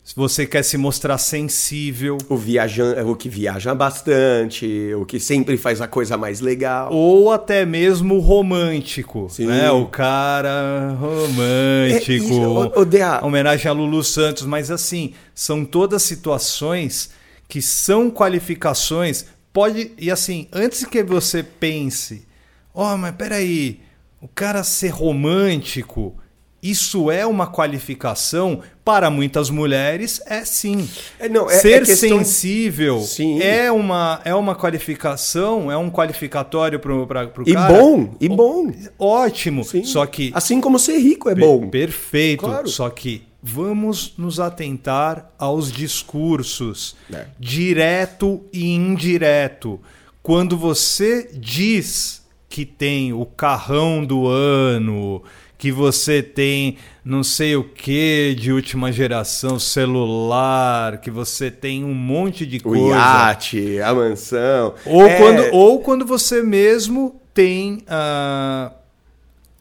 se 0.03 0.13
você 0.15 0.45
quer 0.45 0.63
se 0.63 0.77
mostrar 0.77 1.17
sensível. 1.17 2.17
O, 2.27 2.35
viajan, 2.35 3.05
o 3.05 3.15
que 3.15 3.29
viaja 3.29 3.73
bastante, 3.73 4.93
o 4.95 5.05
que 5.05 5.17
sempre 5.17 5.55
faz 5.55 5.79
a 5.79 5.87
coisa 5.87 6.17
mais 6.17 6.41
legal. 6.41 6.91
Ou 6.91 7.31
até 7.31 7.65
mesmo 7.65 8.19
romântico. 8.19 9.27
Sim. 9.29 9.45
Né? 9.45 9.71
O 9.71 9.85
cara 9.85 10.93
romântico. 10.99 12.11
É, 12.11 12.15
isso, 12.15 12.41
o, 12.41 13.23
o 13.23 13.25
Homenagem 13.25 13.69
a 13.69 13.73
Lulu 13.73 14.03
Santos. 14.03 14.45
Mas 14.45 14.69
assim, 14.69 15.13
são 15.33 15.63
todas 15.63 16.03
situações 16.03 17.11
que 17.47 17.61
são 17.61 18.11
qualificações. 18.11 19.25
Pode. 19.53 19.93
E 19.97 20.11
assim, 20.11 20.49
antes 20.51 20.83
que 20.83 21.01
você 21.01 21.41
pense, 21.41 22.27
ó, 22.73 22.93
oh, 22.93 22.97
mas 22.97 23.15
peraí, 23.15 23.79
o 24.21 24.27
cara 24.27 24.63
ser 24.63 24.89
romântico 24.89 26.15
isso 26.61 27.09
é 27.09 27.25
uma 27.25 27.47
qualificação 27.47 28.61
para 28.85 29.09
muitas 29.09 29.49
mulheres? 29.49 30.21
É 30.27 30.45
sim. 30.45 30.87
É, 31.19 31.27
não, 31.27 31.49
é, 31.49 31.55
Ser 31.55 31.81
é 31.81 31.85
questão... 31.85 32.19
sensível 32.19 33.01
sim. 33.01 33.41
é 33.41 33.71
uma, 33.71 34.21
é 34.23 34.35
uma 34.35 34.53
qualificação, 34.53 35.71
é 35.71 35.77
um 35.77 35.89
qualificatório 35.89 36.79
para 36.79 36.93
o 36.93 37.07
cara. 37.07 37.33
E 37.47 37.55
bom, 37.55 38.15
e 38.21 38.29
bom. 38.29 38.71
Ótimo. 38.99 39.63
Sim. 39.63 39.83
Só 39.83 40.05
que. 40.05 40.31
Assim 40.35 40.61
como 40.61 40.77
ser 40.77 40.99
rico 40.99 41.29
é 41.29 41.35
bom. 41.35 41.67
Perfeito. 41.67 42.45
Claro. 42.45 42.67
Só 42.67 42.89
que 42.91 43.23
vamos 43.41 44.13
nos 44.15 44.39
atentar 44.39 45.31
aos 45.39 45.71
discursos, 45.71 46.95
é. 47.11 47.25
direto 47.39 48.41
e 48.53 48.69
indireto. 48.69 49.79
Quando 50.21 50.55
você 50.55 51.27
diz 51.33 52.20
que 52.51 52.65
tem 52.65 53.13
o 53.13 53.25
carrão 53.25 54.05
do 54.05 54.27
ano 54.27 55.23
que 55.57 55.71
você 55.71 56.21
tem 56.21 56.77
não 57.03 57.23
sei 57.23 57.55
o 57.55 57.63
que 57.63 58.35
de 58.37 58.51
última 58.51 58.91
geração, 58.91 59.57
celular, 59.57 60.99
que 60.99 61.09
você 61.09 61.49
tem 61.49 61.83
um 61.83 61.93
monte 61.93 62.45
de 62.45 62.59
coisa. 62.59 62.83
O 62.83 62.89
iate, 62.89 63.81
a 63.81 63.93
mansão. 63.93 64.75
Ou, 64.85 65.07
é... 65.07 65.17
quando, 65.17 65.53
ou 65.55 65.79
quando 65.79 66.05
você 66.05 66.43
mesmo 66.43 67.19
tem 67.33 67.85
uh, 67.87 68.71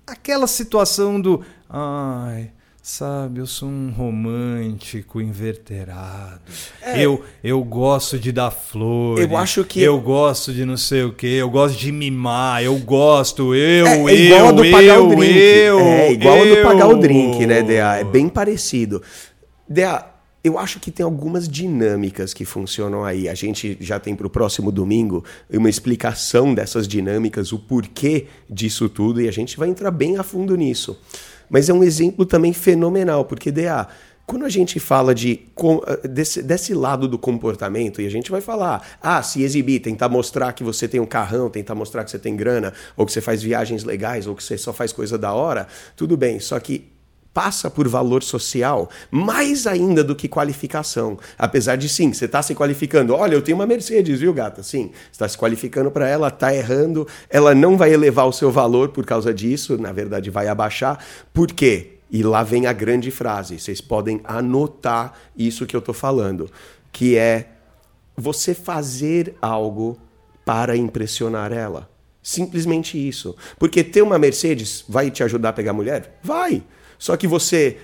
aquela 0.06 0.46
situação 0.46 1.20
do. 1.20 1.42
Ai, 1.68 2.50
Sabe, 2.82 3.40
eu 3.40 3.46
sou 3.46 3.68
um 3.68 3.90
romântico 3.90 5.20
inverterado. 5.20 6.40
É. 6.80 7.04
Eu, 7.04 7.22
eu 7.44 7.62
gosto 7.62 8.18
de 8.18 8.32
dar 8.32 8.50
flores. 8.50 9.22
Eu 9.22 9.36
acho 9.36 9.64
que. 9.64 9.82
Eu 9.82 10.00
gosto 10.00 10.50
de 10.50 10.64
não 10.64 10.78
sei 10.78 11.04
o 11.04 11.12
que. 11.12 11.26
Eu 11.26 11.50
gosto 11.50 11.78
de 11.78 11.92
mimar. 11.92 12.64
Eu 12.64 12.78
gosto. 12.78 13.54
Eu, 13.54 13.86
é, 13.86 14.12
é 14.12 14.24
igual 14.24 14.40
eu, 14.40 14.48
a 14.48 14.52
do 14.52 14.70
pagar 14.70 14.96
eu, 14.96 15.06
o 15.06 15.08
drink. 15.14 15.38
Eu, 15.38 15.78
é 15.78 16.12
igual 16.12 16.36
eu. 16.38 16.52
a 16.52 16.56
do 16.56 16.68
pagar 16.68 16.88
o 16.88 16.96
drink, 16.96 17.46
né, 17.46 17.62
DA? 17.62 17.98
É 17.98 18.04
bem 18.04 18.30
parecido. 18.30 19.02
DA, 19.68 20.06
eu 20.42 20.58
acho 20.58 20.80
que 20.80 20.90
tem 20.90 21.04
algumas 21.04 21.46
dinâmicas 21.46 22.32
que 22.32 22.46
funcionam 22.46 23.04
aí. 23.04 23.28
A 23.28 23.34
gente 23.34 23.76
já 23.78 24.00
tem 24.00 24.16
para 24.16 24.26
o 24.26 24.30
próximo 24.30 24.72
domingo 24.72 25.22
uma 25.52 25.68
explicação 25.68 26.54
dessas 26.54 26.88
dinâmicas, 26.88 27.52
o 27.52 27.58
porquê 27.58 28.26
disso 28.48 28.88
tudo, 28.88 29.20
e 29.20 29.28
a 29.28 29.32
gente 29.32 29.58
vai 29.58 29.68
entrar 29.68 29.90
bem 29.90 30.16
a 30.16 30.22
fundo 30.22 30.56
nisso. 30.56 30.98
Mas 31.50 31.68
é 31.68 31.74
um 31.74 31.82
exemplo 31.82 32.24
também 32.24 32.52
fenomenal, 32.52 33.24
porque 33.24 33.50
DA, 33.50 33.88
quando 34.24 34.44
a 34.44 34.48
gente 34.48 34.78
fala 34.78 35.12
de 35.12 35.40
eh, 35.88 36.08
desse, 36.08 36.40
desse, 36.40 36.72
lado 36.72 37.08
do 37.08 37.18
comportamento, 37.18 38.00
e 38.00 38.06
a 38.06 38.10
gente 38.10 38.30
vai 38.30 38.40
falar, 38.40 38.98
ah, 39.02 39.20
se 39.24 39.42
exibir, 39.42 39.80
tentar 39.80 40.08
mostrar 40.08 40.52
que 40.52 40.62
você 40.62 40.86
tem 40.86 41.00
um 41.00 41.06
carrão, 41.06 41.50
tentar 41.50 41.74
mostrar 41.74 42.04
que 42.04 42.12
você 42.12 42.18
tem 42.18 42.36
grana, 42.36 42.72
ou 42.96 43.04
que 43.04 43.12
você 43.12 43.20
faz 43.20 43.42
viagens 43.42 43.82
legais, 43.82 44.28
ou 44.28 44.36
que 44.36 44.44
você 44.44 44.56
só 44.56 44.72
faz 44.72 44.92
coisa 44.92 45.18
da 45.18 45.32
hora, 45.32 45.66
tudo 45.96 46.16
bem. 46.16 46.38
Só 46.38 46.60
que 46.60 46.84
passa 47.32 47.70
por 47.70 47.86
valor 47.88 48.22
social 48.22 48.88
mais 49.10 49.66
ainda 49.66 50.02
do 50.02 50.14
que 50.14 50.28
qualificação. 50.28 51.18
Apesar 51.38 51.76
de 51.76 51.88
sim, 51.88 52.12
você 52.12 52.24
está 52.24 52.42
se 52.42 52.54
qualificando. 52.54 53.14
Olha, 53.14 53.34
eu 53.34 53.42
tenho 53.42 53.56
uma 53.56 53.66
Mercedes, 53.66 54.20
viu, 54.20 54.32
gata? 54.32 54.62
Sim, 54.62 54.90
está 55.10 55.28
se 55.28 55.38
qualificando 55.38 55.90
para 55.90 56.08
ela, 56.08 56.28
está 56.28 56.54
errando. 56.54 57.06
Ela 57.28 57.54
não 57.54 57.76
vai 57.76 57.92
elevar 57.92 58.26
o 58.26 58.32
seu 58.32 58.50
valor 58.50 58.90
por 58.90 59.04
causa 59.04 59.32
disso, 59.32 59.78
na 59.78 59.92
verdade, 59.92 60.30
vai 60.30 60.48
abaixar. 60.48 61.04
Por 61.32 61.48
quê? 61.52 61.98
E 62.10 62.22
lá 62.22 62.42
vem 62.42 62.66
a 62.66 62.72
grande 62.72 63.10
frase. 63.10 63.58
Vocês 63.58 63.80
podem 63.80 64.20
anotar 64.24 65.14
isso 65.36 65.66
que 65.66 65.76
eu 65.76 65.80
estou 65.80 65.94
falando, 65.94 66.50
que 66.90 67.16
é 67.16 67.50
você 68.16 68.52
fazer 68.52 69.36
algo 69.40 69.96
para 70.44 70.76
impressionar 70.76 71.52
ela. 71.52 71.88
Simplesmente 72.22 72.98
isso. 72.98 73.34
Porque 73.58 73.82
ter 73.82 74.02
uma 74.02 74.18
Mercedes 74.18 74.84
vai 74.88 75.10
te 75.10 75.22
ajudar 75.22 75.50
a 75.50 75.52
pegar 75.52 75.72
mulher? 75.72 76.18
Vai. 76.22 76.62
Só 77.00 77.16
que 77.16 77.26
você 77.26 77.78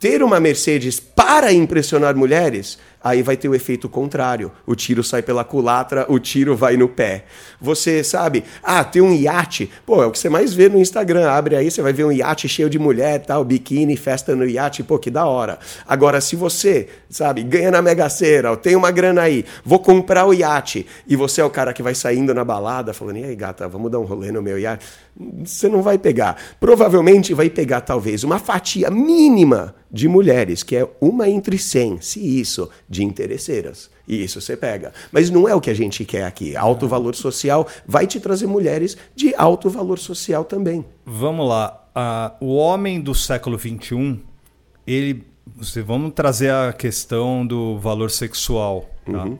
ter 0.00 0.22
uma 0.22 0.40
Mercedes 0.40 0.98
para 0.98 1.52
impressionar 1.52 2.16
mulheres 2.16 2.78
aí 3.06 3.22
vai 3.22 3.36
ter 3.36 3.48
o 3.48 3.54
efeito 3.54 3.88
contrário. 3.88 4.50
O 4.66 4.74
tiro 4.74 5.04
sai 5.04 5.22
pela 5.22 5.44
culatra, 5.44 6.04
o 6.08 6.18
tiro 6.18 6.56
vai 6.56 6.76
no 6.76 6.88
pé. 6.88 7.24
Você 7.60 8.02
sabe, 8.02 8.42
ah, 8.62 8.82
tem 8.82 9.00
um 9.00 9.14
iate. 9.14 9.70
Pô, 9.86 10.02
é 10.02 10.06
o 10.06 10.10
que 10.10 10.18
você 10.18 10.28
mais 10.28 10.52
vê 10.52 10.68
no 10.68 10.78
Instagram. 10.78 11.30
Abre 11.30 11.54
aí, 11.54 11.70
você 11.70 11.80
vai 11.80 11.92
ver 11.92 12.04
um 12.04 12.10
iate 12.10 12.48
cheio 12.48 12.68
de 12.68 12.80
mulher, 12.80 13.20
tal, 13.20 13.44
biquíni, 13.44 13.96
festa 13.96 14.34
no 14.34 14.44
iate. 14.44 14.82
Pô, 14.82 14.98
que 14.98 15.08
da 15.08 15.24
hora. 15.24 15.58
Agora, 15.86 16.20
se 16.20 16.34
você, 16.34 16.88
sabe, 17.08 17.44
ganha 17.44 17.70
na 17.70 17.80
Mega 17.80 18.08
Sena, 18.08 18.56
tem 18.56 18.74
uma 18.74 18.90
grana 18.90 19.22
aí, 19.22 19.44
vou 19.64 19.78
comprar 19.78 20.26
o 20.26 20.34
iate, 20.34 20.84
e 21.06 21.14
você 21.14 21.40
é 21.40 21.44
o 21.44 21.50
cara 21.50 21.72
que 21.72 21.82
vai 21.82 21.94
saindo 21.94 22.34
na 22.34 22.44
balada 22.44 22.92
falando, 22.92 23.18
e 23.18 23.24
aí, 23.24 23.36
gata, 23.36 23.68
vamos 23.68 23.90
dar 23.90 24.00
um 24.00 24.04
rolê 24.04 24.32
no 24.32 24.42
meu 24.42 24.58
iate. 24.58 24.84
Você 25.44 25.68
não 25.68 25.80
vai 25.80 25.96
pegar. 25.96 26.36
Provavelmente 26.58 27.32
vai 27.32 27.48
pegar, 27.48 27.82
talvez, 27.82 28.24
uma 28.24 28.40
fatia 28.40 28.90
mínima 28.90 29.74
de 29.90 30.08
mulheres, 30.08 30.62
que 30.62 30.76
é 30.76 30.88
uma 31.00 31.28
entre 31.28 31.58
cem, 31.58 32.00
se 32.00 32.20
isso, 32.20 32.68
de 32.88 33.04
interesseiras. 33.04 33.90
E 34.06 34.22
isso 34.22 34.40
você 34.40 34.56
pega. 34.56 34.92
Mas 35.10 35.30
não 35.30 35.48
é 35.48 35.54
o 35.54 35.60
que 35.60 35.70
a 35.70 35.74
gente 35.74 36.04
quer 36.04 36.24
aqui. 36.24 36.56
Alto 36.56 36.86
valor 36.86 37.14
social 37.14 37.66
vai 37.86 38.06
te 38.06 38.20
trazer 38.20 38.46
mulheres 38.46 38.96
de 39.14 39.34
alto 39.34 39.68
valor 39.68 39.98
social 39.98 40.44
também. 40.44 40.84
Vamos 41.04 41.48
lá. 41.48 41.82
Uh, 42.40 42.44
o 42.46 42.56
homem 42.56 43.00
do 43.00 43.14
século 43.14 43.58
XXI, 43.58 44.20
ele. 44.86 45.24
Vamos 45.84 46.12
trazer 46.12 46.52
a 46.52 46.72
questão 46.72 47.46
do 47.46 47.78
valor 47.78 48.10
sexual. 48.10 48.90
Tá? 49.04 49.24
Uhum. 49.24 49.38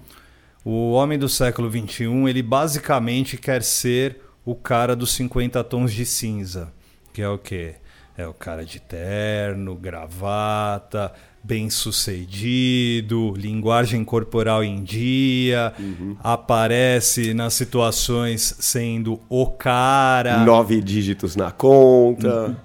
O 0.64 0.92
homem 0.92 1.18
do 1.18 1.28
século 1.28 1.70
XXI, 1.70 2.28
ele 2.28 2.42
basicamente 2.42 3.36
quer 3.36 3.62
ser 3.62 4.20
o 4.44 4.54
cara 4.54 4.96
dos 4.96 5.12
50 5.12 5.62
tons 5.64 5.92
de 5.92 6.06
cinza. 6.06 6.72
Que 7.12 7.22
é 7.22 7.28
o 7.28 7.38
quê? 7.38 7.74
É 8.18 8.26
o 8.26 8.32
cara 8.32 8.64
de 8.64 8.80
terno, 8.80 9.74
gravata, 9.74 11.12
bem 11.46 11.70
sucedido, 11.70 13.34
linguagem 13.36 14.02
corporal 14.04 14.64
em 14.64 14.82
dia, 14.82 15.72
uhum. 15.78 16.16
aparece 16.24 17.34
nas 17.34 17.54
situações 17.54 18.56
sendo 18.58 19.20
o 19.28 19.46
cara. 19.46 20.38
Nove 20.38 20.80
dígitos 20.80 21.36
na 21.36 21.50
conta. 21.50 22.56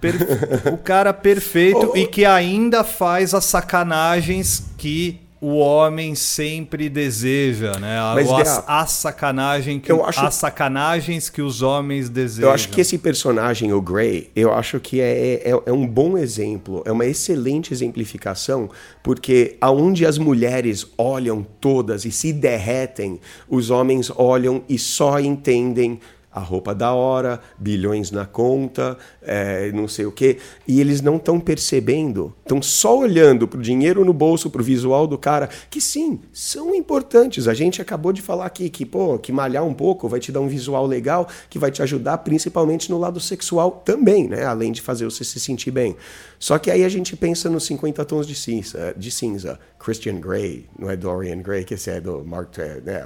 o 0.72 0.78
cara 0.78 1.14
perfeito 1.14 1.92
oh. 1.94 1.98
e 1.98 2.08
que 2.08 2.26
ainda 2.26 2.84
faz 2.84 3.34
as 3.34 3.46
sacanagens 3.46 4.72
que 4.78 5.20
o 5.42 5.58
homem 5.58 6.14
sempre 6.14 6.88
deseja, 6.88 7.72
né? 7.80 7.98
Mas, 8.14 8.30
as, 8.30 8.64
a 8.68 8.86
sacanagem 8.86 9.80
que 9.80 9.92
eu 9.92 10.06
acho, 10.06 10.24
as 10.24 10.36
sacanagens 10.36 11.32
que 11.32 11.42
os 11.42 11.64
homens 11.64 12.10
desejam. 12.10 12.50
Eu 12.50 12.54
acho 12.54 12.70
que 12.70 12.80
esse 12.80 12.96
personagem, 13.00 13.74
o 13.74 13.82
Grey, 13.82 14.30
eu 14.36 14.54
acho 14.54 14.80
que 14.80 15.02
é, 15.02 15.42
é, 15.44 15.62
é 15.66 15.74
um 15.74 15.88
bom 15.88 16.16
exemplo, 16.16 16.84
é 16.86 16.92
uma 16.92 17.08
excelente 17.08 17.74
exemplificação, 17.74 18.70
porque 19.02 19.58
aonde 19.60 20.06
as 20.06 20.20
mulheres 20.20 20.86
olham 20.96 21.44
todas 21.60 22.06
e 22.06 22.12
se 22.12 22.32
derretem, 22.32 23.20
os 23.50 23.72
homens 23.72 24.12
olham 24.16 24.62
e 24.70 24.78
só 24.78 25.20
entendem 25.20 26.00
a 26.34 26.40
roupa 26.40 26.74
da 26.74 26.94
hora, 26.94 27.42
bilhões 27.58 28.10
na 28.10 28.26
conta, 28.26 28.98
é, 29.22 29.72
não 29.74 29.88
sei 29.88 30.06
o 30.06 30.12
quê. 30.12 30.38
E 30.66 30.80
eles 30.80 31.02
não 31.02 31.18
estão 31.18 31.40
percebendo, 31.40 32.34
estão 32.42 32.62
só 32.62 32.98
olhando 32.98 33.48
para 33.48 33.60
o 33.60 33.62
dinheiro 33.62 34.06
no 34.06 34.14
bolso, 34.14 34.50
para 34.50 34.62
o 34.62 34.64
visual 34.64 35.06
do 35.06 35.18
cara, 35.18 35.50
que 35.70 35.82
sim, 35.82 36.22
são 36.32 36.74
importantes. 36.74 37.48
A 37.48 37.54
gente 37.54 37.82
acabou 37.82 38.14
de 38.14 38.22
falar 38.22 38.46
aqui 38.46 38.70
que, 38.70 38.86
pô, 38.86 39.20
que 39.20 39.32
malhar 39.32 39.66
um 39.66 39.74
pouco 39.74 40.08
vai 40.08 40.20
te 40.20 40.32
dar 40.32 40.40
um 40.40 40.48
visual 40.48 40.86
legal, 40.86 41.28
que 41.50 41.60
vai 41.60 41.70
te 41.70 41.82
ajudar 41.82 42.20
principalmente 42.20 42.90
no 42.90 42.98
lado 42.98 43.20
sexual 43.20 43.82
também, 43.84 44.28
né? 44.28 44.46
Além 44.46 44.72
de 44.72 44.82
fazer 44.82 45.06
você 45.06 45.24
se 45.24 45.40
sentir 45.40 45.72
bem. 45.72 45.98
Só 46.40 46.58
que 46.58 46.72
aí 46.72 46.84
a 46.84 46.90
gente 46.90 47.16
pensa 47.16 47.50
nos 47.50 47.66
50 47.66 48.06
tons 48.06 48.26
de 48.26 48.36
cinza, 48.36 48.94
de 48.98 49.12
cinza. 49.12 49.60
Christian 49.78 50.20
Grey, 50.20 50.66
não 50.78 50.90
é 50.90 50.96
Dorian 50.96 51.42
Gray, 51.42 51.66
que 51.66 51.74
esse 51.74 51.90
é 51.90 52.00
do 52.00 52.24
Mark... 52.24 52.58
Né? 52.58 53.06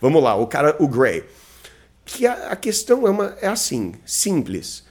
Vamos 0.00 0.22
lá, 0.22 0.36
o 0.36 0.46
cara, 0.46 0.76
o 0.78 0.86
Grey 0.86 1.24
que 2.04 2.26
a, 2.26 2.48
a 2.48 2.56
questão 2.56 3.06
é, 3.06 3.10
uma, 3.10 3.36
é 3.40 3.48
assim, 3.48 3.92
simples. 4.04 4.84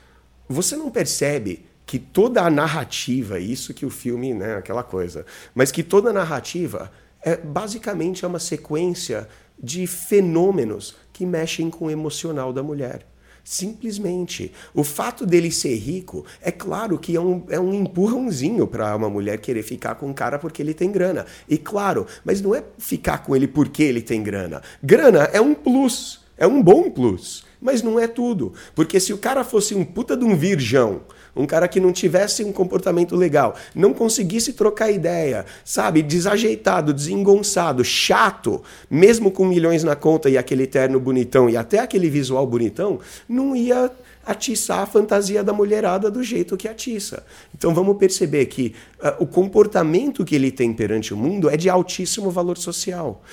Você 0.48 0.76
não 0.76 0.90
percebe 0.90 1.66
que 1.86 2.00
toda 2.00 2.42
a 2.42 2.50
narrativa, 2.50 3.40
isso 3.40 3.74
que 3.74 3.86
o 3.86 3.90
filme, 3.90 4.34
né, 4.34 4.56
aquela 4.56 4.84
coisa, 4.84 5.26
mas 5.54 5.72
que 5.72 5.84
toda 5.84 6.10
a 6.10 6.14
narrativa 6.14 6.92
é 7.22 7.36
basicamente 7.36 8.26
é 8.26 8.28
uma 8.28 8.40
sequência 8.40 9.28
de 9.62 9.86
fenômenos 9.86 10.96
que 11.12 11.26
mexem 11.26 11.70
com 11.70 11.86
o 11.86 11.92
emocional 11.92 12.52
da 12.52 12.64
mulher. 12.64 13.06
Simplesmente. 13.44 14.52
O 14.74 14.84
fato 14.84 15.26
dele 15.26 15.52
ser 15.52 15.76
rico, 15.76 16.26
é 16.42 16.52
claro 16.52 16.98
que 16.98 17.16
é 17.16 17.20
um, 17.20 17.44
é 17.50 17.60
um 17.60 17.74
empurrãozinho 17.74 18.68
para 18.68 18.96
uma 18.96 19.10
mulher 19.10 19.40
querer 19.40 19.64
ficar 19.64 19.96
com 19.96 20.08
um 20.08 20.14
cara 20.14 20.38
porque 20.38 20.62
ele 20.62 20.74
tem 20.74 20.92
grana. 20.92 21.26
E 21.50 21.58
claro, 21.58 22.06
mas 22.24 22.40
não 22.40 22.54
é 22.56 22.64
ficar 22.78 23.20
com 23.20 23.36
ele 23.36 23.48
porque 23.48 23.84
ele 23.84 24.02
tem 24.02 24.22
grana. 24.22 24.62
Grana 24.82 25.24
é 25.34 25.42
um 25.42 25.54
plus, 25.54 26.21
é 26.38 26.48
um 26.48 26.62
bom 26.62 26.90
plus. 26.90 27.44
Mas 27.62 27.84
não 27.84 28.00
é 28.00 28.08
tudo. 28.08 28.54
Porque 28.74 29.00
se 29.00 29.14
o 29.14 29.18
cara 29.18 29.44
fosse 29.44 29.76
um 29.76 29.86
puta 29.86 30.18
de 30.18 30.26
um 30.26 30.36
virgão, 30.36 31.02
um 31.36 31.46
cara 31.46 31.68
que 31.68 31.80
não 31.80 31.92
tivesse 31.92 32.44
um 32.44 32.52
comportamento 32.52 33.16
legal, 33.16 33.56
não 33.74 33.94
conseguisse 33.94 34.54
trocar 34.54 34.92
ideia, 34.92 35.46
sabe, 35.64 36.02
desajeitado, 36.02 36.94
desengonçado, 36.94 37.84
chato, 37.84 38.62
mesmo 38.90 39.32
com 39.32 39.46
milhões 39.46 39.84
na 39.84 39.96
conta 39.96 40.30
e 40.30 40.38
aquele 40.38 40.68
terno 40.68 41.00
bonitão 41.00 41.50
e 41.50 41.56
até 41.56 41.80
aquele 41.80 42.10
visual 42.10 42.46
bonitão, 42.46 43.00
não 43.30 43.56
ia 43.56 43.92
atiçar 44.26 44.80
a 44.80 44.86
fantasia 44.86 45.44
da 45.44 45.52
mulherada 45.52 46.12
do 46.12 46.24
jeito 46.24 46.56
que 46.56 46.68
atiça. 46.68 47.24
Então 47.56 47.74
vamos 47.74 47.98
perceber 47.98 48.46
que 48.46 48.76
uh, 49.00 49.24
o 49.24 49.26
comportamento 49.26 50.24
que 50.24 50.36
ele 50.36 50.52
tem 50.52 50.74
perante 50.74 51.14
o 51.14 51.18
mundo 51.18 51.50
é 51.50 51.58
de 51.58 51.70
altíssimo 51.70 52.30
valor 52.30 52.58
social. 52.58 53.24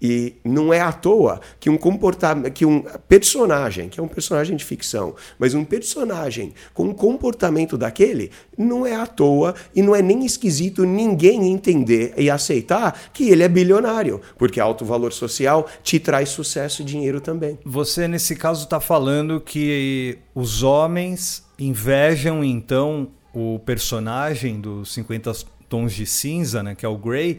E 0.00 0.36
não 0.44 0.72
é 0.72 0.80
à 0.80 0.92
toa 0.92 1.40
que 1.58 1.68
um 1.68 1.76
comportamento, 1.76 2.52
que 2.52 2.64
um 2.64 2.82
personagem, 3.06 3.88
que 3.88 4.00
é 4.00 4.02
um 4.02 4.08
personagem 4.08 4.56
de 4.56 4.64
ficção, 4.64 5.14
mas 5.38 5.54
um 5.54 5.64
personagem 5.64 6.54
com 6.72 6.84
um 6.84 6.94
comportamento 6.94 7.76
daquele, 7.76 8.30
não 8.56 8.86
é 8.86 8.94
à 8.94 9.06
toa 9.06 9.54
e 9.74 9.82
não 9.82 9.94
é 9.94 10.00
nem 10.00 10.24
esquisito 10.24 10.84
ninguém 10.84 11.52
entender 11.52 12.14
e 12.16 12.30
aceitar 12.30 12.98
que 13.12 13.28
ele 13.28 13.42
é 13.42 13.48
bilionário, 13.48 14.20
porque 14.38 14.58
alto 14.58 14.84
valor 14.84 15.12
social 15.12 15.66
te 15.82 15.98
traz 15.98 16.30
sucesso 16.30 16.82
e 16.82 16.84
dinheiro 16.84 17.20
também. 17.20 17.58
Você 17.64 18.08
nesse 18.08 18.34
caso 18.34 18.64
está 18.64 18.80
falando 18.80 19.40
que 19.40 20.18
os 20.34 20.62
homens 20.62 21.44
invejam 21.58 22.42
então 22.42 23.08
o 23.34 23.58
personagem 23.58 24.60
dos 24.60 24.92
50 24.94 25.32
tons 25.68 25.92
de 25.92 26.04
cinza, 26.04 26.62
né, 26.62 26.74
que 26.74 26.84
é 26.84 26.88
o 26.88 26.96
Grey, 26.96 27.38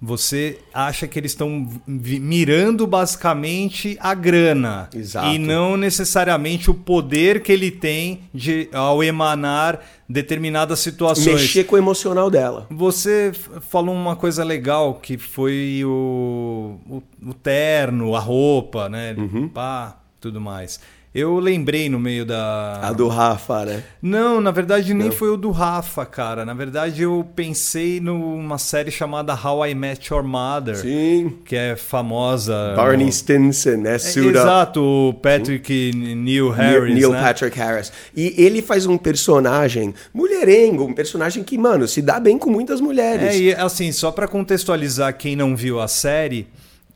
você 0.00 0.58
acha 0.72 1.06
que 1.06 1.18
eles 1.18 1.32
estão 1.32 1.68
mirando 1.86 2.86
basicamente 2.86 3.98
a 4.00 4.14
grana 4.14 4.88
Exato. 4.94 5.28
e 5.28 5.38
não 5.38 5.76
necessariamente 5.76 6.70
o 6.70 6.74
poder 6.74 7.42
que 7.42 7.52
ele 7.52 7.70
tem 7.70 8.20
de 8.32 8.68
ao 8.72 9.04
emanar 9.04 9.80
determinadas 10.08 10.80
situações. 10.80 11.42
Mexer 11.42 11.64
com 11.64 11.76
o 11.76 11.78
emocional 11.78 12.30
dela. 12.30 12.66
Você 12.70 13.32
falou 13.68 13.94
uma 13.94 14.16
coisa 14.16 14.42
legal 14.42 14.94
que 14.94 15.18
foi 15.18 15.82
o, 15.84 16.78
o, 16.88 17.02
o 17.28 17.34
terno, 17.34 18.16
a 18.16 18.20
roupa, 18.20 18.88
né? 18.88 19.14
Uhum. 19.16 19.48
Pá, 19.48 19.98
tudo 20.18 20.40
mais. 20.40 20.80
Eu 21.12 21.40
lembrei 21.40 21.88
no 21.88 21.98
meio 21.98 22.24
da. 22.24 22.78
A 22.82 22.92
do 22.92 23.08
Rafa, 23.08 23.64
né? 23.64 23.82
Não, 24.00 24.40
na 24.40 24.52
verdade 24.52 24.94
nem 24.94 25.08
Não. 25.08 25.12
foi 25.12 25.28
o 25.28 25.36
do 25.36 25.50
Rafa, 25.50 26.06
cara. 26.06 26.44
Na 26.44 26.54
verdade 26.54 27.02
eu 27.02 27.26
pensei 27.34 27.98
numa 27.98 28.58
série 28.58 28.92
chamada 28.92 29.34
How 29.34 29.66
I 29.66 29.74
Met 29.74 30.12
Your 30.12 30.22
Mother. 30.22 30.76
Sim. 30.76 31.36
Que 31.44 31.56
é 31.56 31.74
famosa. 31.74 32.74
Barney 32.76 33.06
no... 33.06 33.12
Stinson, 33.12 33.78
né? 33.78 33.94
É, 33.94 33.96
exato, 33.96 34.80
o 34.80 35.14
Patrick 35.14 35.90
Sim. 35.92 36.14
Neil 36.14 36.48
Harris. 36.48 36.94
Neil 36.94 37.10
né? 37.10 37.20
Patrick 37.20 37.58
Harris. 37.58 37.92
E 38.16 38.32
ele 38.38 38.62
faz 38.62 38.86
um 38.86 38.96
personagem 38.96 39.92
mulherengo, 40.14 40.84
um 40.84 40.94
personagem 40.94 41.42
que, 41.42 41.58
mano, 41.58 41.88
se 41.88 42.00
dá 42.00 42.20
bem 42.20 42.38
com 42.38 42.50
muitas 42.50 42.80
mulheres. 42.80 43.34
É, 43.34 43.36
e 43.36 43.54
assim, 43.54 43.90
só 43.90 44.12
para 44.12 44.28
contextualizar 44.28 45.16
quem 45.16 45.34
não 45.34 45.56
viu 45.56 45.80
a 45.80 45.88
série, 45.88 46.46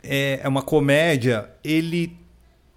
é, 0.04 0.38
é 0.40 0.48
uma 0.48 0.62
comédia, 0.62 1.48
ele 1.64 2.23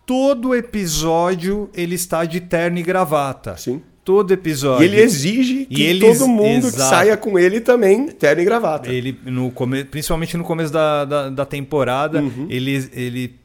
todo 0.07 0.55
episódio 0.55 1.69
ele 1.73 1.95
está 1.95 2.23
de 2.23 2.39
terno 2.39 2.79
e 2.79 2.81
gravata. 2.81 3.57
Sim. 3.57 3.81
Todo 4.05 4.33
episódio. 4.33 4.85
E 4.85 4.87
ele 4.87 5.01
exige 5.01 5.65
que 5.65 5.83
ele, 5.83 5.99
todo 5.99 6.29
mundo 6.29 6.71
que 6.71 6.77
saia 6.77 7.17
com 7.17 7.37
ele 7.37 7.59
também 7.59 8.07
terno 8.07 8.41
e 8.41 8.45
gravata. 8.45 8.89
Ele, 8.89 9.19
no 9.25 9.51
come, 9.51 9.83
principalmente 9.83 10.37
no 10.37 10.45
começo 10.45 10.71
da, 10.71 11.03
da, 11.03 11.29
da 11.29 11.45
temporada, 11.45 12.21
uhum. 12.21 12.47
ele, 12.49 12.89
ele 12.93 13.35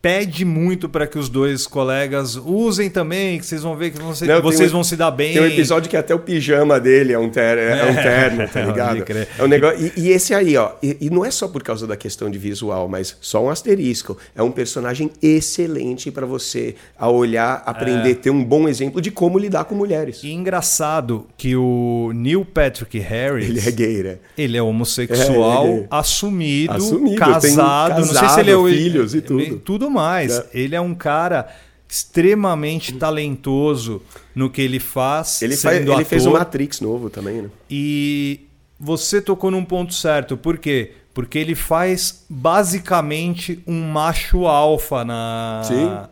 pede 0.00 0.44
muito 0.44 0.88
para 0.88 1.06
que 1.06 1.18
os 1.18 1.28
dois 1.28 1.66
colegas 1.66 2.36
usem 2.36 2.88
também, 2.88 3.38
que 3.38 3.46
vocês 3.46 3.62
vão 3.62 3.76
ver 3.76 3.90
que 3.90 3.98
vão 3.98 4.12
Não, 4.20 4.42
vocês 4.42 4.70
um, 4.70 4.74
vão 4.74 4.84
se 4.84 4.96
dar 4.96 5.10
bem. 5.10 5.32
Tem 5.32 5.42
um 5.42 5.46
episódio 5.46 5.90
que 5.90 5.96
até 5.96 6.14
o 6.14 6.18
pijama 6.18 6.78
dele 6.78 7.12
é 7.12 7.18
um, 7.18 7.28
ter, 7.28 7.58
é, 7.58 7.80
é 7.80 7.90
um 7.90 7.94
terno, 7.94 8.48
tá 8.52 8.62
ligado? 8.62 9.04
É 9.38 9.42
um 9.42 9.48
negócio, 9.48 9.92
e, 9.96 10.02
e, 10.02 10.08
esse 10.10 10.32
aí, 10.32 10.56
ó, 10.56 10.72
e, 10.82 10.96
e, 11.00 11.10
não 11.10 11.24
é 11.24 11.30
só 11.30 11.48
por 11.48 11.62
causa 11.62 11.86
da 11.86 11.96
questão 11.96 12.30
de 12.30 12.38
visual, 12.38 12.88
mas 12.88 13.16
só 13.20 13.42
um 13.42 13.50
asterisco. 13.50 14.16
É 14.36 14.42
um 14.42 14.52
personagem 14.52 15.10
excelente 15.20 16.10
para 16.10 16.26
você, 16.26 16.76
a 16.96 17.10
olhar, 17.10 17.62
aprender, 17.66 18.12
é. 18.12 18.14
ter 18.14 18.30
um 18.30 18.44
bom 18.44 18.68
exemplo 18.68 19.00
de 19.00 19.10
como 19.10 19.38
lidar 19.38 19.64
com 19.64 19.74
mulheres. 19.74 20.22
E 20.22 20.30
engraçado 20.30 21.26
que 21.36 21.56
o 21.56 22.12
Neil 22.14 22.44
Patrick 22.44 22.98
Harris... 22.98 23.48
Ele 23.48 23.60
é 23.60 23.70
gay, 23.70 24.02
né? 24.02 24.16
Ele 24.36 24.56
é 24.56 24.62
homossexual, 24.62 25.66
é, 25.66 25.70
ele 25.70 25.80
é 25.80 25.86
assumido, 25.90 26.72
assumido, 26.72 27.16
casado, 27.16 27.42
casado, 27.42 28.06
não 28.06 28.14
sei 28.14 28.28
se 28.28 28.40
ele 28.40 28.50
é... 28.52 28.76
filhos 28.76 29.14
e 29.14 29.20
tudo. 29.20 29.58
Tudo 29.58 29.87
mais. 29.90 30.38
É. 30.38 30.46
Ele 30.54 30.74
é 30.74 30.80
um 30.80 30.94
cara 30.94 31.48
extremamente 31.88 32.92
talentoso 32.92 34.02
no 34.34 34.50
que 34.50 34.60
ele 34.60 34.78
faz. 34.78 35.40
Ele, 35.40 35.56
faz, 35.56 35.86
ele 35.86 36.04
fez 36.04 36.26
o 36.26 36.32
Matrix 36.32 36.80
novo 36.80 37.08
também, 37.08 37.42
né? 37.42 37.50
E 37.70 38.40
você 38.78 39.20
tocou 39.20 39.50
num 39.50 39.64
ponto 39.64 39.94
certo. 39.94 40.36
Por 40.36 40.58
quê? 40.58 40.92
Porque 41.14 41.38
ele 41.38 41.54
faz 41.54 42.24
basicamente 42.28 43.60
um 43.66 43.90
macho 43.90 44.46
alfa 44.46 45.04
na, 45.04 45.62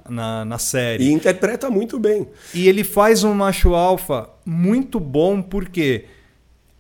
na, 0.09 0.45
na, 0.45 0.59
série. 0.59 1.05
E 1.05 1.13
interpreta 1.13 1.71
muito 1.71 1.99
bem. 1.99 2.27
E 2.53 2.69
ele 2.69 2.83
faz 2.83 3.23
um 3.23 3.33
macho 3.33 3.75
alfa 3.75 4.29
muito 4.45 4.99
bom 4.99 5.41
porque 5.41 6.07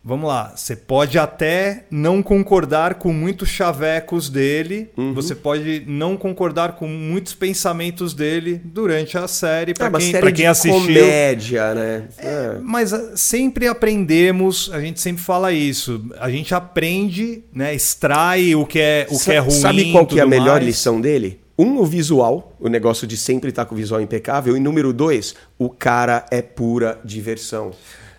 Vamos 0.08 0.28
lá, 0.28 0.52
você 0.54 0.76
pode 0.76 1.18
até 1.18 1.84
não 1.90 2.22
concordar 2.22 2.94
com 2.94 3.12
muitos 3.12 3.48
chavecos 3.48 4.28
dele, 4.30 4.88
uhum. 4.96 5.12
você 5.12 5.34
pode 5.34 5.82
não 5.84 6.16
concordar 6.16 6.76
com 6.76 6.86
muitos 6.86 7.34
pensamentos 7.34 8.14
dele 8.14 8.60
durante 8.64 9.18
a 9.18 9.26
série, 9.26 9.74
para 9.74 9.88
é 9.88 10.00
quem, 10.00 10.12
série 10.12 10.32
quem 10.32 10.46
assistiu. 10.46 10.80
comédia, 10.80 11.74
né? 11.74 12.04
É, 12.18 12.26
é. 12.28 12.58
Mas 12.62 12.92
ah, 12.92 13.16
sempre 13.16 13.66
aprendemos, 13.66 14.70
a 14.72 14.80
gente 14.80 15.00
sempre 15.00 15.24
fala 15.24 15.52
isso, 15.52 16.08
a 16.20 16.30
gente 16.30 16.54
aprende, 16.54 17.42
né, 17.52 17.74
extrai 17.74 18.54
o 18.54 18.64
que 18.64 18.78
é, 18.78 19.08
o 19.10 19.18
que 19.18 19.32
é 19.32 19.38
ruim. 19.38 19.50
Sabe 19.50 19.90
qual 19.90 20.06
que 20.06 20.20
é 20.20 20.22
a 20.22 20.26
melhor 20.26 20.60
mais? 20.60 20.66
lição 20.66 21.00
dele? 21.00 21.40
Um, 21.58 21.78
o 21.78 21.84
visual, 21.84 22.54
o 22.60 22.68
negócio 22.68 23.08
de 23.08 23.16
sempre 23.16 23.50
estar 23.50 23.64
com 23.64 23.74
o 23.74 23.78
visual 23.78 24.00
impecável. 24.00 24.56
E 24.56 24.60
número 24.60 24.92
dois, 24.92 25.34
o 25.58 25.68
cara 25.68 26.24
é 26.30 26.42
pura 26.42 27.00
diversão. 27.04 27.72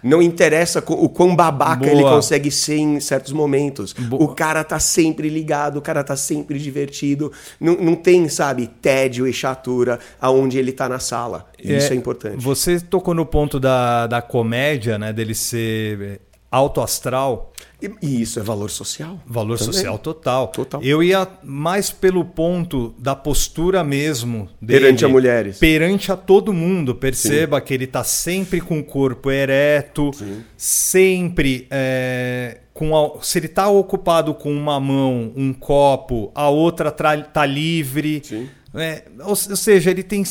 Não 0.07 0.21
interessa 0.21 0.79
o 0.87 1.09
quão 1.09 1.35
babaca 1.35 1.81
Boa. 1.81 1.91
ele 1.91 2.03
consegue 2.03 2.49
ser 2.49 2.77
em 2.77 2.99
certos 2.99 3.33
momentos. 3.33 3.91
Boa. 3.93 4.23
O 4.23 4.29
cara 4.29 4.63
tá 4.63 4.79
sempre 4.79 5.27
ligado, 5.27 5.77
o 5.77 5.81
cara 5.81 6.03
tá 6.03 6.15
sempre 6.15 6.57
divertido. 6.57 7.31
Não, 7.59 7.75
não 7.75 7.95
tem, 7.95 8.29
sabe, 8.29 8.67
tédio 8.67 9.27
e 9.27 9.33
chatura 9.33 9.99
aonde 10.21 10.57
ele 10.57 10.71
tá 10.71 10.87
na 10.87 10.99
sala. 10.99 11.47
É, 11.61 11.77
Isso 11.77 11.91
é 11.91 11.95
importante. 11.95 12.37
Você 12.37 12.79
tocou 12.79 13.13
no 13.13 13.25
ponto 13.25 13.59
da, 13.59 14.07
da 14.07 14.21
comédia, 14.21 14.97
né? 14.97 15.11
Dele 15.11 15.35
ser 15.35 16.21
alto 16.49 16.79
astral. 16.79 17.51
E, 17.81 18.21
isso 18.21 18.39
é 18.39 18.43
valor 18.43 18.69
social. 18.71 19.19
Valor 19.25 19.57
também. 19.57 19.73
social 19.73 19.99
total. 19.99 20.47
total. 20.47 20.81
Eu 20.81 21.03
ia 21.03 21.27
mais 21.43 21.91
pelo 21.91 22.25
ponto 22.25 22.95
da 22.97 23.15
postura 23.15 23.83
mesmo 23.83 24.49
dele. 24.61 24.79
Perante 24.79 25.05
a 25.05 25.09
mulheres. 25.09 25.59
Perante 25.59 26.11
a 26.11 26.15
todo 26.15 26.51
mundo. 26.51 26.95
Perceba 26.95 27.59
Sim. 27.59 27.65
que 27.65 27.73
ele 27.73 27.83
está 27.85 28.03
sempre 28.03 28.59
com 28.61 28.79
o 28.79 28.83
corpo 28.83 29.29
ereto, 29.29 30.11
Sim. 30.13 30.43
sempre. 30.55 31.67
É, 31.69 32.61
com 32.73 32.95
a, 32.95 33.21
se 33.21 33.37
ele 33.39 33.45
está 33.45 33.69
ocupado 33.69 34.33
com 34.33 34.51
uma 34.51 34.79
mão, 34.79 35.31
um 35.35 35.53
copo, 35.53 36.31
a 36.33 36.49
outra 36.49 36.89
está 36.89 37.45
livre. 37.45 38.23
É, 38.73 39.03
ou, 39.19 39.29
ou 39.29 39.35
seja, 39.35 39.91
ele 39.91 40.03
tem 40.03 40.23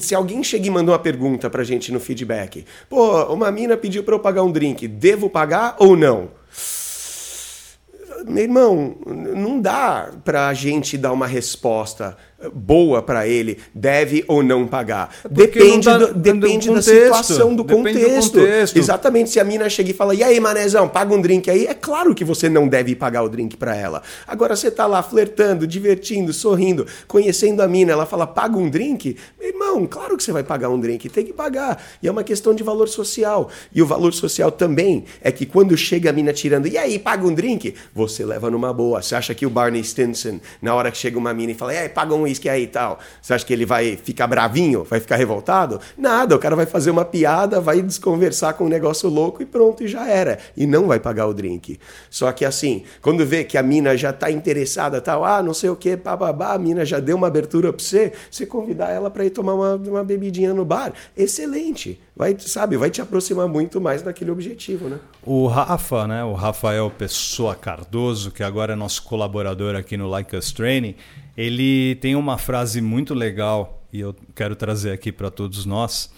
se 0.00 0.14
alguém 0.14 0.42
chega 0.42 0.66
e 0.66 0.70
manda 0.70 0.92
uma 0.92 0.98
pergunta 0.98 1.50
pra 1.50 1.64
gente 1.64 1.92
no 1.92 2.00
feedback, 2.00 2.64
pô, 2.88 3.24
uma 3.32 3.50
mina 3.50 3.76
pediu 3.76 4.04
pra 4.04 4.14
eu 4.14 4.20
pagar 4.20 4.44
um 4.44 4.52
drink, 4.52 4.86
devo 4.88 5.28
pagar 5.28 5.76
ou 5.78 5.96
não? 5.96 6.30
meu 8.26 8.42
irmão, 8.42 8.96
não 9.04 9.60
dá 9.60 10.10
para 10.24 10.48
a 10.48 10.54
gente 10.54 10.96
dar 10.96 11.12
uma 11.12 11.26
resposta 11.26 12.16
boa 12.52 13.02
para 13.02 13.26
ele, 13.26 13.58
deve 13.74 14.24
ou 14.26 14.42
não 14.42 14.66
pagar. 14.66 15.14
É 15.24 15.28
depende, 15.28 15.84
tá, 15.84 15.98
do, 15.98 16.14
depende 16.14 16.68
do 16.68 16.74
da 16.74 16.82
situação, 16.82 17.54
do 17.54 17.64
contexto. 17.64 18.32
do 18.32 18.40
contexto. 18.40 18.76
Exatamente. 18.76 19.30
Se 19.30 19.40
a 19.40 19.44
mina 19.44 19.68
chega 19.68 19.90
e 19.90 19.94
fala, 19.94 20.14
e 20.14 20.22
aí, 20.22 20.38
manezão, 20.40 20.88
paga 20.88 21.14
um 21.14 21.20
drink 21.20 21.50
aí, 21.50 21.66
é 21.66 21.74
claro 21.74 22.14
que 22.14 22.24
você 22.24 22.48
não 22.48 22.68
deve 22.68 22.94
pagar 22.94 23.22
o 23.22 23.28
drink 23.28 23.56
para 23.56 23.76
ela. 23.76 24.02
Agora 24.26 24.56
você 24.56 24.70
tá 24.70 24.86
lá 24.86 25.02
flertando, 25.02 25.66
divertindo, 25.66 26.32
sorrindo, 26.32 26.86
conhecendo 27.06 27.62
a 27.62 27.68
mina, 27.68 27.92
ela 27.92 28.06
fala, 28.06 28.26
paga 28.26 28.56
um 28.56 28.68
drink. 28.68 29.16
Irmão, 29.40 29.86
claro 29.86 30.16
que 30.16 30.24
você 30.24 30.32
vai 30.32 30.42
pagar 30.42 30.68
um 30.68 30.78
drink, 30.78 31.08
tem 31.08 31.24
que 31.24 31.32
pagar. 31.32 31.82
E 32.02 32.08
é 32.08 32.10
uma 32.10 32.24
questão 32.24 32.54
de 32.54 32.62
valor 32.62 32.88
social. 32.88 33.50
E 33.74 33.82
o 33.82 33.86
valor 33.86 34.12
social 34.12 34.50
também 34.50 35.04
é 35.20 35.30
que 35.30 35.46
quando 35.46 35.76
chega 35.76 36.10
a 36.10 36.12
mina 36.12 36.32
tirando, 36.32 36.66
e 36.66 36.76
aí, 36.76 36.98
paga 36.98 37.26
um 37.26 37.34
drink, 37.34 37.74
você 37.94 38.24
leva 38.24 38.50
numa 38.50 38.72
boa. 38.72 39.02
Você 39.02 39.14
acha 39.14 39.34
que 39.34 39.46
o 39.46 39.50
Barney 39.50 39.82
Stinson, 39.82 40.40
na 40.60 40.74
hora 40.74 40.90
que 40.90 40.98
chega 40.98 41.18
uma 41.18 41.32
mina 41.34 41.52
e 41.52 41.54
fala, 41.54 41.74
e 41.74 41.78
aí, 41.78 41.88
paga 41.88 42.14
um 42.14 42.26
uísque 42.34 42.48
aí 42.48 42.64
e 42.64 42.66
tal. 42.66 42.98
Você 43.22 43.32
acha 43.32 43.46
que 43.46 43.52
ele 43.52 43.64
vai 43.64 43.96
ficar 43.96 44.26
bravinho? 44.26 44.84
Vai 44.84 45.00
ficar 45.00 45.16
revoltado? 45.16 45.80
Nada, 45.96 46.34
o 46.34 46.38
cara 46.38 46.56
vai 46.56 46.66
fazer 46.66 46.90
uma 46.90 47.04
piada, 47.04 47.60
vai 47.60 47.80
desconversar 47.80 48.54
com 48.54 48.64
um 48.64 48.68
negócio 48.68 49.08
louco 49.08 49.42
e 49.42 49.46
pronto, 49.46 49.84
e 49.84 49.88
já 49.88 50.08
era. 50.08 50.38
E 50.56 50.66
não 50.66 50.88
vai 50.88 50.98
pagar 50.98 51.26
o 51.26 51.34
drink. 51.34 51.78
Só 52.10 52.30
que 52.32 52.44
assim, 52.44 52.82
quando 53.00 53.24
vê 53.24 53.44
que 53.44 53.56
a 53.56 53.62
mina 53.62 53.96
já 53.96 54.12
tá 54.12 54.30
interessada, 54.30 55.00
tal, 55.00 55.24
ah, 55.24 55.42
não 55.42 55.54
sei 55.54 55.70
o 55.70 55.76
que, 55.76 55.96
bababá, 55.96 56.52
a 56.52 56.58
mina 56.58 56.84
já 56.84 56.98
deu 56.98 57.16
uma 57.16 57.28
abertura 57.28 57.72
pra 57.72 57.82
você, 57.82 58.12
você 58.30 58.44
convidar 58.44 58.90
ela 58.90 59.10
para 59.10 59.24
ir 59.24 59.30
tomar 59.30 59.54
uma, 59.54 59.76
uma 59.76 60.04
bebidinha 60.04 60.52
no 60.52 60.64
bar, 60.64 60.92
excelente. 61.16 62.00
Vai, 62.16 62.36
sabe, 62.38 62.76
vai 62.76 62.90
te 62.90 63.02
aproximar 63.02 63.48
muito 63.48 63.80
mais 63.80 64.02
daquele 64.02 64.30
objetivo, 64.30 64.88
né? 64.88 65.00
O 65.22 65.48
Rafa, 65.48 66.06
né, 66.06 66.22
o 66.22 66.32
Rafael 66.32 66.88
Pessoa 66.88 67.56
Cardoso, 67.56 68.30
que 68.30 68.42
agora 68.42 68.74
é 68.74 68.76
nosso 68.76 69.02
colaborador 69.02 69.74
aqui 69.74 69.96
no 69.96 70.08
Like 70.08 70.36
Us 70.36 70.52
Training, 70.52 70.94
ele 71.36 71.96
tem 71.96 72.14
uma 72.14 72.38
frase 72.38 72.80
muito 72.80 73.14
legal 73.14 73.82
e 73.92 74.00
eu 74.00 74.14
quero 74.34 74.56
trazer 74.56 74.92
aqui 74.92 75.12
para 75.12 75.30
todos 75.30 75.64
nós. 75.64 76.10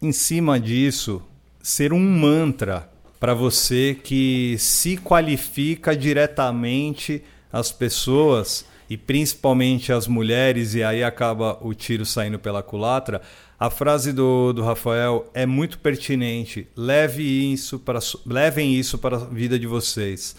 Em 0.00 0.12
cima 0.12 0.60
disso, 0.60 1.22
ser 1.62 1.92
um 1.92 2.00
mantra 2.00 2.88
para 3.18 3.34
você 3.34 3.98
que 4.02 4.56
se 4.58 4.96
qualifica 4.96 5.96
diretamente 5.96 7.22
as 7.52 7.72
pessoas 7.72 8.64
e 8.88 8.96
principalmente 8.96 9.92
as 9.92 10.06
mulheres, 10.06 10.74
e 10.74 10.82
aí 10.82 11.04
acaba 11.04 11.58
o 11.60 11.74
tiro 11.74 12.06
saindo 12.06 12.38
pela 12.38 12.62
culatra. 12.62 13.20
A 13.60 13.68
frase 13.68 14.12
do, 14.12 14.52
do 14.52 14.62
Rafael 14.62 15.28
é 15.34 15.44
muito 15.44 15.78
pertinente. 15.78 16.66
Leve 16.76 17.22
isso 17.22 17.78
para, 17.78 17.98
levem 18.24 18.74
isso 18.74 18.96
para 18.96 19.16
a 19.16 19.24
vida 19.24 19.58
de 19.58 19.66
vocês. 19.66 20.36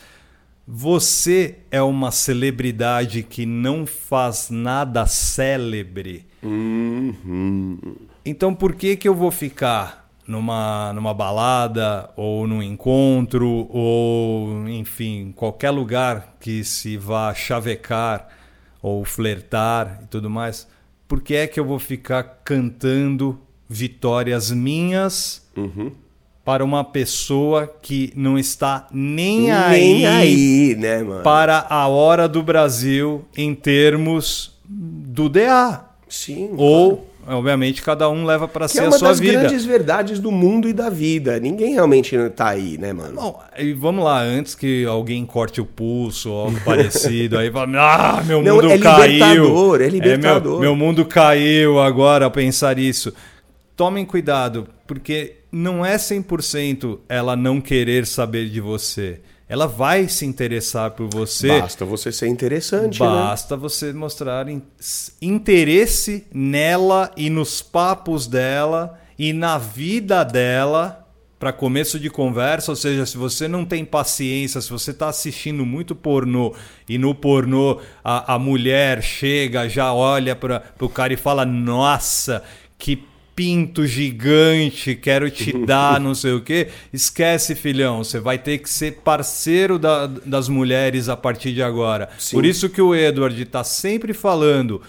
Você 0.72 1.58
é 1.72 1.82
uma 1.82 2.12
celebridade 2.12 3.24
que 3.24 3.44
não 3.44 3.88
faz 3.88 4.52
nada 4.52 5.08
célebre. 5.08 6.28
Uhum. 6.44 7.80
Então 8.24 8.54
por 8.54 8.76
que 8.76 8.96
que 8.96 9.08
eu 9.08 9.16
vou 9.16 9.32
ficar 9.32 10.08
numa, 10.28 10.94
numa 10.94 11.12
balada 11.12 12.12
ou 12.16 12.46
num 12.46 12.62
encontro 12.62 13.68
ou 13.72 14.70
enfim 14.70 15.34
qualquer 15.36 15.72
lugar 15.72 16.36
que 16.40 16.64
se 16.64 16.98
vá 16.98 17.34
chavecar 17.34 18.28
ou 18.80 19.04
flertar 19.04 20.02
e 20.04 20.06
tudo 20.06 20.30
mais? 20.30 20.68
Por 21.08 21.20
que 21.20 21.34
é 21.34 21.48
que 21.48 21.60
eu 21.60 21.66
vou 21.66 21.80
ficar 21.80 22.42
cantando 22.44 23.42
vitórias 23.68 24.52
minhas? 24.52 25.50
Uhum 25.58 25.92
para 26.50 26.66
uma 26.66 26.84
pessoa 26.84 27.72
que 27.80 28.12
não 28.16 28.36
está 28.36 28.88
nem, 28.92 29.42
nem 29.42 29.52
aí, 29.52 30.06
aí 30.08 30.76
né, 30.76 31.04
mano? 31.04 31.22
para 31.22 31.68
a 31.70 31.88
hora 31.88 32.28
do 32.28 32.42
Brasil 32.42 33.24
em 33.38 33.54
termos 33.54 34.58
do 34.68 35.30
DA. 35.30 35.86
Sim. 36.08 36.50
Ou, 36.58 37.08
claro. 37.24 37.38
obviamente, 37.38 37.84
cada 37.84 38.10
um 38.10 38.26
leva 38.26 38.48
para 38.48 38.68
si 38.68 38.80
é 38.80 38.88
a 38.88 38.92
sua 38.92 39.14
vida. 39.14 39.28
É 39.28 39.30
uma 39.30 39.44
das 39.44 39.52
grandes 39.52 39.64
verdades 39.64 40.20
do 40.20 40.32
mundo 40.32 40.68
e 40.68 40.74
da 40.74 40.90
vida. 40.90 41.40
Ninguém 41.40 41.74
realmente 41.74 42.16
está 42.16 42.48
aí, 42.48 42.80
né, 42.80 42.94
mano? 42.94 43.14
Bom, 43.14 43.40
e 43.56 43.72
vamos 43.74 44.04
lá, 44.04 44.20
antes 44.20 44.56
que 44.56 44.84
alguém 44.86 45.28
corte 45.28 45.62
o 45.62 45.66
pulso 45.66 46.32
ou 46.32 46.46
algo 46.46 46.60
parecido, 46.66 47.38
aí 47.38 47.52
fala, 47.52 47.70
ah, 47.78 48.24
meu 48.24 48.42
não, 48.42 48.56
mundo 48.56 48.72
é 48.72 48.80
caiu. 48.80 49.44
Libertador, 49.44 49.82
é 49.84 49.88
libertador. 49.88 50.58
É, 50.58 50.62
meu, 50.62 50.62
meu 50.62 50.76
mundo 50.76 51.06
caiu 51.06 51.80
agora 51.80 52.26
a 52.26 52.30
pensar 52.32 52.80
isso. 52.80 53.14
Tomem 53.80 54.04
cuidado, 54.04 54.68
porque 54.86 55.38
não 55.50 55.86
é 55.86 55.96
100% 55.96 57.00
ela 57.08 57.34
não 57.38 57.62
querer 57.62 58.06
saber 58.06 58.50
de 58.50 58.60
você. 58.60 59.22
Ela 59.48 59.68
vai 59.68 60.10
se 60.10 60.26
interessar 60.26 60.92
por 60.92 61.08
você. 61.10 61.62
Basta 61.62 61.86
você 61.86 62.12
ser 62.12 62.28
interessante. 62.28 63.00
Né? 63.00 63.08
Basta 63.08 63.56
né? 63.56 63.62
você 63.62 63.94
mostrar 63.94 64.48
interesse 65.22 66.28
nela 66.34 67.10
e 67.16 67.30
nos 67.30 67.62
papos 67.62 68.28
dela 68.28 69.00
e 69.18 69.32
na 69.32 69.58
vida 69.58 70.26
dela 70.26 71.08
para 71.40 71.54
começo 71.54 71.98
de 71.98 72.10
conversa, 72.10 72.74
ou 72.74 72.76
seja, 72.76 73.06
se 73.06 73.18
você 73.18 73.48
não 73.48 73.64
tem 73.64 73.86
paciência, 73.86 74.60
se 74.60 74.70
você 74.70 74.92
está 74.92 75.08
assistindo 75.08 75.66
muito 75.66 75.96
pornô 75.96 76.54
e 76.86 76.98
no 76.98 77.16
pornô 77.16 77.80
a, 78.04 78.36
a 78.36 78.38
mulher 78.38 79.02
chega, 79.02 79.70
já 79.70 79.94
olha 79.94 80.36
para 80.36 80.66
o 80.82 80.90
cara 80.90 81.14
e 81.14 81.16
fala: 81.18 81.46
Nossa, 81.46 82.44
que 82.78 83.08
pinto 83.40 83.88
gigante, 83.88 84.96
quero 84.96 85.32
te 85.32 85.54
dar, 85.66 85.98
não 85.98 86.14
sei 86.14 86.34
o 86.34 86.42
quê. 86.42 86.68
Esquece, 86.92 87.56
filhão, 87.56 88.04
você 88.04 88.20
vai 88.20 88.38
ter 88.38 88.58
que 88.58 88.70
ser 88.70 88.98
parceiro 89.02 89.80
da, 89.80 90.08
das 90.08 90.50
mulheres 90.50 91.08
a 91.08 91.16
partir 91.16 91.54
de 91.54 91.64
agora. 91.64 92.10
Sim. 92.20 92.36
Por 92.36 92.46
isso 92.46 92.68
que 92.68 92.82
o 92.82 92.94
Edward 92.94 93.42
está 93.42 93.64
sempre 93.64 94.14
falando 94.14 94.82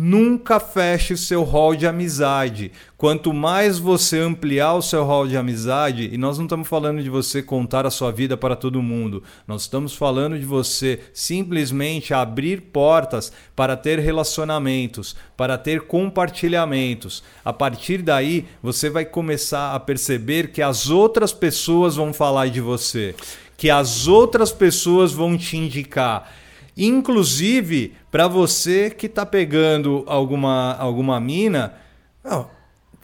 Nunca 0.00 0.60
feche 0.60 1.12
o 1.12 1.18
seu 1.18 1.42
hall 1.42 1.74
de 1.74 1.84
amizade. 1.84 2.70
Quanto 2.96 3.34
mais 3.34 3.80
você 3.80 4.20
ampliar 4.20 4.74
o 4.74 4.82
seu 4.82 5.04
hall 5.04 5.26
de 5.26 5.36
amizade, 5.36 6.08
e 6.12 6.16
nós 6.16 6.38
não 6.38 6.44
estamos 6.44 6.68
falando 6.68 7.02
de 7.02 7.10
você 7.10 7.42
contar 7.42 7.84
a 7.84 7.90
sua 7.90 8.12
vida 8.12 8.36
para 8.36 8.54
todo 8.54 8.80
mundo, 8.80 9.24
nós 9.44 9.62
estamos 9.62 9.96
falando 9.96 10.38
de 10.38 10.44
você 10.44 11.00
simplesmente 11.12 12.14
abrir 12.14 12.60
portas 12.72 13.32
para 13.56 13.76
ter 13.76 13.98
relacionamentos, 13.98 15.16
para 15.36 15.58
ter 15.58 15.80
compartilhamentos. 15.80 17.24
A 17.44 17.52
partir 17.52 18.00
daí, 18.00 18.44
você 18.62 18.88
vai 18.88 19.04
começar 19.04 19.74
a 19.74 19.80
perceber 19.80 20.52
que 20.52 20.62
as 20.62 20.88
outras 20.90 21.32
pessoas 21.32 21.96
vão 21.96 22.12
falar 22.12 22.50
de 22.50 22.60
você, 22.60 23.16
que 23.56 23.68
as 23.68 24.06
outras 24.06 24.52
pessoas 24.52 25.12
vão 25.12 25.36
te 25.36 25.56
indicar. 25.56 26.32
Inclusive, 26.78 27.96
para 28.08 28.28
você 28.28 28.88
que 28.88 29.06
está 29.06 29.26
pegando 29.26 30.04
alguma, 30.06 30.76
alguma 30.76 31.18
mina, 31.18 31.74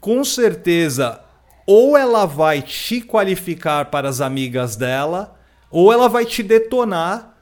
com 0.01 0.23
certeza, 0.23 1.21
ou 1.67 1.97
ela 1.97 2.25
vai 2.25 2.63
te 2.63 3.01
qualificar 3.01 3.87
para 3.87 4.09
as 4.09 4.21
amigas 4.21 4.77
dela, 4.77 5.37
ou 5.73 5.93
ela 5.93 6.09
vai 6.09 6.25
te 6.25 6.41
detonar, 6.41 7.37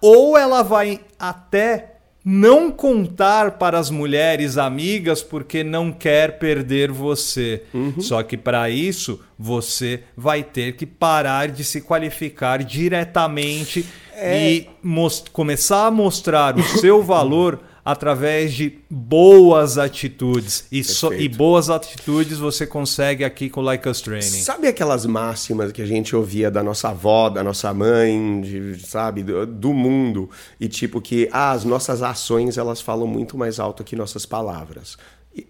ou 0.00 0.38
ela 0.38 0.62
vai 0.62 1.00
até 1.18 1.93
não 2.24 2.70
contar 2.70 3.52
para 3.52 3.78
as 3.78 3.90
mulheres 3.90 4.56
amigas 4.56 5.22
porque 5.22 5.62
não 5.62 5.92
quer 5.92 6.38
perder 6.38 6.90
você. 6.90 7.62
Uhum. 7.74 8.00
Só 8.00 8.22
que 8.22 8.36
para 8.36 8.70
isso 8.70 9.20
você 9.38 10.04
vai 10.16 10.42
ter 10.42 10.74
que 10.74 10.86
parar 10.86 11.48
de 11.48 11.62
se 11.62 11.82
qualificar 11.82 12.64
diretamente 12.64 13.84
é... 14.14 14.52
e 14.52 14.70
começar 15.32 15.86
a 15.86 15.90
mostrar 15.90 16.56
o 16.56 16.62
seu 16.62 17.02
valor 17.02 17.60
através 17.84 18.54
de 18.54 18.78
boas 18.88 19.76
atitudes. 19.76 20.66
E, 20.72 20.82
so, 20.82 21.12
e, 21.12 21.28
boas 21.28 21.68
atitudes 21.68 22.38
você 22.38 22.66
consegue 22.66 23.24
aqui 23.24 23.50
com 23.50 23.60
Like 23.60 23.86
Us 23.86 24.00
Training. 24.00 24.22
Sabe 24.22 24.68
aquelas 24.68 25.04
máximas 25.04 25.70
que 25.70 25.82
a 25.82 25.86
gente 25.86 26.16
ouvia 26.16 26.50
da 26.50 26.62
nossa 26.62 26.88
avó, 26.88 27.28
da 27.28 27.44
nossa 27.44 27.74
mãe, 27.74 28.40
de, 28.40 28.80
sabe, 28.86 29.22
do, 29.22 29.46
do, 29.46 29.74
mundo? 29.74 30.30
E 30.58 30.66
tipo 30.66 31.00
que 31.00 31.28
ah, 31.30 31.50
as 31.50 31.64
nossas 31.64 32.02
ações 32.02 32.56
elas 32.56 32.80
falam 32.80 33.06
muito 33.06 33.36
mais 33.36 33.60
alto 33.60 33.84
que 33.84 33.94
nossas 33.94 34.24
palavras. 34.24 34.96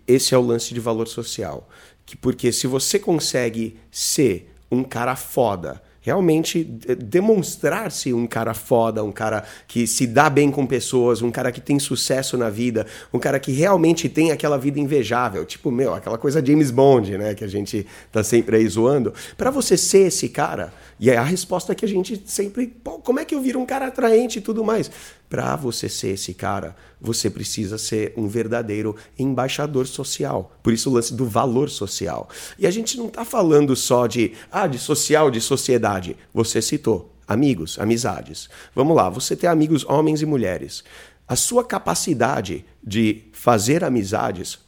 Esse 0.09 0.35
é 0.35 0.39
o 0.39 0.43
lance 0.43 0.75
de 0.75 0.81
valor 0.81 1.07
social. 1.07 1.69
Que, 2.05 2.17
porque 2.17 2.51
se 2.51 2.67
você 2.67 2.99
consegue 2.99 3.79
ser 3.93 4.53
um 4.71 4.83
cara 4.83 5.15
foda, 5.15 5.81
realmente 6.05 6.63
demonstrar-se 6.99 8.13
um 8.13 8.27
cara 8.27 8.53
foda, 8.53 9.03
um 9.03 9.11
cara 9.11 9.43
que 9.67 9.87
se 9.87 10.07
dá 10.07 10.29
bem 10.29 10.51
com 10.51 10.67
pessoas, 10.67 11.23
um 11.23 11.31
cara 11.31 11.51
que 11.51 11.63
tem 11.63 11.79
sucesso 11.79 12.37
na 12.37 12.51
vida, 12.51 12.87
um 13.11 13.19
cara 13.19 13.41
que 13.41 13.51
realmente 13.51 14.07
tem 14.07 14.31
aquela 14.31 14.59
vida 14.59 14.79
invejável, 14.79 15.47
tipo, 15.47 15.71
meu, 15.71 15.95
aquela 15.95 16.19
coisa 16.19 16.45
James 16.45 16.71
Bond, 16.71 17.17
né, 17.17 17.35
que 17.35 17.43
a 17.43 17.49
gente 17.49 17.87
tá 18.13 18.23
sempre 18.23 18.59
aí 18.59 18.69
zoando. 18.69 19.15
Para 19.35 19.51
você 19.51 19.79
ser 19.79 20.09
esse 20.09 20.29
cara, 20.29 20.75
e 21.01 21.09
é 21.09 21.17
a 21.17 21.23
resposta 21.23 21.75
que 21.75 21.87
a 21.87 21.89
gente 21.89 22.23
sempre, 22.27 22.77
como 23.03 23.19
é 23.19 23.25
que 23.25 23.35
eu 23.35 23.41
viro 23.41 23.59
um 23.59 23.65
cara 23.65 23.87
atraente 23.87 24.41
e 24.41 24.43
tudo 24.43 24.63
mais? 24.63 24.91
Para 25.29 25.57
você 25.57 25.89
ser 25.89 26.11
esse 26.11 26.35
cara, 26.35 26.77
você 27.01 27.29
precisa 27.29 27.77
ser 27.79 28.13
um 28.17 28.29
verdadeiro 28.29 28.95
embaixador 29.19 29.87
social. 29.87 30.53
Por 30.63 30.73
isso 30.73 30.91
o 30.91 30.93
lance 30.93 31.15
do 31.15 31.27
valor 31.27 31.69
social. 31.71 32.29
E 32.59 32.67
a 32.67 32.71
gente 32.71 32.97
não 32.97 33.07
está 33.07 33.25
falando 33.25 33.75
só 33.75 34.07
de, 34.07 34.33
ah, 34.51 34.67
de 34.67 34.79
social, 34.79 35.31
de 35.31 35.41
sociedade. 35.41 36.17
Você 36.33 36.63
citou 36.63 37.13
amigos, 37.27 37.79
amizades. 37.79 38.49
Vamos 38.75 38.97
lá, 38.97 39.09
você 39.09 39.35
tem 39.35 39.49
amigos 39.49 39.85
homens 39.85 40.23
e 40.23 40.27
mulheres. 40.27 40.85
A 41.27 41.37
sua 41.37 41.65
capacidade 41.65 42.65
de 42.87 43.25
fazer 43.33 43.83
amizades 43.83 44.59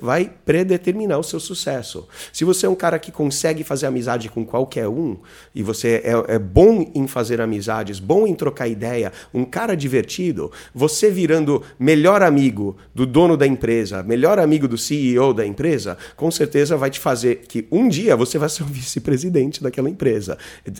vai 0.00 0.30
predeterminar 0.44 1.18
o 1.18 1.24
seu 1.24 1.40
sucesso. 1.40 2.06
Se 2.32 2.44
você 2.44 2.66
é 2.66 2.68
um 2.68 2.74
cara 2.74 2.98
que 2.98 3.10
consegue 3.10 3.64
fazer 3.64 3.86
amizade 3.86 4.28
com 4.28 4.44
qualquer 4.44 4.88
um 4.88 5.16
e 5.54 5.62
você 5.62 6.02
é, 6.04 6.34
é, 6.34 6.38
bom 6.38 6.90
em 6.94 7.06
fazer 7.06 7.40
amizades, 7.40 7.98
bom 7.98 8.26
em 8.26 8.34
trocar 8.34 8.68
ideia, 8.68 9.12
um 9.32 9.44
cara 9.44 9.74
divertido, 9.74 10.50
você 10.74 11.10
virando 11.10 11.62
melhor 11.78 12.22
amigo 12.22 12.76
do 12.94 13.06
dono 13.06 13.36
da 13.36 13.46
empresa, 13.46 14.02
melhor 14.02 14.38
amigo 14.38 14.68
do 14.68 14.78
CEO 14.78 15.32
da 15.32 15.46
empresa, 15.46 15.96
com 16.16 16.30
certeza 16.30 16.76
vai 16.76 16.90
te 16.90 17.00
fazer 17.00 17.42
que 17.48 17.66
um 17.70 17.88
dia 17.88 18.16
você 18.16 18.38
vai 18.38 18.48
ser 18.48 18.62
o 18.62 18.66
vice-presidente 18.70 19.62
daquela 19.62 19.88
empresa. 19.90 20.36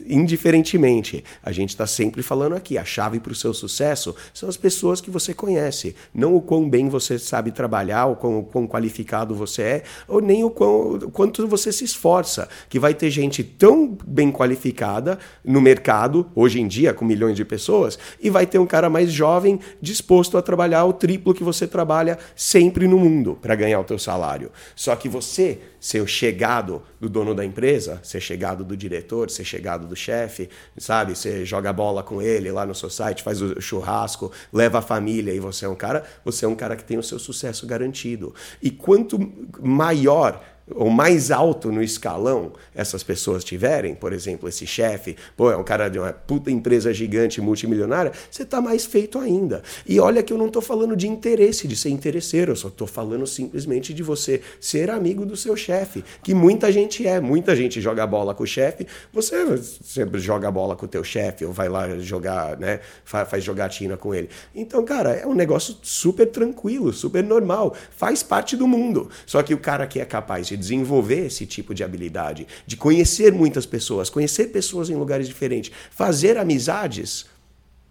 Indiferentemente, 0.07 1.25
a 1.43 1.53
gente 1.53 1.71
está 1.71 1.87
sempre 1.87 2.23
falando 2.23 2.55
aqui, 2.55 2.77
a 2.77 2.85
chave 2.85 3.21
para 3.21 3.33
o 3.33 3.37
seu 3.37 3.55
sucesso 3.55 4.15
são 4.35 4.49
as 4.49 4.57
pessoas 4.57 5.01
que 5.01 5.11
você 5.11 5.33
conhece, 5.33 5.95
não 6.15 6.35
o 6.35 6.41
quão 6.41 6.72
bem 6.73 6.89
você 6.89 7.19
sabe 7.19 7.53
trabalhar, 7.53 8.07
o 8.07 8.17
quão, 8.17 8.43
quão 8.43 8.67
qualificado 8.67 9.35
você 9.35 9.63
é, 9.63 9.83
ou 10.09 10.23
nem 10.23 10.43
o, 10.43 10.49
quão, 10.49 10.95
o 10.95 11.11
quanto 11.11 11.47
você 11.47 11.71
se 11.71 11.85
esforça. 11.85 12.49
Que 12.71 12.79
vai 12.79 12.95
ter 12.95 13.11
gente 13.11 13.45
tão 13.45 13.95
bem 14.07 14.33
qualificada 14.33 15.19
no 15.45 15.61
mercado, 15.61 16.27
hoje 16.35 16.63
em 16.63 16.67
dia, 16.67 16.95
com 16.95 17.05
milhões 17.05 17.37
de 17.37 17.45
pessoas, 17.45 17.99
e 18.19 18.31
vai 18.31 18.47
ter 18.47 18.59
um 18.59 18.65
cara 18.65 18.89
mais 18.89 19.13
jovem 19.13 19.61
disposto 19.83 20.39
a 20.39 20.43
trabalhar 20.43 20.87
o 20.87 20.95
triplo 20.95 21.35
que 21.35 21.45
você 21.45 21.67
trabalha 21.67 22.19
sempre 22.35 22.89
no 22.89 22.99
mundo 22.99 23.39
para 23.43 23.55
ganhar 23.55 23.79
o 23.79 23.85
teu 23.85 23.99
salário. 23.99 24.51
Só 24.75 24.97
que 24.97 25.11
você 25.11 25.59
ser 25.83 26.07
chegado 26.07 26.81
do 27.01 27.09
dono 27.09 27.35
da 27.35 27.45
empresa, 27.45 27.99
ser 28.05 28.21
chegado 28.21 28.65
do 28.65 28.77
diretor, 28.77 29.29
ser 29.29 29.45
chegado 29.45 29.85
do 29.85 29.97
chefe, 29.97 30.49
sabe? 30.79 31.17
Você 31.17 31.45
joga 31.45 31.73
bola 31.73 32.05
com 32.05 32.23
ele 32.23 32.53
lá 32.53 32.65
no 32.65 32.73
seu 32.73 32.89
site, 32.89 33.21
faz 33.21 33.43
o 33.43 33.61
churrasco, 33.61 34.31
leva 34.53 34.79
a 34.79 34.83
família 34.83 35.35
e 35.35 35.41
você 35.41 35.65
é 35.65 35.69
um 35.69 35.75
cara, 35.75 36.05
você 36.25 36.45
é 36.45 36.49
um 36.49 36.55
cara 36.63 36.77
que 36.77 36.85
tem 36.85 36.97
o 36.97 37.03
seu 37.03 37.19
sucesso 37.19 37.67
garantido. 37.67 38.33
E 38.63 38.71
quanto 38.71 39.19
maior 39.61 40.41
ou 40.71 40.91
mais 40.91 41.31
alto 41.31 41.71
no 41.71 41.83
escalão 41.83 42.53
essas 42.75 43.03
pessoas 43.03 43.45
tiverem, 43.45 43.95
por 43.95 44.13
exemplo, 44.13 44.49
esse 44.49 44.67
chefe, 44.67 45.17
pô, 45.37 45.51
é 45.51 45.57
um 45.57 45.65
cara 45.65 45.89
de 45.89 45.99
uma 45.99 46.13
puta 46.13 46.51
empresa 46.51 46.93
gigante 46.93 47.41
multimilionária, 47.41 48.13
você 48.31 48.43
está 48.43 48.61
mais 48.61 48.85
feito 48.85 49.19
ainda. 49.19 49.63
E 49.87 49.99
olha 50.01 50.23
que 50.23 50.33
eu 50.33 50.39
não 50.39 50.47
estou 50.47 50.63
falando 50.63 50.97
de 50.97 51.09
interesse, 51.09 51.67
de 51.67 51.77
ser 51.77 51.91
interesseiro, 51.91 52.53
eu 52.53 52.57
só 52.57 52.69
estou 52.69 52.87
falando 52.87 53.27
simplesmente 53.27 53.93
de 53.93 54.03
você 54.03 54.41
ser 54.61 54.91
amigo 54.91 55.27
do 55.27 55.37
seu 55.37 55.57
chefe, 55.57 56.05
que 56.23 56.35
muita 56.35 56.71
gente 56.71 57.07
é, 57.07 57.21
muita 57.21 57.55
gente 57.55 57.81
joga 57.81 58.07
bola 58.07 58.35
com 58.35 58.45
o 58.45 58.47
chefe, 58.47 58.87
você 59.13 59.37
sempre 59.85 60.21
joga 60.21 60.51
bola 60.51 60.77
com 60.77 60.87
o 60.87 60.89
teu 60.89 61.05
chefe, 61.05 61.45
ou 61.45 61.53
vai 61.53 61.69
lá 61.69 61.99
jogar, 61.99 62.57
né, 62.59 62.81
faz 63.05 63.43
jogatina 63.43 63.97
com 63.97 64.15
ele. 64.15 64.29
Então, 64.55 64.85
cara, 64.85 65.11
é 65.11 65.27
um 65.27 65.35
negócio 65.35 65.77
super 65.83 66.27
tranquilo, 66.27 66.93
super 66.93 67.23
normal, 67.23 67.75
faz 67.91 68.23
parte 68.23 68.57
do 68.57 68.67
mundo. 68.67 69.11
Só 69.27 69.43
que 69.43 69.55
o 69.55 69.59
cara 69.59 69.87
que 69.87 70.01
é 70.01 70.05
capaz 70.05 70.47
de 70.47 70.52
desenvolver 70.57 71.27
esse 71.27 71.47
tipo 71.47 71.75
de 71.75 71.85
habilidade, 71.85 72.47
de 72.67 72.77
conhecer 72.77 73.33
muitas 73.33 73.67
pessoas, 73.67 74.11
conhecer 74.11 74.47
pessoas 74.47 74.91
em 74.91 74.95
lugares 74.95 75.29
diferentes, 75.29 75.73
fazer 75.91 76.37
amizades, 76.37 77.27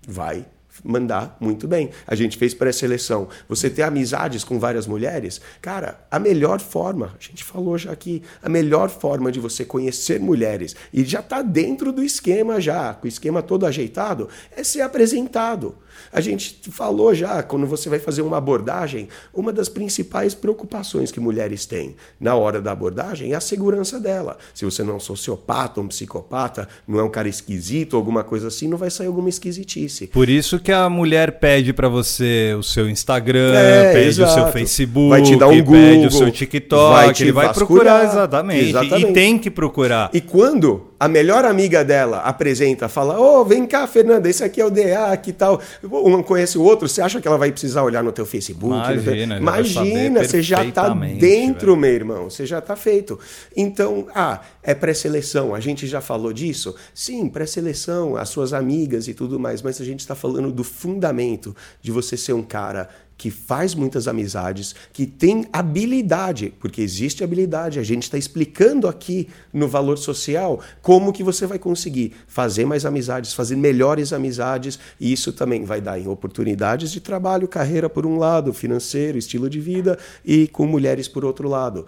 vai 0.07 0.45
mandar 0.83 1.37
muito 1.39 1.67
bem. 1.67 1.89
A 2.07 2.15
gente 2.15 2.37
fez 2.37 2.53
pré-seleção. 2.53 3.27
Você 3.47 3.69
ter 3.69 3.83
amizades 3.83 4.43
com 4.43 4.59
várias 4.59 4.87
mulheres, 4.87 5.41
cara, 5.61 5.99
a 6.09 6.19
melhor 6.19 6.59
forma, 6.59 7.13
a 7.19 7.23
gente 7.23 7.43
falou 7.43 7.77
já 7.77 7.91
aqui, 7.91 8.21
a 8.41 8.49
melhor 8.49 8.89
forma 8.89 9.31
de 9.31 9.39
você 9.39 9.65
conhecer 9.65 10.19
mulheres 10.19 10.75
e 10.93 11.03
já 11.03 11.19
está 11.19 11.41
dentro 11.41 11.91
do 11.91 12.03
esquema 12.03 12.59
já, 12.59 12.93
com 12.93 13.05
o 13.05 13.09
esquema 13.09 13.41
todo 13.41 13.65
ajeitado, 13.65 14.29
é 14.55 14.63
ser 14.63 14.81
apresentado. 14.81 15.77
A 16.11 16.21
gente 16.21 16.59
falou 16.71 17.13
já, 17.13 17.41
quando 17.43 17.65
você 17.65 17.89
vai 17.89 17.99
fazer 17.99 18.21
uma 18.21 18.37
abordagem, 18.37 19.07
uma 19.33 19.51
das 19.51 19.69
principais 19.69 20.33
preocupações 20.33 21.11
que 21.11 21.19
mulheres 21.19 21.65
têm 21.65 21.95
na 22.19 22.35
hora 22.35 22.61
da 22.61 22.71
abordagem 22.71 23.33
é 23.33 23.35
a 23.35 23.41
segurança 23.41 23.99
dela. 23.99 24.37
Se 24.53 24.65
você 24.65 24.83
não 24.83 24.93
é 24.93 24.95
um 24.97 24.99
sociopata, 24.99 25.81
um 25.81 25.87
psicopata, 25.87 26.67
não 26.87 26.99
é 26.99 27.03
um 27.03 27.09
cara 27.09 27.27
esquisito, 27.27 27.95
alguma 27.95 28.23
coisa 28.23 28.47
assim, 28.47 28.67
não 28.67 28.77
vai 28.77 28.89
sair 28.89 29.07
alguma 29.07 29.29
esquisitice. 29.29 30.07
Por 30.07 30.29
isso 30.29 30.59
que 30.59 30.71
a 30.71 30.89
mulher 30.89 31.39
pede 31.39 31.73
para 31.73 31.87
você 31.87 32.55
o 32.57 32.63
seu 32.63 32.89
Instagram, 32.89 33.53
é, 33.53 33.93
pede 33.93 34.07
exato. 34.07 34.31
o 34.31 34.33
seu 34.33 34.47
Facebook, 34.51 35.09
vai 35.09 35.21
te 35.21 35.35
dar 35.35 35.47
um 35.47 35.57
Google, 35.57 35.73
pede 35.73 36.07
o 36.07 36.11
seu 36.11 36.31
TikTok, 36.31 36.93
vai 36.93 37.13
ele 37.19 37.31
vai 37.31 37.53
procurar 37.53 38.03
exatamente, 38.05 38.69
exatamente. 38.69 39.09
E 39.09 39.13
tem 39.13 39.37
que 39.37 39.49
procurar. 39.49 40.09
E 40.13 40.21
quando 40.21 40.90
a 41.01 41.07
melhor 41.07 41.45
amiga 41.45 41.83
dela 41.83 42.19
apresenta, 42.19 42.87
fala: 42.87 43.19
Ô, 43.19 43.41
oh, 43.41 43.43
vem 43.43 43.65
cá, 43.65 43.87
Fernanda, 43.87 44.29
esse 44.29 44.43
aqui 44.43 44.61
é 44.61 44.65
o 44.65 44.69
DA, 44.69 45.17
que 45.17 45.33
tal? 45.33 45.59
Um 45.83 46.21
conhece 46.21 46.59
o 46.59 46.61
outro, 46.61 46.87
você 46.87 47.01
acha 47.01 47.19
que 47.19 47.27
ela 47.27 47.39
vai 47.39 47.51
precisar 47.51 47.81
olhar 47.81 48.03
no 48.03 48.11
teu 48.11 48.23
Facebook? 48.23 48.75
Imagina, 48.75 49.33
teu... 49.33 49.41
Imagina 49.41 50.23
você 50.23 50.43
já 50.43 50.63
está 50.63 50.89
dentro, 50.93 51.71
velho. 51.71 51.77
meu 51.77 51.89
irmão, 51.89 52.29
você 52.29 52.45
já 52.45 52.59
está 52.59 52.75
feito. 52.75 53.19
Então, 53.57 54.05
ah, 54.13 54.41
é 54.61 54.75
pré-seleção, 54.75 55.55
a 55.55 55.59
gente 55.59 55.87
já 55.87 56.01
falou 56.01 56.31
disso? 56.31 56.75
Sim, 56.93 57.27
pré-seleção, 57.29 58.15
as 58.15 58.29
suas 58.29 58.53
amigas 58.53 59.07
e 59.07 59.15
tudo 59.15 59.39
mais, 59.39 59.63
mas 59.63 59.81
a 59.81 59.83
gente 59.83 60.01
está 60.01 60.13
falando 60.13 60.51
do 60.51 60.63
fundamento 60.63 61.55
de 61.81 61.91
você 61.91 62.15
ser 62.15 62.33
um 62.33 62.43
cara 62.43 62.87
que 63.21 63.29
faz 63.29 63.75
muitas 63.75 64.07
amizades, 64.07 64.73
que 64.91 65.05
tem 65.05 65.45
habilidade, 65.53 66.51
porque 66.59 66.81
existe 66.81 67.23
habilidade. 67.23 67.77
A 67.77 67.83
gente 67.83 68.01
está 68.01 68.17
explicando 68.17 68.87
aqui 68.87 69.27
no 69.53 69.67
valor 69.67 69.99
social 69.99 70.59
como 70.81 71.13
que 71.13 71.23
você 71.23 71.45
vai 71.45 71.59
conseguir 71.59 72.13
fazer 72.25 72.65
mais 72.65 72.83
amizades, 72.83 73.31
fazer 73.31 73.55
melhores 73.55 74.11
amizades, 74.11 74.79
e 74.99 75.13
isso 75.13 75.31
também 75.31 75.63
vai 75.65 75.79
dar 75.79 75.99
em 75.99 76.07
oportunidades 76.07 76.91
de 76.91 76.99
trabalho, 76.99 77.47
carreira 77.47 77.87
por 77.87 78.07
um 78.07 78.17
lado, 78.17 78.51
financeiro, 78.53 79.19
estilo 79.19 79.47
de 79.47 79.59
vida 79.59 79.99
e 80.25 80.47
com 80.47 80.65
mulheres 80.65 81.07
por 81.07 81.23
outro 81.23 81.47
lado. 81.47 81.85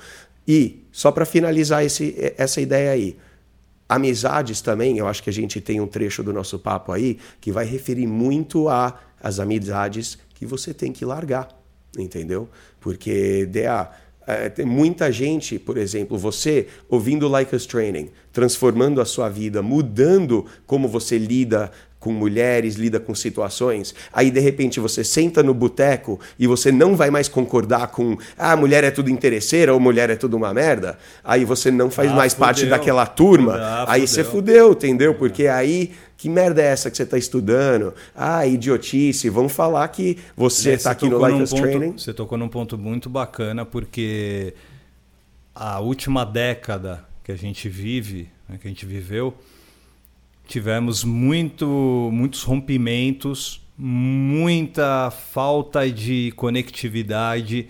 E 0.47 0.85
só 0.91 1.11
para 1.11 1.25
finalizar 1.25 1.83
esse, 1.83 2.15
essa 2.37 2.61
ideia 2.61 2.91
aí, 2.91 3.17
amizades 3.89 4.61
também, 4.61 4.99
eu 4.99 5.07
acho 5.07 5.23
que 5.23 5.31
a 5.31 5.33
gente 5.33 5.59
tem 5.59 5.81
um 5.81 5.87
trecho 5.87 6.21
do 6.21 6.31
nosso 6.31 6.59
papo 6.59 6.91
aí 6.91 7.17
que 7.41 7.51
vai 7.51 7.65
referir 7.65 8.05
muito 8.05 8.69
a 8.69 8.99
as 9.23 9.39
amizades 9.39 10.17
que 10.33 10.45
você 10.45 10.73
tem 10.73 10.91
que 10.91 11.05
largar, 11.05 11.49
entendeu? 11.97 12.49
Porque 12.79 13.45
DA, 13.45 13.91
é, 14.25 14.49
tem 14.49 14.65
muita 14.65 15.11
gente, 15.11 15.59
por 15.59 15.77
exemplo, 15.77 16.17
você 16.17 16.67
ouvindo 16.87 17.27
Like 17.27 17.55
Us 17.55 17.65
Training, 17.65 18.09
transformando 18.31 19.01
a 19.01 19.05
sua 19.05 19.29
vida, 19.29 19.61
mudando 19.61 20.45
como 20.65 20.87
você 20.87 21.17
lida 21.17 21.71
com 22.03 22.11
mulheres, 22.11 22.75
lida 22.75 22.99
com 22.99 23.15
situações, 23.15 23.95
aí 24.11 24.29
de 24.29 24.41
repente 24.41 24.77
você 24.77 25.05
senta 25.05 25.41
no 25.41 25.53
boteco 25.53 26.19
e 26.37 26.45
você 26.45 26.69
não 26.69 26.97
vai 26.97 27.09
mais 27.09 27.29
concordar 27.29 27.87
com 27.87 28.17
ah, 28.37 28.57
mulher 28.57 28.83
é 28.83 28.91
tudo 28.91 29.09
interesseira 29.09 29.73
ou 29.73 29.79
mulher 29.79 30.09
é 30.09 30.17
tudo 30.17 30.35
uma 30.35 30.53
merda, 30.53 30.99
aí 31.23 31.45
você 31.45 31.71
não 31.71 31.89
faz 31.89 32.11
ah, 32.11 32.13
mais 32.13 32.33
fudeu. 32.33 32.45
parte 32.45 32.65
daquela 32.65 33.05
turma, 33.05 33.55
ah, 33.55 33.85
aí 33.87 34.01
fudeu. 34.01 34.07
você 34.07 34.23
fudeu, 34.25 34.71
entendeu? 34.73 35.15
Porque 35.15 35.47
aí 35.47 35.93
que 36.17 36.27
merda 36.27 36.61
é 36.61 36.65
essa 36.65 36.91
que 36.91 36.97
você 36.97 37.03
está 37.03 37.17
estudando? 37.17 37.93
Ah, 38.13 38.45
idiotice. 38.45 39.29
Vamos 39.29 39.53
falar 39.53 39.87
que 39.87 40.17
você 40.35 40.71
está 40.71 40.89
é, 40.89 40.93
aqui 40.93 41.09
no 41.09 41.17
Life 41.25 41.49
ponto, 41.49 41.61
Training. 41.61 41.97
Você 41.97 42.13
tocou 42.13 42.37
num 42.37 42.49
ponto 42.49 42.77
muito 42.77 43.09
bacana, 43.09 43.65
porque 43.65 44.53
a 45.55 45.79
última 45.79 46.25
década 46.25 47.05
que 47.23 47.31
a 47.31 47.35
gente 47.37 47.69
vive, 47.69 48.29
né, 48.47 48.57
que 48.61 48.67
a 48.67 48.69
gente 48.69 48.85
viveu, 48.85 49.33
tivemos 50.47 51.03
muito, 51.03 52.09
muitos 52.11 52.43
rompimentos, 52.43 53.61
muita 53.77 55.11
falta 55.11 55.89
de 55.89 56.31
conectividade, 56.35 57.67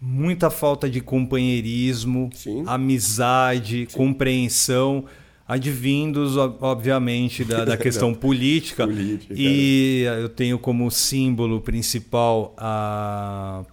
muita 0.00 0.50
falta 0.50 0.88
de 0.88 1.00
companheirismo, 1.00 2.30
Sim. 2.34 2.64
amizade, 2.66 3.86
Sim. 3.88 3.96
compreensão 3.96 5.04
advindos, 5.46 6.36
obviamente, 6.36 7.42
da, 7.42 7.64
da 7.64 7.76
questão 7.78 8.12
política. 8.12 8.86
política. 8.86 9.34
E 9.34 10.02
eu 10.20 10.28
tenho 10.28 10.58
como 10.58 10.90
símbolo 10.90 11.60
principal 11.60 12.54
a... 12.58 13.64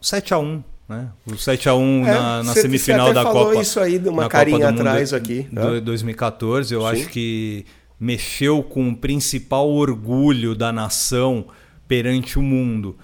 o 0.00 0.04
7 0.04 0.32
a 0.32 0.38
1 0.38 0.62
né? 0.88 1.10
O 1.26 1.36
7 1.36 1.68
a 1.68 1.74
1 1.74 2.06
é, 2.06 2.14
na, 2.14 2.42
na 2.42 2.54
semifinal 2.54 3.12
da 3.12 3.22
falou 3.22 3.48
Copa. 3.48 3.60
isso 3.60 3.78
aí 3.78 3.98
de 3.98 4.08
uma 4.08 4.28
carinha 4.28 4.70
atrás 4.70 5.12
aqui. 5.12 5.46
Do, 5.52 5.80
2014, 5.80 6.72
eu 6.72 6.80
Sim. 6.80 6.86
acho 6.86 7.08
que 7.08 7.66
mexeu 8.00 8.62
com 8.62 8.88
o 8.88 8.96
principal 8.96 9.68
orgulho 9.68 10.54
da 10.54 10.72
nação 10.72 11.46
perante 11.86 12.38
o 12.38 12.42
mundo. 12.42 12.96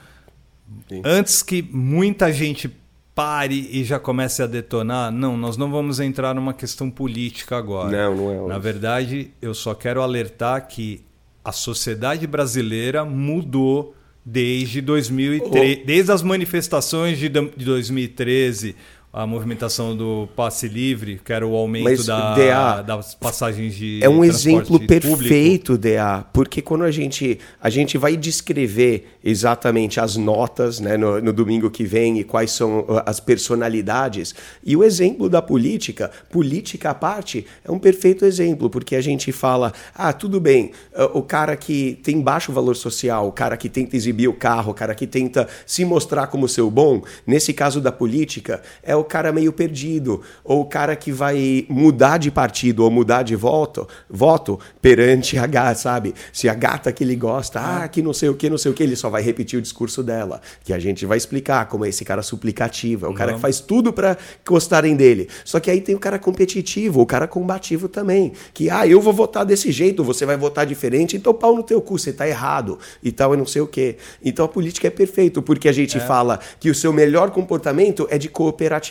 Sim. 0.89 1.03
Antes 1.05 1.43
que 1.43 1.62
muita 1.62 2.32
gente 2.32 2.70
pare 3.14 3.68
e 3.70 3.85
já 3.85 3.99
comece 3.99 4.43
a 4.43 4.47
detonar. 4.47 5.12
Não, 5.12 5.37
nós 5.37 5.57
não 5.57 5.70
vamos 5.70 6.01
entrar 6.01 6.35
numa 6.35 6.53
questão 6.53 6.91
política 6.91 7.57
agora. 7.57 7.91
Não, 7.91 8.16
não 8.16 8.47
é. 8.47 8.49
Na 8.49 8.59
verdade, 8.59 9.30
eu 9.41 9.55
só 9.55 9.74
quero 9.74 10.03
alertar 10.03 10.66
que 10.66 11.05
a 11.45 11.53
sociedade 11.53 12.26
brasileira 12.26 13.05
mudou 13.05 13.95
desde 14.25 14.81
2013, 14.81 15.81
oh. 15.83 15.87
desde 15.87 16.12
as 16.12 16.22
manifestações 16.22 17.18
de 17.18 17.29
2013, 17.29 18.75
a 19.15 19.25
movimentação 19.29 19.97
do 19.97 20.29
passe 20.35 20.67
livre, 20.67 21.21
que 21.25 21.33
era 21.33 21.47
o 21.47 21.55
aumento 21.55 21.85
Mas, 21.85 22.05
da, 22.05 22.35
DA, 22.35 22.83
das 22.83 23.15
passagens 23.15 23.73
de 23.73 24.01
É 24.03 24.09
um 24.09 24.25
exemplo 24.25 24.81
público. 24.81 24.89
perfeito, 24.89 25.79
DA, 25.79 26.27
porque 26.33 26.61
quando 26.61 26.83
a 26.83 26.91
gente, 26.91 27.39
a 27.62 27.71
gente 27.71 27.97
vai 27.97 28.17
descrever 28.17 29.07
exatamente 29.23 30.01
as 30.01 30.17
notas 30.17 30.81
né, 30.81 30.97
no, 30.97 31.21
no 31.21 31.33
domingo 31.33 31.71
que 31.71 31.85
vem 31.85 32.19
e 32.19 32.25
quais 32.25 32.51
são 32.51 32.81
uh, 32.81 33.03
as 33.07 33.21
personalidades, 33.21 34.35
e 34.65 34.77
o 34.77 34.83
exemplo 34.83 35.29
da 35.29 35.41
política, 35.41 36.11
política 36.29 36.91
à 36.91 36.95
parte, 36.95 37.47
é 37.65 37.71
um 37.71 37.79
perfeito 37.79 38.25
exemplo, 38.25 38.69
porque 38.69 38.97
a 38.97 39.01
gente 39.01 39.31
fala, 39.31 39.73
ah, 39.95 40.12
tudo 40.12 40.41
bem, 40.41 40.73
uh, 40.93 41.17
o 41.17 41.23
cara 41.23 41.57
que 41.57 42.01
tem 42.03 42.21
baixo 42.21 42.53
valor 42.53 42.75
social, 42.75 43.29
o 43.29 43.33
cara 43.33 43.57
que 43.57 43.69
tenta 43.69 43.95
exibir 43.95 44.27
o 44.27 44.35
carro, 44.35 44.73
o 44.73 44.75
cara 44.75 44.93
que 44.93 45.07
tenta 45.07 45.47
se 45.65 45.85
mostrar 45.85 46.27
como 46.27 46.49
seu 46.49 46.69
bom, 46.69 47.01
nesse 47.25 47.53
caso 47.53 47.81
da 47.81 47.93
política, 47.93 48.61
é 48.83 48.97
o 48.97 49.04
cara 49.05 49.33
meio 49.33 49.53
perdido, 49.53 50.23
ou 50.43 50.63
o 50.63 50.65
cara 50.65 50.97
que 50.97 51.13
vai 51.13 51.67
mudar 51.69 52.19
de 52.19 52.31
partido 52.31 52.85
ou 52.85 52.91
mudar 52.91 53.23
de 53.23 53.37
voto, 53.37 53.87
voto 54.09 54.59
perante 54.81 55.39
a 55.39 55.47
gata, 55.47 55.75
sabe? 55.75 56.15
Se 56.33 56.49
a 56.49 56.55
gata 56.55 56.93
que 56.93 57.05
ele 57.05 57.17
gosta, 57.17 57.61
ah, 57.61 57.89
que 57.89 58.03
não 58.03 58.13
sei 58.13 58.29
o 58.29 58.35
que, 58.35 58.51
não 58.51 58.59
sei 58.59 58.71
o 58.73 58.75
que, 58.75 58.83
ele 58.83 58.97
só 58.97 59.09
vai 59.09 59.23
repetir 59.23 59.59
o 59.59 59.63
discurso 59.63 60.03
dela, 60.03 60.41
que 60.63 60.73
a 60.73 60.79
gente 60.79 61.07
vai 61.07 61.19
explicar 61.19 61.67
como 61.67 61.85
é 61.85 61.89
esse 61.89 62.05
cara 62.05 62.23
suplicativo, 62.23 63.07
é 63.07 63.09
o 63.09 63.15
cara 63.15 63.35
que 63.35 63.41
faz 63.41 63.61
tudo 63.61 63.93
para 63.93 64.17
gostarem 64.47 64.97
dele. 64.97 65.29
Só 65.45 65.61
que 65.61 65.71
aí 65.71 65.81
tem 65.81 65.95
o 65.95 65.99
cara 65.99 66.19
competitivo, 66.19 67.01
o 67.01 67.07
cara 67.07 67.27
combativo 67.27 67.89
também, 67.89 68.33
que 68.53 68.71
ah, 68.71 68.87
eu 68.87 69.01
vou 69.01 69.13
votar 69.13 69.45
desse 69.45 69.71
jeito, 69.71 70.05
você 70.05 70.25
vai 70.27 70.37
votar 70.37 70.67
diferente, 70.67 71.17
então 71.17 71.35
pau 71.35 71.57
no 71.57 71.63
teu 71.63 71.81
cu, 71.81 71.99
você 71.99 72.13
tá 72.13 72.29
errado 72.29 72.79
e 73.03 73.13
tal, 73.13 73.35
e 73.35 73.37
não 73.37 73.47
sei 73.47 73.63
o 73.63 73.67
que. 73.67 73.97
Então 74.25 74.45
a 74.45 74.49
política 74.49 74.89
é 74.89 74.91
perfeito, 74.91 75.43
porque 75.43 75.69
a 75.69 75.73
gente 75.73 75.99
fala 76.01 76.39
que 76.59 76.71
o 76.71 76.75
seu 76.75 76.93
melhor 76.93 77.31
comportamento 77.31 78.07
é 78.11 78.19
de 78.19 78.29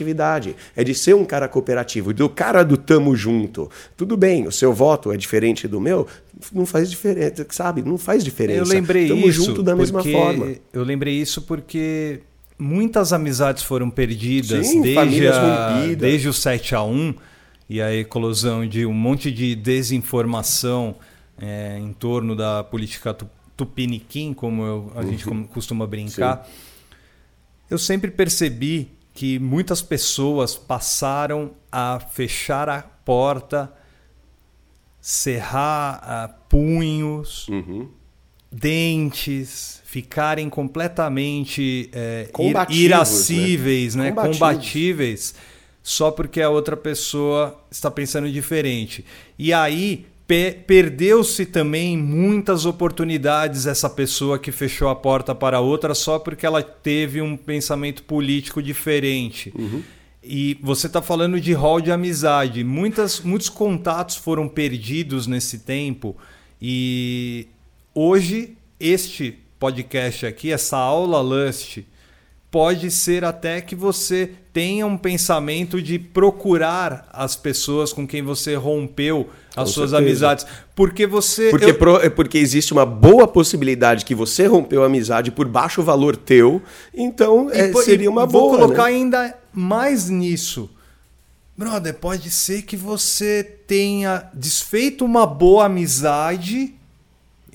cooperatividade, 0.03 0.55
é 0.75 0.83
de 0.83 0.93
ser 0.93 1.15
um 1.15 1.25
cara 1.25 1.47
cooperativo, 1.47 2.13
do 2.13 2.29
cara 2.29 2.63
do 2.63 2.77
tamo 2.77 3.15
junto. 3.15 3.69
Tudo 3.95 4.15
bem, 4.17 4.45
o 4.47 4.51
seu 4.51 4.73
voto 4.73 5.11
é 5.11 5.17
diferente 5.17 5.67
do 5.67 5.79
meu, 5.79 6.07
não 6.51 6.65
faz 6.65 6.89
diferença, 6.89 7.45
sabe? 7.49 7.81
Não 7.81 7.97
faz 7.97 8.23
diferença. 8.23 8.59
Eu 8.59 8.65
lembrei 8.65 9.07
tamo 9.07 9.27
isso. 9.27 9.45
junto 9.45 9.63
da 9.63 9.75
mesma 9.75 10.03
forma. 10.03 10.53
Eu 10.71 10.83
lembrei 10.83 11.13
isso 11.15 11.41
porque 11.41 12.19
muitas 12.59 13.13
amizades 13.13 13.63
foram 13.63 13.89
perdidas 13.89 14.67
Sim, 14.67 14.81
desde, 14.81 15.27
a, 15.27 15.85
desde 15.97 16.27
o 16.27 16.33
7 16.33 16.75
a 16.75 16.83
1 16.83 17.13
e 17.69 17.81
a 17.81 17.93
eclosão 17.95 18.67
de 18.67 18.85
um 18.85 18.93
monte 18.93 19.31
de 19.31 19.55
desinformação 19.55 20.95
é, 21.41 21.79
em 21.79 21.91
torno 21.93 22.35
da 22.35 22.63
política 22.63 23.13
tu- 23.13 23.27
tupiniquim, 23.57 24.33
como 24.33 24.63
eu- 24.63 24.91
a 24.95 25.03
gente 25.03 25.23
Uhum. 25.25 25.29
como 25.31 25.47
costuma 25.47 25.85
brincar. 25.87 26.47
Eu 27.69 27.77
sempre 27.77 28.11
percebi 28.11 28.89
que 29.13 29.37
muitas 29.39 29.81
pessoas 29.81 30.55
passaram 30.55 31.51
a 31.71 31.99
fechar 31.99 32.67
a 32.69 32.81
porta, 32.81 33.71
cerrar 34.99 35.99
ah, 36.03 36.27
punhos, 36.49 37.47
Uhum. 37.49 37.89
dentes, 38.51 39.81
ficarem 39.85 40.49
completamente 40.49 41.89
é, 41.91 42.29
irascíveis, 42.69 43.95
né? 43.95 44.09
Combativos. 44.09 44.37
combatíveis, 44.39 45.35
só 45.81 46.09
porque 46.11 46.41
a 46.41 46.49
outra 46.49 46.77
pessoa 46.77 47.59
está 47.69 47.91
pensando 47.91 48.31
diferente. 48.31 49.03
E 49.37 49.51
aí 49.53 50.05
pe- 50.33 50.57
perdeu-se 50.65 51.45
também 51.45 51.95
muitas 51.95 52.65
oportunidades 52.65 53.67
essa 53.67 53.87
pessoa 53.87 54.39
que 54.39 54.51
fechou 54.51 54.89
a 54.89 54.95
porta 54.95 55.35
para 55.35 55.59
outra 55.59 55.93
só 55.93 56.17
porque 56.17 56.43
ela 56.43 56.63
teve 56.63 57.21
um 57.21 57.37
pensamento 57.37 58.01
político 58.01 58.61
diferente. 58.61 59.53
E 60.23 60.57
você 60.61 60.87
está 60.87 61.01
falando 61.03 61.39
de 61.39 61.53
hall 61.53 61.79
de 61.79 61.91
amizade. 61.91 62.63
Muitas, 62.63 63.19
muitos 63.19 63.47
contatos 63.49 64.15
foram 64.15 64.47
perdidos 64.47 65.27
nesse 65.27 65.59
tempo. 65.59 66.15
E 66.59 67.45
hoje, 67.93 68.57
este 68.79 69.37
podcast 69.59 70.25
aqui, 70.25 70.51
essa 70.51 70.77
aula 70.77 71.21
Lust, 71.21 71.85
pode 72.53 72.91
ser 72.91 73.25
até 73.25 73.59
que 73.61 73.75
você 73.75 74.29
tenha 74.53 74.85
um 74.85 74.95
pensamento 74.95 75.81
de 75.81 75.97
procurar 75.97 77.09
as 77.11 77.35
pessoas 77.35 77.91
com 77.91 78.05
quem 78.05 78.21
você 78.21 78.53
rompeu 78.53 79.27
as 79.55 79.69
Com 79.69 79.73
suas 79.73 79.89
certeza. 79.89 79.97
amizades. 79.97 80.45
Porque 80.75 81.07
você. 81.07 81.49
Porque, 81.49 81.71
eu- 81.71 81.75
pro- 81.79 81.97
é 81.97 82.11
porque 82.11 82.37
existe 82.37 82.71
uma 82.71 82.85
boa 82.85 83.27
possibilidade 83.27 84.05
que 84.05 84.13
você 84.13 84.45
rompeu 84.45 84.83
a 84.83 84.85
amizade 84.85 85.31
por 85.31 85.47
baixo 85.47 85.81
valor 85.81 86.15
teu, 86.15 86.61
então 86.93 87.49
é, 87.49 87.69
E 87.69 87.71
po- 87.71 87.81
seria 87.81 88.07
uma 88.09 88.27
vou 88.27 88.51
boa. 88.51 88.59
colocar 88.59 88.83
né? 88.83 88.89
ainda 88.89 89.35
mais 89.51 90.07
nisso. 90.07 90.69
Brother, 91.57 91.95
pode 91.95 92.29
ser 92.29 92.61
que 92.61 92.77
você 92.77 93.43
tenha 93.65 94.29
desfeito 94.31 95.03
uma 95.03 95.25
boa 95.25 95.65
amizade 95.65 96.75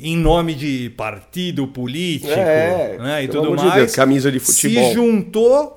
em 0.00 0.16
nome 0.16 0.54
de 0.54 0.90
partido 0.96 1.66
político 1.66 2.32
É, 2.32 2.96
né, 2.98 3.24
e 3.24 3.28
tudo 3.28 3.46
amor 3.46 3.56
de 3.58 3.64
mais. 3.64 3.74
Deus, 3.76 3.94
camisa 3.94 4.30
de 4.32 4.38
futebol. 4.38 4.88
Se 4.88 4.94
juntou 4.94 5.74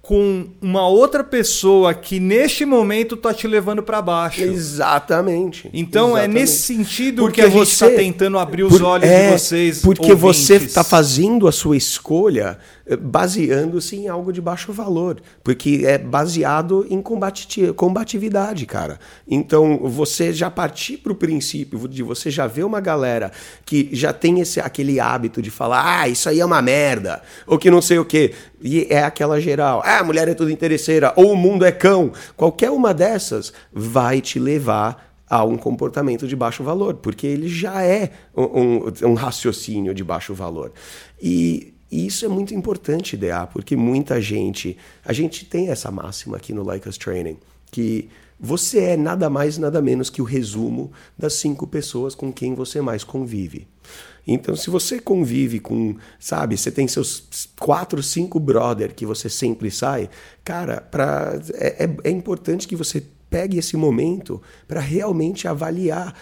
com 0.00 0.46
uma 0.60 0.86
outra 0.88 1.22
pessoa 1.22 1.94
que 1.94 2.18
neste 2.18 2.64
momento 2.64 3.16
tá 3.16 3.32
te 3.32 3.46
levando 3.46 3.84
para 3.84 4.02
baixo. 4.02 4.42
Exatamente. 4.42 5.70
Então 5.72 6.08
é 6.16 6.22
Exatamente. 6.22 6.40
nesse 6.40 6.58
sentido 6.62 7.22
Porque 7.22 7.40
que 7.40 7.46
a 7.46 7.50
gente 7.50 7.58
você- 7.66 7.86
está 7.86 7.90
tentando 7.90 8.36
abrir 8.38 8.64
os 8.64 8.72
Por- 8.72 8.82
olhos 8.82 9.08
é, 9.08 9.26
de 9.30 9.38
vocês. 9.38 9.80
Porque 9.80 10.12
você 10.14 10.54
ouvintes. 10.54 10.68
está 10.72 10.82
fazendo 10.82 11.46
a 11.46 11.52
sua 11.52 11.76
escolha 11.76 12.58
baseando-se 13.00 13.96
em 13.96 14.08
algo 14.08 14.32
de 14.32 14.40
baixo 14.40 14.72
valor. 14.72 15.20
Porque 15.42 15.82
é 15.84 15.98
baseado 15.98 16.86
em 16.90 17.00
combati- 17.00 17.72
combatividade, 17.74 18.66
cara. 18.66 18.98
Então, 19.28 19.78
você 19.88 20.32
já 20.32 20.50
partir 20.50 20.98
para 20.98 21.12
o 21.12 21.14
princípio 21.14 21.86
de 21.88 22.02
você 22.02 22.30
já 22.30 22.46
ver 22.46 22.64
uma 22.64 22.80
galera 22.80 23.30
que 23.64 23.88
já 23.92 24.12
tem 24.12 24.40
esse, 24.40 24.60
aquele 24.60 24.98
hábito 25.00 25.40
de 25.40 25.50
falar, 25.50 26.00
ah, 26.00 26.08
isso 26.08 26.28
aí 26.28 26.40
é 26.40 26.44
uma 26.44 26.60
merda, 26.62 27.22
ou 27.46 27.58
que 27.58 27.70
não 27.70 27.80
sei 27.82 27.98
o 27.98 28.04
quê. 28.04 28.32
E 28.60 28.86
é 28.90 29.02
aquela 29.02 29.40
geral, 29.40 29.82
ah, 29.84 29.98
a 29.98 30.04
mulher 30.04 30.28
é 30.28 30.34
tudo 30.34 30.50
interesseira, 30.50 31.12
ou 31.16 31.32
o 31.32 31.36
mundo 31.36 31.64
é 31.64 31.72
cão. 31.72 32.12
Qualquer 32.36 32.70
uma 32.70 32.92
dessas 32.94 33.52
vai 33.72 34.20
te 34.20 34.38
levar 34.38 35.12
a 35.28 35.44
um 35.44 35.56
comportamento 35.56 36.28
de 36.28 36.36
baixo 36.36 36.62
valor, 36.62 36.94
porque 36.94 37.26
ele 37.26 37.48
já 37.48 37.82
é 37.82 38.10
um, 38.36 38.42
um- 38.42 38.92
um 39.10 39.14
raciocínio 39.14 39.94
de 39.94 40.04
baixo 40.04 40.34
valor. 40.34 40.72
E, 41.22 41.71
e 41.92 42.06
isso 42.06 42.24
é 42.24 42.28
muito 42.28 42.54
importante, 42.54 43.16
DA, 43.16 43.46
porque 43.46 43.76
muita 43.76 44.20
gente. 44.20 44.76
A 45.04 45.12
gente 45.12 45.44
tem 45.44 45.68
essa 45.68 45.90
máxima 45.90 46.38
aqui 46.38 46.52
no 46.54 46.64
Like 46.64 46.88
Us 46.88 46.96
Training, 46.96 47.36
que 47.70 48.08
você 48.40 48.78
é 48.80 48.96
nada 48.96 49.30
mais, 49.30 49.58
nada 49.58 49.80
menos 49.80 50.10
que 50.10 50.20
o 50.20 50.24
resumo 50.24 50.90
das 51.16 51.34
cinco 51.34 51.66
pessoas 51.66 52.14
com 52.14 52.32
quem 52.32 52.54
você 52.54 52.80
mais 52.80 53.04
convive. 53.04 53.68
Então, 54.26 54.56
se 54.56 54.70
você 54.70 54.98
convive 55.00 55.60
com, 55.60 55.96
sabe, 56.18 56.56
você 56.56 56.70
tem 56.70 56.88
seus 56.88 57.48
quatro, 57.58 58.02
cinco 58.02 58.40
brother 58.40 58.94
que 58.94 59.04
você 59.04 59.28
sempre 59.28 59.70
sai, 59.70 60.08
cara, 60.44 60.80
pra, 60.80 61.38
é, 61.54 61.84
é- 61.84 61.96
é 62.04 62.10
importante 62.10 62.66
que 62.66 62.74
você 62.76 63.04
pegue 63.28 63.58
esse 63.58 63.76
momento 63.76 64.40
para 64.68 64.80
realmente 64.80 65.48
avaliar 65.48 66.14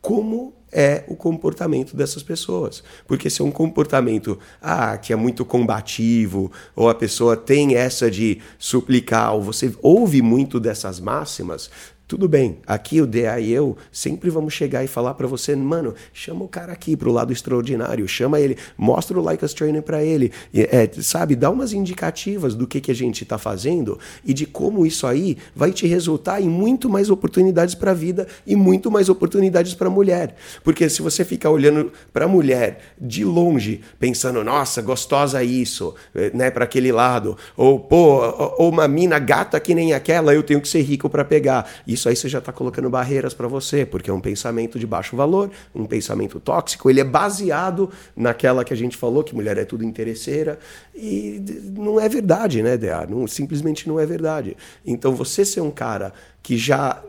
como 0.00 0.54
é 0.70 1.04
o 1.08 1.16
comportamento 1.16 1.96
dessas 1.96 2.22
pessoas. 2.22 2.82
Porque 3.06 3.30
se 3.30 3.40
é 3.40 3.44
um 3.44 3.50
comportamento 3.50 4.38
ah, 4.60 4.96
que 4.98 5.12
é 5.12 5.16
muito 5.16 5.44
combativo, 5.44 6.52
ou 6.76 6.88
a 6.88 6.94
pessoa 6.94 7.36
tem 7.36 7.74
essa 7.74 8.10
de 8.10 8.40
suplicar, 8.58 9.34
ou 9.34 9.42
você 9.42 9.74
ouve 9.82 10.20
muito 10.20 10.60
dessas 10.60 11.00
máximas, 11.00 11.70
tudo 12.08 12.26
bem, 12.26 12.56
aqui 12.66 13.02
o 13.02 13.06
DA 13.06 13.38
e 13.38 13.52
eu 13.52 13.76
sempre 13.92 14.30
vamos 14.30 14.54
chegar 14.54 14.82
e 14.82 14.88
falar 14.88 15.12
para 15.12 15.26
você, 15.26 15.54
mano, 15.54 15.94
chama 16.10 16.42
o 16.42 16.48
cara 16.48 16.72
aqui 16.72 16.96
pro 16.96 17.12
lado 17.12 17.34
extraordinário, 17.34 18.08
chama 18.08 18.40
ele, 18.40 18.56
mostra 18.78 19.18
o 19.18 19.22
Like 19.22 19.44
Us 19.44 19.52
Training 19.52 19.82
para 19.82 20.02
ele, 20.02 20.32
é, 20.54 20.88
sabe, 21.02 21.36
dá 21.36 21.50
umas 21.50 21.74
indicativas 21.74 22.54
do 22.54 22.66
que, 22.66 22.80
que 22.80 22.90
a 22.90 22.94
gente 22.94 23.26
tá 23.26 23.36
fazendo 23.36 23.98
e 24.24 24.32
de 24.32 24.46
como 24.46 24.86
isso 24.86 25.06
aí 25.06 25.36
vai 25.54 25.70
te 25.70 25.86
resultar 25.86 26.40
em 26.40 26.48
muito 26.48 26.88
mais 26.88 27.10
oportunidades 27.10 27.74
para 27.74 27.92
vida 27.92 28.26
e 28.46 28.56
muito 28.56 28.90
mais 28.90 29.10
oportunidades 29.10 29.74
para 29.74 29.90
mulher. 29.90 30.34
Porque 30.64 30.88
se 30.88 31.02
você 31.02 31.26
ficar 31.26 31.50
olhando 31.50 31.92
para 32.10 32.26
mulher 32.26 32.94
de 32.98 33.22
longe, 33.22 33.82
pensando, 34.00 34.42
nossa, 34.42 34.80
gostosa 34.80 35.44
isso, 35.44 35.94
eh, 36.14 36.30
né, 36.32 36.50
para 36.50 36.64
aquele 36.64 36.90
lado, 36.90 37.36
ou 37.54 37.78
pô, 37.78 38.22
ou- 38.56 38.70
uma 38.70 38.88
mina 38.88 39.18
gata 39.18 39.60
que 39.60 39.74
nem 39.74 39.92
aquela, 39.92 40.32
eu 40.32 40.42
tenho 40.42 40.60
que 40.62 40.68
ser 40.68 40.80
rico 40.80 41.10
para 41.10 41.22
pegar. 41.22 41.68
Aí 42.06 42.14
você 42.14 42.28
já 42.28 42.38
está 42.38 42.52
colocando 42.52 42.90
barreiras 42.90 43.32
para 43.32 43.48
você, 43.48 43.86
porque 43.86 44.10
é 44.10 44.12
um 44.12 44.20
pensamento 44.20 44.78
de 44.78 44.86
baixo 44.86 45.16
valor, 45.16 45.50
um 45.74 45.86
pensamento 45.86 46.38
tóxico, 46.38 46.90
ele 46.90 47.00
é 47.00 47.04
baseado 47.04 47.90
naquela 48.14 48.62
que 48.62 48.74
a 48.74 48.76
gente 48.76 48.94
falou, 48.94 49.24
que 49.24 49.34
mulher 49.34 49.56
é 49.56 49.64
tudo 49.64 49.82
interesseira, 49.82 50.58
e 50.94 51.42
não 51.74 51.98
é 51.98 52.08
verdade, 52.08 52.62
né, 52.62 52.76
DA? 52.76 53.06
Não, 53.08 53.26
simplesmente 53.26 53.88
não 53.88 53.98
é 53.98 54.04
verdade. 54.04 54.54
Então 54.84 55.14
você 55.14 55.46
ser 55.46 55.62
um 55.62 55.70
cara 55.70 56.12
que 56.42 56.58
já 56.58 57.02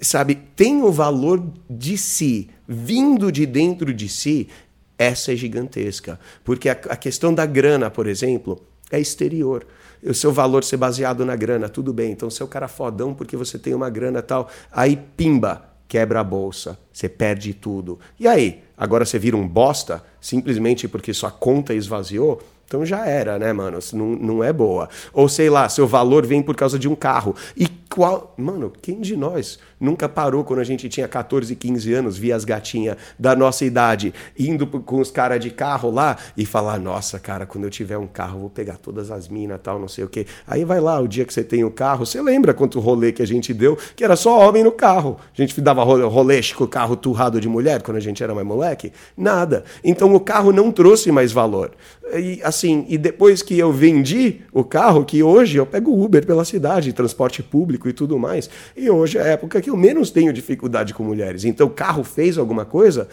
sabe, 0.00 0.34
tem 0.56 0.82
o 0.82 0.90
valor 0.90 1.42
de 1.68 1.98
si, 1.98 2.48
vindo 2.66 3.30
de 3.30 3.44
dentro 3.44 3.92
de 3.92 4.08
si, 4.08 4.48
essa 4.96 5.32
é 5.32 5.36
gigantesca. 5.36 6.18
Porque 6.44 6.68
a, 6.68 6.72
a 6.72 6.96
questão 6.96 7.32
da 7.32 7.44
grana, 7.44 7.90
por 7.90 8.06
exemplo, 8.06 8.62
é 8.90 9.00
exterior. 9.00 9.66
O 10.04 10.14
seu 10.14 10.32
valor 10.32 10.64
ser 10.64 10.76
baseado 10.76 11.24
na 11.24 11.36
grana, 11.36 11.68
tudo 11.68 11.92
bem. 11.92 12.12
Então, 12.12 12.30
você 12.30 12.42
é 12.42 12.44
o 12.44 12.48
cara 12.48 12.68
fodão 12.68 13.14
porque 13.14 13.36
você 13.36 13.58
tem 13.58 13.74
uma 13.74 13.90
grana 13.90 14.22
tal. 14.22 14.48
Aí, 14.72 14.96
pimba, 15.16 15.62
quebra 15.90 16.20
a 16.20 16.24
bolsa, 16.24 16.78
você 16.92 17.08
perde 17.08 17.52
tudo. 17.52 17.98
E 18.18 18.28
aí? 18.28 18.62
Agora 18.76 19.04
você 19.04 19.18
vira 19.18 19.36
um 19.36 19.46
bosta 19.46 20.02
simplesmente 20.20 20.86
porque 20.86 21.12
sua 21.12 21.30
conta 21.30 21.74
esvaziou? 21.74 22.40
Então 22.64 22.86
já 22.86 23.04
era, 23.04 23.36
né, 23.36 23.52
mano? 23.52 23.80
Não, 23.92 24.06
não 24.06 24.44
é 24.44 24.52
boa. 24.52 24.88
Ou 25.12 25.28
sei 25.28 25.50
lá, 25.50 25.68
seu 25.68 25.88
valor 25.88 26.24
vem 26.24 26.40
por 26.40 26.54
causa 26.54 26.78
de 26.78 26.88
um 26.88 26.94
carro. 26.94 27.34
E 27.56 27.66
qual. 27.92 28.32
Mano, 28.38 28.72
quem 28.80 29.00
de 29.00 29.16
nós 29.16 29.58
nunca 29.80 30.08
parou 30.08 30.44
quando 30.44 30.60
a 30.60 30.64
gente 30.64 30.88
tinha 30.88 31.08
14, 31.08 31.54
15 31.56 31.92
anos, 31.94 32.18
via 32.18 32.36
as 32.36 32.44
gatinhas 32.44 32.96
da 33.18 33.34
nossa 33.34 33.64
idade, 33.64 34.12
indo 34.38 34.66
com 34.66 35.00
os 35.00 35.10
caras 35.10 35.40
de 35.40 35.50
carro 35.50 35.90
lá 35.90 36.16
e 36.36 36.44
falar: 36.44 36.78
nossa, 36.78 37.18
cara, 37.18 37.46
quando 37.46 37.64
eu 37.64 37.70
tiver 37.70 37.98
um 37.98 38.06
carro, 38.06 38.40
vou 38.40 38.50
pegar 38.50 38.76
todas 38.76 39.10
as 39.10 39.28
minas 39.28 39.60
tal, 39.62 39.78
não 39.78 39.88
sei 39.88 40.04
o 40.04 40.08
quê. 40.08 40.26
Aí 40.46 40.64
vai 40.64 40.80
lá, 40.80 41.00
o 41.00 41.08
dia 41.08 41.24
que 41.24 41.32
você 41.32 41.42
tem 41.42 41.64
o 41.64 41.70
carro, 41.70 42.04
você 42.04 42.20
lembra 42.20 42.52
quanto 42.52 42.80
rolê 42.80 43.12
que 43.12 43.22
a 43.22 43.26
gente 43.26 43.54
deu, 43.54 43.78
que 43.96 44.04
era 44.04 44.16
só 44.16 44.46
homem 44.46 44.62
no 44.62 44.72
carro. 44.72 45.16
A 45.36 45.40
gente 45.40 45.60
dava 45.60 45.82
rolê 45.82 46.40
com 46.56 46.64
o 46.64 46.68
carro 46.68 46.96
turrado 46.96 47.40
de 47.40 47.48
mulher 47.48 47.82
quando 47.82 47.96
a 47.96 48.00
gente 48.00 48.22
era 48.22 48.34
mais 48.34 48.46
moleque? 48.46 48.92
Nada. 49.16 49.64
Então 49.82 50.14
o 50.14 50.20
carro 50.20 50.52
não 50.52 50.70
trouxe 50.70 51.10
mais 51.12 51.32
valor. 51.32 51.72
E 52.14 52.40
assim, 52.42 52.84
e 52.88 52.98
depois 52.98 53.42
que 53.42 53.56
eu 53.58 53.72
vendi 53.72 54.40
o 54.52 54.64
carro, 54.64 55.04
que 55.04 55.22
hoje 55.22 55.58
eu 55.58 55.66
pego 55.66 55.92
Uber 56.02 56.26
pela 56.26 56.44
cidade, 56.44 56.92
transporte 56.92 57.42
público 57.42 57.88
e 57.88 57.92
tudo 57.92 58.18
mais, 58.18 58.50
e 58.76 58.90
hoje 58.90 59.18
é 59.18 59.22
a 59.22 59.26
época 59.26 59.60
que 59.60 59.69
eu 59.70 59.76
menos 59.76 60.10
tenho 60.10 60.32
dificuldade 60.32 60.92
com 60.92 61.02
mulheres. 61.02 61.44
Então 61.44 61.66
o 61.66 61.70
carro 61.70 62.04
fez 62.04 62.36
alguma 62.36 62.64
coisa? 62.64 63.08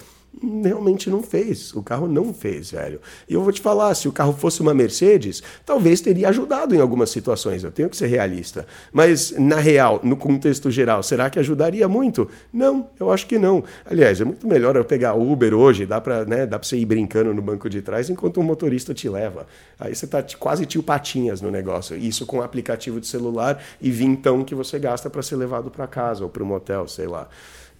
Realmente 0.63 1.09
não 1.09 1.21
fez. 1.21 1.73
O 1.73 1.81
carro 1.81 2.07
não 2.07 2.33
fez, 2.33 2.71
velho. 2.71 2.99
E 3.27 3.33
eu 3.33 3.41
vou 3.41 3.51
te 3.51 3.61
falar, 3.61 3.93
se 3.95 4.07
o 4.07 4.11
carro 4.11 4.33
fosse 4.33 4.61
uma 4.61 4.73
Mercedes, 4.73 5.41
talvez 5.65 6.01
teria 6.01 6.29
ajudado 6.29 6.75
em 6.75 6.79
algumas 6.79 7.09
situações. 7.09 7.63
Eu 7.63 7.71
tenho 7.71 7.89
que 7.89 7.97
ser 7.97 8.07
realista. 8.07 8.65
Mas 8.91 9.31
na 9.31 9.57
real, 9.57 9.99
no 10.03 10.15
contexto 10.15 10.69
geral, 10.69 11.01
será 11.03 11.29
que 11.29 11.39
ajudaria 11.39 11.87
muito? 11.87 12.29
Não, 12.51 12.89
eu 12.99 13.11
acho 13.11 13.25
que 13.27 13.37
não. 13.37 13.63
Aliás, 13.85 14.21
é 14.21 14.25
muito 14.25 14.47
melhor 14.47 14.75
eu 14.75 14.85
pegar 14.85 15.13
Uber 15.13 15.53
hoje, 15.53 15.85
dá 15.85 15.99
para, 15.99 16.25
né, 16.25 16.45
dá 16.45 16.59
para 16.59 16.67
você 16.67 16.77
ir 16.77 16.85
brincando 16.85 17.33
no 17.33 17.41
banco 17.41 17.69
de 17.69 17.81
trás 17.81 18.09
enquanto 18.09 18.37
o 18.37 18.41
um 18.41 18.43
motorista 18.43 18.93
te 18.93 19.09
leva. 19.09 19.47
Aí 19.79 19.95
você 19.95 20.07
tá 20.07 20.23
quase 20.39 20.65
tio 20.65 20.83
patinhas 20.83 21.41
no 21.41 21.51
negócio. 21.51 21.95
Isso 21.95 22.25
com 22.25 22.41
aplicativo 22.41 22.99
de 22.99 23.07
celular 23.07 23.61
e 23.81 23.91
vintão 23.91 24.43
que 24.43 24.55
você 24.55 24.79
gasta 24.79 25.09
para 25.09 25.21
ser 25.21 25.35
levado 25.35 25.69
para 25.69 25.87
casa 25.87 26.23
ou 26.23 26.29
para 26.29 26.43
um 26.43 26.47
motel, 26.47 26.87
sei 26.87 27.07
lá. 27.07 27.27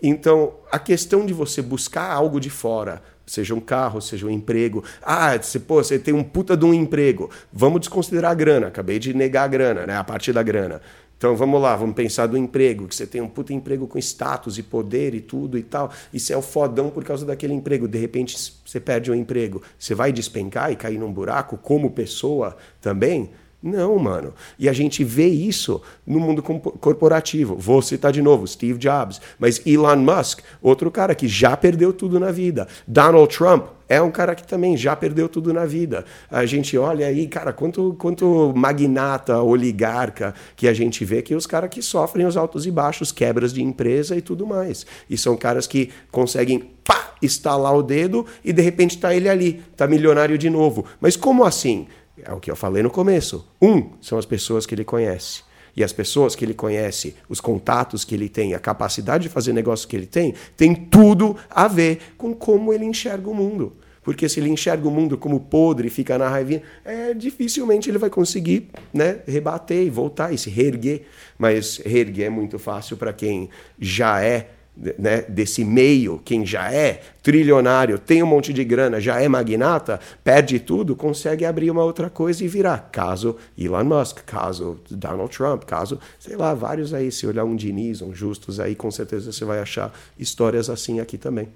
Então, 0.02 0.54
a 0.72 0.78
questão 0.78 1.26
de 1.26 1.34
você 1.34 1.62
buscar 1.62 2.12
algo 2.12 2.40
de 2.40 2.50
fora, 2.50 3.02
seja 3.26 3.54
um 3.56 3.60
carro, 3.60 4.02
seja 4.02 4.26
um 4.26 4.30
emprego. 4.30 4.84
Ah, 5.02 5.38
você, 5.38 5.60
pô, 5.60 5.84
você 5.84 5.98
tem 5.98 6.14
um 6.14 6.24
puta 6.24 6.56
de 6.56 6.66
um 6.66 6.74
emprego. 6.74 7.30
Vamos 7.52 7.82
desconsiderar 7.82 8.32
a 8.32 8.36
grana. 8.36 8.68
Acabei 8.68 9.00
de 9.00 9.14
negar 9.14 9.44
a 9.44 9.48
grana, 9.48 9.86
né? 9.86 9.96
A 9.96 10.04
parte 10.04 10.32
da 10.32 10.44
grana. 10.44 10.82
Então 11.18 11.36
vamos 11.36 11.60
lá, 11.60 11.76
vamos 11.76 11.96
pensar 11.96 12.28
do 12.28 12.38
emprego, 12.38 12.88
que 12.88 12.96
você 12.96 13.08
tem 13.08 13.22
um 13.22 13.28
puta 13.28 13.52
emprego 13.52 13.88
com 13.88 13.98
status 13.98 14.60
e 14.60 14.64
poder 14.64 15.16
e 15.16 15.20
tudo 15.20 15.58
e 15.58 15.64
tal, 15.64 15.92
e 16.14 16.20
você 16.20 16.32
é 16.32 16.38
o 16.38 16.44
fodão 16.44 16.92
por 16.92 17.04
causa 17.04 17.26
daquele 17.26 17.54
emprego. 17.54 17.88
De 17.88 17.98
repente 17.98 18.38
você 18.64 18.80
perde 18.80 19.10
o 19.10 19.16
emprego. 19.16 19.64
Você 19.80 19.96
vai 19.96 20.12
despencar 20.12 20.72
e 20.72 20.76
cair 20.76 21.00
num 21.00 21.12
buraco 21.12 21.58
como 21.58 21.90
pessoa 21.90 22.56
também? 22.80 23.32
Não, 23.62 23.98
mano. 23.98 24.34
E 24.60 24.70
a 24.70 24.74
gente 24.74 25.04
vê 25.04 25.28
isso 25.28 25.82
no 26.06 26.20
mundo 26.20 26.44
corporativo. 26.44 27.56
Vou 27.56 27.82
citar 27.82 28.12
de 28.12 28.22
novo 28.22 28.48
Steve 28.48 28.78
Jobs, 28.78 29.20
mas 29.40 29.66
Elon 29.66 29.98
Musk, 29.98 30.42
outro 30.62 30.92
cara 30.92 31.16
que 31.16 31.28
já 31.28 31.58
perdeu 31.58 31.92
tudo 31.92 32.20
na 32.20 32.32
vida. 32.32 32.68
Donald 32.88 33.36
Trump 33.36 33.66
é 33.90 34.00
um 34.00 34.12
cara 34.12 34.36
que 34.36 34.46
também 34.46 34.78
já 34.78 34.96
perdeu 34.96 35.28
tudo 35.28 35.52
na 35.52 35.66
vida. 35.66 36.06
A 36.30 36.46
gente 36.46 36.78
olha 36.78 37.08
aí, 37.08 37.28
cara, 37.28 37.52
quanto, 37.52 37.96
quanto 37.98 38.54
magnata, 38.56 39.42
oligarca 39.42 40.36
que 40.56 40.68
a 40.68 40.74
gente 40.74 41.04
vê 41.04 41.24
que 41.24 41.34
os 41.34 41.48
caras 41.48 41.72
que 41.72 41.82
sofrem 41.82 42.28
os 42.28 42.38
altos 42.38 42.68
e 42.68 42.72
baixos, 42.72 43.12
quebras 43.12 43.52
de 43.52 43.64
empresa 43.64 44.16
e 44.16 44.22
tudo 44.22 44.46
mais. 44.46 44.86
E 45.10 45.18
são 45.18 45.36
caras 45.36 45.66
que 45.66 45.90
conseguem 46.12 46.60
pá, 46.84 47.14
estalar 47.24 47.76
o 47.76 47.82
dedo 47.82 48.24
e 48.46 48.54
de 48.54 48.62
repente 48.62 48.96
está 48.98 49.16
ele 49.16 49.28
ali, 49.28 49.64
está 49.72 49.88
milionário 49.88 50.38
de 50.38 50.50
novo. 50.50 50.86
Mas 51.02 51.16
como 51.16 51.44
assim? 51.44 51.88
É 52.24 52.34
o 52.34 52.40
que 52.40 52.50
eu 52.50 52.56
falei 52.56 52.82
no 52.82 52.90
começo. 52.90 53.48
Um 53.62 53.92
são 54.02 54.18
as 54.18 54.26
pessoas 54.26 54.66
que 54.66 54.74
ele 54.74 54.84
conhece. 54.84 55.44
E 55.76 55.84
as 55.84 55.94
pessoas 55.94 56.36
que 56.36 56.44
ele 56.44 56.56
conhece, 56.56 57.16
os 57.30 57.40
contatos 57.40 58.04
que 58.04 58.16
ele 58.16 58.28
tem, 58.28 58.56
a 58.56 58.60
capacidade 58.60 59.24
de 59.24 59.30
fazer 59.30 59.54
negócio 59.54 59.88
que 59.88 59.96
ele 59.96 60.08
tem, 60.08 60.34
tem 60.56 60.74
tudo 60.74 61.36
a 61.50 61.68
ver 61.68 62.00
com 62.18 62.34
como 62.34 62.74
ele 62.74 62.84
enxerga 62.84 63.30
o 63.30 63.36
mundo. 63.36 63.78
Porque 64.02 64.28
se 64.28 64.40
ele 64.40 64.50
enxerga 64.50 64.88
o 64.88 64.92
mundo 64.92 65.18
como 65.18 65.40
podre 65.40 65.88
e 65.88 65.92
fica 65.92 66.18
na 66.18 66.30
raivinha, 66.30 66.64
é, 66.84 67.14
dificilmente 67.14 67.90
ele 67.90 67.98
vai 67.98 68.10
conseguir 68.10 68.70
né, 68.92 69.20
rebater 69.28 69.86
e 69.86 69.90
voltar 69.90 70.34
e 70.34 70.38
se 70.38 70.50
reerguer. 70.50 71.04
Mas 71.38 71.78
reerguer 71.86 72.28
é 72.28 72.30
muito 72.30 72.58
fácil 72.58 72.98
para 72.98 73.14
quem 73.14 73.50
já 73.78 74.20
é 74.24 74.50
né, 74.98 75.24
desse 75.24 75.66
meio, 75.66 76.22
quem 76.24 76.46
já 76.46 76.72
é 76.72 77.02
trilionário, 77.24 77.98
tem 77.98 78.22
um 78.22 78.28
monte 78.28 78.54
de 78.54 78.64
grana, 78.64 79.02
já 79.02 79.20
é 79.20 79.28
magnata, 79.28 80.00
perde 80.24 80.60
tudo, 80.60 80.96
consegue 80.96 81.46
abrir 81.46 81.72
uma 81.72 81.84
outra 81.84 82.10
coisa 82.10 82.44
e 82.44 82.48
virar. 82.48 82.90
Caso 82.92 83.36
Elon 83.58 83.84
Musk, 83.84 84.20
caso 84.26 84.80
Donald 84.90 85.36
Trump, 85.36 85.64
caso, 85.64 86.00
sei 86.20 86.36
lá, 86.36 86.54
vários 86.54 86.94
aí. 86.94 87.12
Se 87.12 87.26
olhar 87.26 87.44
um 87.44 87.56
Diniz, 87.56 88.02
um 88.02 88.14
Justus 88.14 88.60
aí, 88.60 88.76
com 88.76 88.92
certeza 88.92 89.32
você 89.32 89.44
vai 89.44 89.60
achar 89.60 89.92
histórias 90.18 90.70
assim 90.70 91.00
aqui 91.00 91.18
também. 91.18 91.50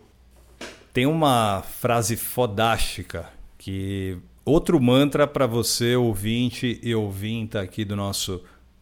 Tem 0.93 1.05
uma 1.05 1.61
frase 1.61 2.17
fodástica 2.17 3.29
que 3.57 4.17
outro 4.43 4.81
mantra 4.81 5.25
para 5.27 5.45
você 5.45 5.95
ouvinte 5.95 6.79
e 6.83 6.93
ouvinta 6.93 7.61
aqui 7.61 7.85
do 7.85 7.95
nosso 7.95 8.41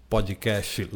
podcast 0.10 0.89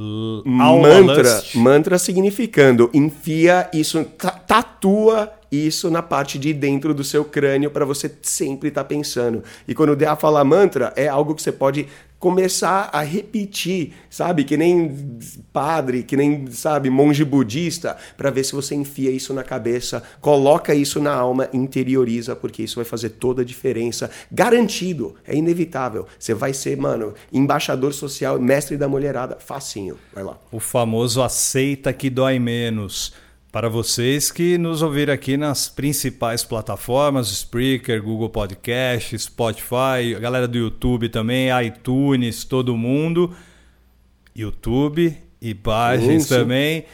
mantra 0.45 1.43
mantra 1.55 1.97
significando 1.99 2.89
enfia 2.93 3.69
isso 3.73 4.03
tatua 4.47 5.31
isso 5.55 5.89
na 5.89 6.01
parte 6.01 6.37
de 6.37 6.53
dentro 6.53 6.93
do 6.93 7.03
seu 7.03 7.23
crânio 7.23 7.71
para 7.71 7.85
você 7.85 8.11
sempre 8.21 8.69
estar 8.69 8.83
tá 8.83 8.87
pensando 8.87 9.43
e 9.67 9.73
quando 9.73 9.91
o 9.91 9.95
DA 9.95 10.15
fala 10.15 10.43
mantra 10.43 10.93
é 10.95 11.07
algo 11.07 11.35
que 11.35 11.41
você 11.41 11.51
pode 11.51 11.87
começar 12.23 12.89
a 12.93 13.01
repetir, 13.01 13.91
sabe? 14.09 14.45
Que 14.45 14.55
nem 14.55 15.19
padre, 15.51 16.03
que 16.03 16.15
nem, 16.15 16.49
sabe, 16.49 16.89
monge 16.89 17.25
budista, 17.25 17.97
para 18.15 18.31
ver 18.31 18.45
se 18.45 18.53
você 18.53 18.73
enfia 18.73 19.11
isso 19.11 19.33
na 19.33 19.43
cabeça, 19.43 20.01
coloca 20.21 20.73
isso 20.73 21.01
na 21.01 21.13
alma, 21.13 21.49
interioriza, 21.51 22.33
porque 22.33 22.63
isso 22.63 22.77
vai 22.77 22.85
fazer 22.85 23.09
toda 23.09 23.41
a 23.41 23.45
diferença. 23.45 24.09
Garantido, 24.31 25.15
é 25.27 25.35
inevitável. 25.35 26.07
Você 26.17 26.33
vai 26.33 26.53
ser, 26.53 26.77
mano, 26.77 27.13
embaixador 27.33 27.93
social, 27.93 28.39
mestre 28.39 28.77
da 28.77 28.87
mulherada, 28.87 29.35
facinho. 29.37 29.97
Vai 30.13 30.23
lá. 30.23 30.39
O 30.49 30.61
famoso 30.61 31.21
aceita 31.21 31.91
que 31.91 32.09
dói 32.09 32.39
menos. 32.39 33.11
Para 33.53 33.69
vocês 33.69 34.31
que 34.31 34.57
nos 34.57 34.81
ouviram 34.81 35.13
aqui 35.13 35.37
nas 35.37 35.69
principais 35.69 36.43
plataformas, 36.43 37.29
Spreaker, 37.29 38.01
Google 38.01 38.31
Podcast, 38.31 39.15
Spotify, 39.19 40.15
a 40.17 40.19
galera 40.19 40.47
do 40.47 40.57
YouTube 40.57 41.07
também, 41.07 41.49
iTunes, 41.63 42.45
todo 42.45 42.75
mundo, 42.75 43.31
YouTube, 44.35 45.15
imagens 45.39 46.23
Isso. 46.23 46.35
também. 46.35 46.85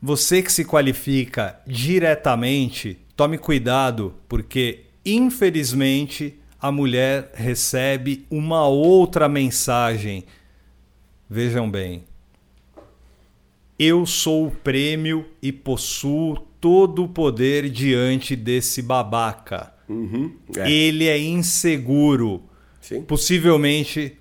Você 0.00 0.40
que 0.40 0.50
se 0.50 0.64
qualifica 0.64 1.60
diretamente, 1.66 2.98
tome 3.14 3.36
cuidado, 3.36 4.14
porque 4.26 4.86
infelizmente 5.04 6.40
a 6.58 6.72
mulher 6.72 7.32
recebe 7.34 8.24
uma 8.30 8.66
outra 8.66 9.28
mensagem. 9.28 10.24
Vejam 11.28 11.70
bem, 11.70 12.07
eu 13.78 14.04
sou 14.04 14.48
o 14.48 14.50
prêmio 14.50 15.26
e 15.40 15.52
possuo 15.52 16.36
todo 16.60 17.04
o 17.04 17.08
poder 17.08 17.70
diante 17.70 18.34
desse 18.34 18.82
babaca. 18.82 19.72
Uhum, 19.88 20.32
é. 20.56 20.70
Ele 20.70 21.06
é 21.06 21.18
inseguro, 21.18 22.42
Sim. 22.80 23.02
possivelmente 23.02 24.18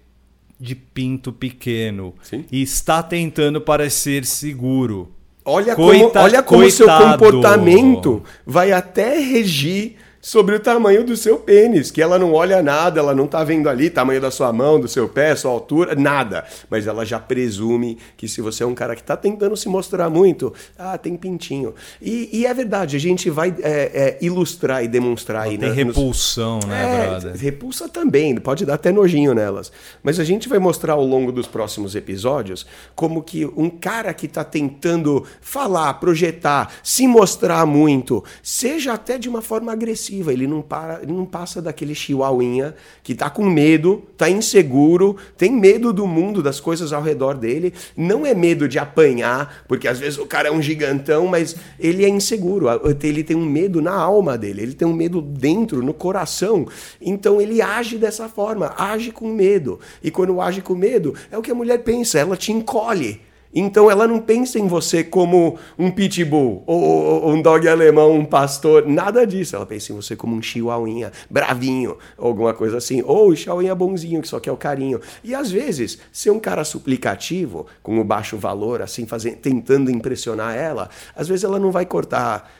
de 0.59 0.75
pinto 0.75 1.31
pequeno, 1.31 2.13
Sim. 2.21 2.45
e 2.51 2.61
está 2.61 3.03
tentando 3.03 3.59
parecer 3.59 4.25
seguro. 4.25 5.11
Olha 5.43 5.75
Coita 5.75 6.09
como, 6.09 6.25
olha 6.25 6.43
como 6.43 6.69
seu 6.69 6.87
comportamento 6.87 8.21
vai 8.45 8.71
até 8.73 9.17
regir 9.19 9.95
sobre 10.27 10.57
o 10.57 10.59
tamanho 10.59 11.05
do 11.05 11.15
seu 11.15 11.37
pênis, 11.37 11.89
que 11.89 12.01
ela 12.01 12.19
não 12.19 12.33
olha 12.33 12.61
nada, 12.61 12.99
ela 12.99 13.15
não 13.15 13.23
está 13.23 13.45
vendo 13.45 13.69
ali 13.69 13.89
tamanho 13.89 14.19
da 14.19 14.29
sua 14.29 14.51
mão, 14.51 14.77
do 14.77 14.85
seu 14.85 15.07
pé, 15.07 15.33
sua 15.37 15.49
altura, 15.49 15.95
nada. 15.95 16.43
Mas 16.69 16.85
ela 16.85 17.05
já 17.05 17.17
presume 17.17 17.97
que 18.17 18.27
se 18.27 18.41
você 18.41 18.61
é 18.61 18.65
um 18.65 18.75
cara 18.75 18.93
que 18.93 18.99
está 18.99 19.15
tentando 19.15 19.55
se 19.55 19.69
mostrar 19.69 20.09
muito, 20.09 20.53
ah, 20.77 20.97
tem 20.97 21.15
pintinho. 21.15 21.73
E, 22.01 22.29
e 22.33 22.45
é 22.45 22.53
verdade, 22.53 22.97
a 22.97 22.99
gente 22.99 23.29
vai 23.29 23.55
é, 23.61 23.71
é, 23.93 24.17
ilustrar 24.19 24.83
e 24.83 24.89
demonstrar 24.89 25.43
ela 25.43 25.51
aí. 25.51 25.57
Tem 25.57 25.69
né, 25.69 25.75
repulsão, 25.75 26.59
né, 26.67 27.05
é, 27.05 27.07
brother? 27.07 27.37
Repulsa 27.37 27.87
também, 27.87 28.35
pode 28.35 28.65
dar 28.65 28.73
até 28.73 28.91
nojinho 28.91 29.33
nelas. 29.33 29.71
Mas 30.03 30.19
a 30.19 30.25
gente 30.25 30.49
vai 30.49 30.59
mostrar 30.59 30.91
ao 30.91 31.05
longo 31.05 31.31
dos 31.31 31.47
próximos 31.47 31.95
episódios 31.95 32.65
como 32.93 33.23
que 33.23 33.45
um 33.45 33.69
cara 33.69 34.13
que 34.13 34.25
está 34.25 34.43
tentando 34.43 35.25
falar, 35.39 35.93
projetar, 35.93 36.69
se 36.83 37.07
mostrar 37.07 37.65
muito, 37.65 38.21
seja 38.43 38.91
até 38.91 39.17
de 39.17 39.29
uma 39.29 39.41
forma 39.41 39.71
agressiva, 39.71 40.16
agressiva, 40.17 40.33
ele 40.33 40.47
não, 40.47 40.61
para, 40.61 40.99
ele 41.01 41.11
não 41.11 41.25
passa 41.25 41.61
daquele 41.61 41.93
chihuahuinha 41.93 42.73
que 43.03 43.13
tá 43.13 43.29
com 43.29 43.45
medo, 43.45 44.03
tá 44.17 44.29
inseguro, 44.29 45.15
tem 45.37 45.51
medo 45.51 45.93
do 45.93 46.07
mundo, 46.07 46.41
das 46.41 46.59
coisas 46.59 46.93
ao 46.93 47.01
redor 47.01 47.35
dele, 47.35 47.73
não 47.95 48.25
é 48.25 48.33
medo 48.33 48.67
de 48.67 48.79
apanhar, 48.79 49.63
porque 49.67 49.87
às 49.87 49.99
vezes 49.99 50.17
o 50.17 50.25
cara 50.25 50.49
é 50.49 50.51
um 50.51 50.61
gigantão, 50.61 51.27
mas 51.27 51.55
ele 51.79 52.03
é 52.03 52.09
inseguro, 52.09 52.67
ele 53.01 53.23
tem 53.23 53.35
um 53.35 53.45
medo 53.45 53.81
na 53.81 53.93
alma 53.93 54.37
dele, 54.37 54.61
ele 54.61 54.73
tem 54.73 54.87
um 54.87 54.93
medo 54.93 55.21
dentro, 55.21 55.83
no 55.83 55.93
coração, 55.93 56.67
então 57.01 57.39
ele 57.39 57.61
age 57.61 57.97
dessa 57.97 58.27
forma, 58.27 58.73
age 58.77 59.11
com 59.11 59.29
medo, 59.29 59.79
e 60.03 60.11
quando 60.11 60.41
age 60.41 60.61
com 60.61 60.75
medo, 60.75 61.13
é 61.31 61.37
o 61.37 61.41
que 61.41 61.51
a 61.51 61.55
mulher 61.55 61.79
pensa, 61.79 62.19
ela 62.19 62.35
te 62.35 62.51
encolhe, 62.51 63.21
então 63.53 63.89
ela 63.89 64.07
não 64.07 64.19
pensa 64.19 64.59
em 64.59 64.67
você 64.67 65.03
como 65.03 65.57
um 65.77 65.89
pitbull, 65.89 66.63
ou, 66.65 66.83
ou, 66.83 67.29
um 67.31 67.41
dog 67.41 67.67
alemão, 67.67 68.13
um 68.13 68.25
pastor, 68.25 68.85
nada 68.85 69.25
disso. 69.25 69.55
Ela 69.55 69.65
pensa 69.65 69.91
em 69.91 69.95
você 69.95 70.15
como 70.15 70.35
um 70.35 70.41
chihuahuinha 70.41 71.11
bravinho, 71.29 71.97
ou 72.17 72.27
alguma 72.27 72.53
coisa 72.53 72.77
assim. 72.77 73.01
Ou 73.03 73.29
o 73.29 73.35
chihuahuinha 73.35 73.73
bonzinho, 73.73 74.21
que 74.21 74.27
só 74.27 74.39
quer 74.39 74.51
o 74.51 74.57
carinho. 74.57 74.99
E 75.23 75.33
às 75.33 75.49
vezes, 75.49 75.97
ser 76.11 76.31
um 76.31 76.39
cara 76.39 76.63
suplicativo, 76.63 77.65
com 77.81 77.99
o 77.99 78.03
baixo 78.03 78.37
valor, 78.37 78.81
assim, 78.81 79.05
fazendo, 79.05 79.37
tentando 79.37 79.89
impressionar 79.89 80.55
ela, 80.55 80.89
às 81.15 81.27
vezes 81.27 81.43
ela 81.43 81.59
não 81.59 81.71
vai 81.71 81.85
cortar, 81.85 82.51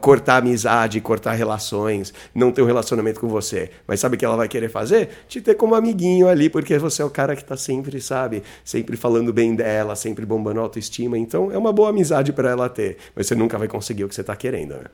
cortar 0.00 0.36
amizade, 0.36 1.00
cortar 1.00 1.32
relações, 1.32 2.12
não 2.34 2.52
ter 2.52 2.62
um 2.62 2.66
relacionamento 2.66 3.20
com 3.20 3.28
você. 3.28 3.70
Mas 3.86 4.00
sabe 4.00 4.14
o 4.14 4.18
que 4.18 4.24
ela 4.24 4.36
vai 4.36 4.48
querer 4.48 4.68
fazer? 4.68 5.08
Te 5.28 5.40
ter 5.40 5.54
como 5.54 5.74
amiguinho 5.74 6.28
ali, 6.28 6.48
porque 6.48 6.78
você 6.78 7.02
é 7.02 7.04
o 7.04 7.10
cara 7.10 7.34
que 7.34 7.42
está 7.42 7.56
sempre, 7.56 8.00
sabe, 8.00 8.42
sempre 8.64 8.96
falando 8.96 9.32
bem 9.32 9.54
dela, 9.54 9.96
sempre 9.96 10.20
sempre 10.20 10.26
bombando 10.26 10.60
a 10.60 10.64
autoestima. 10.64 11.16
Então 11.18 11.50
é 11.50 11.58
uma 11.58 11.72
boa 11.72 11.88
amizade 11.90 12.32
para 12.32 12.50
ela 12.50 12.68
ter, 12.68 12.98
mas 13.14 13.26
você 13.26 13.34
nunca 13.34 13.58
vai 13.58 13.66
conseguir 13.68 14.04
o 14.04 14.08
que 14.08 14.14
você 14.14 14.20
está 14.20 14.36
querendo. 14.36 14.74
Né? 14.74 14.84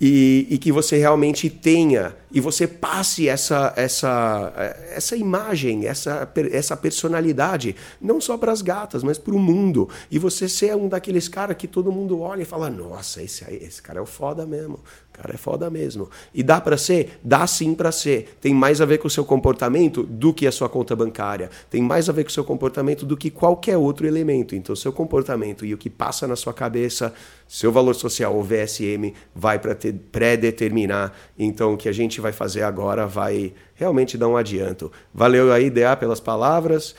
E, 0.00 0.46
e, 0.48 0.56
que 0.56 0.72
você 0.72 0.96
realmente 0.96 1.50
tenha 1.50 2.16
e 2.32 2.40
você 2.40 2.66
passe 2.66 3.28
essa, 3.28 3.72
essa, 3.76 4.52
essa 4.94 5.16
imagem, 5.16 5.86
essa, 5.86 6.30
essa 6.52 6.76
personalidade, 6.76 7.74
não 8.00 8.20
só 8.20 8.38
para 8.38 8.52
as 8.52 8.62
gatas, 8.62 9.02
mas 9.02 9.18
para 9.18 9.34
o 9.34 9.38
mundo. 9.38 9.88
E 10.10 10.18
você 10.18 10.48
ser 10.48 10.76
um 10.76 10.88
daqueles 10.88 11.28
caras 11.28 11.56
que 11.56 11.66
todo 11.66 11.90
mundo 11.90 12.20
olha 12.20 12.42
e 12.42 12.44
fala: 12.44 12.70
nossa, 12.70 13.22
esse, 13.22 13.44
aí, 13.44 13.56
esse 13.56 13.82
cara 13.82 13.98
é 13.98 14.02
o 14.02 14.06
foda 14.06 14.46
mesmo. 14.46 14.80
O 15.12 15.22
cara 15.22 15.34
é 15.34 15.36
foda 15.36 15.68
mesmo. 15.68 16.08
E 16.32 16.42
dá 16.42 16.60
para 16.60 16.78
ser? 16.78 17.18
Dá 17.22 17.46
sim 17.46 17.74
para 17.74 17.90
ser. 17.90 18.36
Tem 18.40 18.54
mais 18.54 18.80
a 18.80 18.86
ver 18.86 18.98
com 18.98 19.08
o 19.08 19.10
seu 19.10 19.24
comportamento 19.24 20.04
do 20.04 20.32
que 20.32 20.46
a 20.46 20.52
sua 20.52 20.68
conta 20.68 20.94
bancária. 20.94 21.50
Tem 21.68 21.82
mais 21.82 22.08
a 22.08 22.12
ver 22.12 22.24
com 22.24 22.30
o 22.30 22.32
seu 22.32 22.44
comportamento 22.44 23.04
do 23.04 23.16
que 23.16 23.28
qualquer 23.28 23.76
outro 23.76 24.06
elemento. 24.06 24.54
Então, 24.54 24.74
seu 24.76 24.92
comportamento 24.92 25.66
e 25.66 25.74
o 25.74 25.78
que 25.78 25.90
passa 25.90 26.26
na 26.26 26.36
sua 26.36 26.54
cabeça, 26.54 27.12
seu 27.46 27.72
valor 27.72 27.94
social, 27.94 28.34
ou 28.34 28.42
VSM, 28.42 29.12
vai 29.34 29.58
para 29.58 29.76
pré-determinar. 30.12 31.12
Então, 31.36 31.74
o 31.74 31.76
que 31.76 31.88
a 31.88 31.92
gente 31.92 32.19
gente 32.20 32.22
vai 32.22 32.32
fazer 32.32 32.62
agora 32.62 33.06
vai 33.06 33.54
realmente 33.74 34.18
dar 34.18 34.28
um 34.28 34.36
adianto. 34.36 34.92
Valeu 35.12 35.52
aí, 35.52 35.70
DA, 35.70 35.96
pelas 35.96 36.20
palavras. 36.20 36.94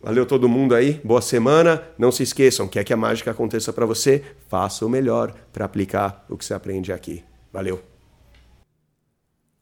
Valeu 0.00 0.24
todo 0.24 0.48
mundo 0.48 0.74
aí, 0.74 1.00
boa 1.02 1.20
semana. 1.20 1.82
Não 1.98 2.12
se 2.12 2.22
esqueçam, 2.22 2.68
quer 2.68 2.84
que 2.84 2.92
a 2.92 2.96
mágica 2.96 3.30
aconteça 3.30 3.72
para 3.72 3.86
você? 3.86 4.22
Faça 4.48 4.86
o 4.86 4.88
melhor 4.88 5.34
para 5.52 5.64
aplicar 5.64 6.24
o 6.28 6.36
que 6.36 6.44
você 6.44 6.54
aprende 6.54 6.92
aqui. 6.92 7.24
Valeu. 7.52 7.82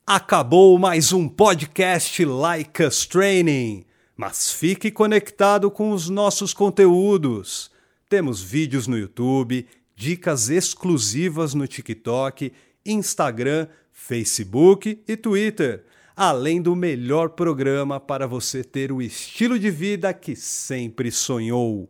Acabou 0.06 0.78
mais 0.78 1.12
um 1.12 1.28
podcast 1.28 2.24
Like 2.24 2.82
Us 2.82 3.06
Training. 3.06 3.84
Mas 4.16 4.52
fique 4.52 4.90
conectado 4.90 5.70
com 5.70 5.90
os 5.90 6.08
nossos 6.08 6.52
conteúdos. 6.52 7.70
Temos 8.08 8.40
vídeos 8.40 8.86
no 8.86 8.96
YouTube, 8.96 9.66
dicas 9.94 10.48
exclusivas 10.48 11.54
no 11.54 11.66
TikTok, 11.66 12.52
Instagram, 12.84 13.66
Facebook 13.98 15.02
e 15.08 15.16
Twitter, 15.16 15.82
além 16.14 16.60
do 16.60 16.76
melhor 16.76 17.30
programa 17.30 17.98
para 17.98 18.28
você 18.28 18.62
ter 18.62 18.92
o 18.92 19.00
estilo 19.00 19.58
de 19.58 19.70
vida 19.70 20.12
que 20.12 20.36
sempre 20.36 21.10
sonhou. 21.10 21.88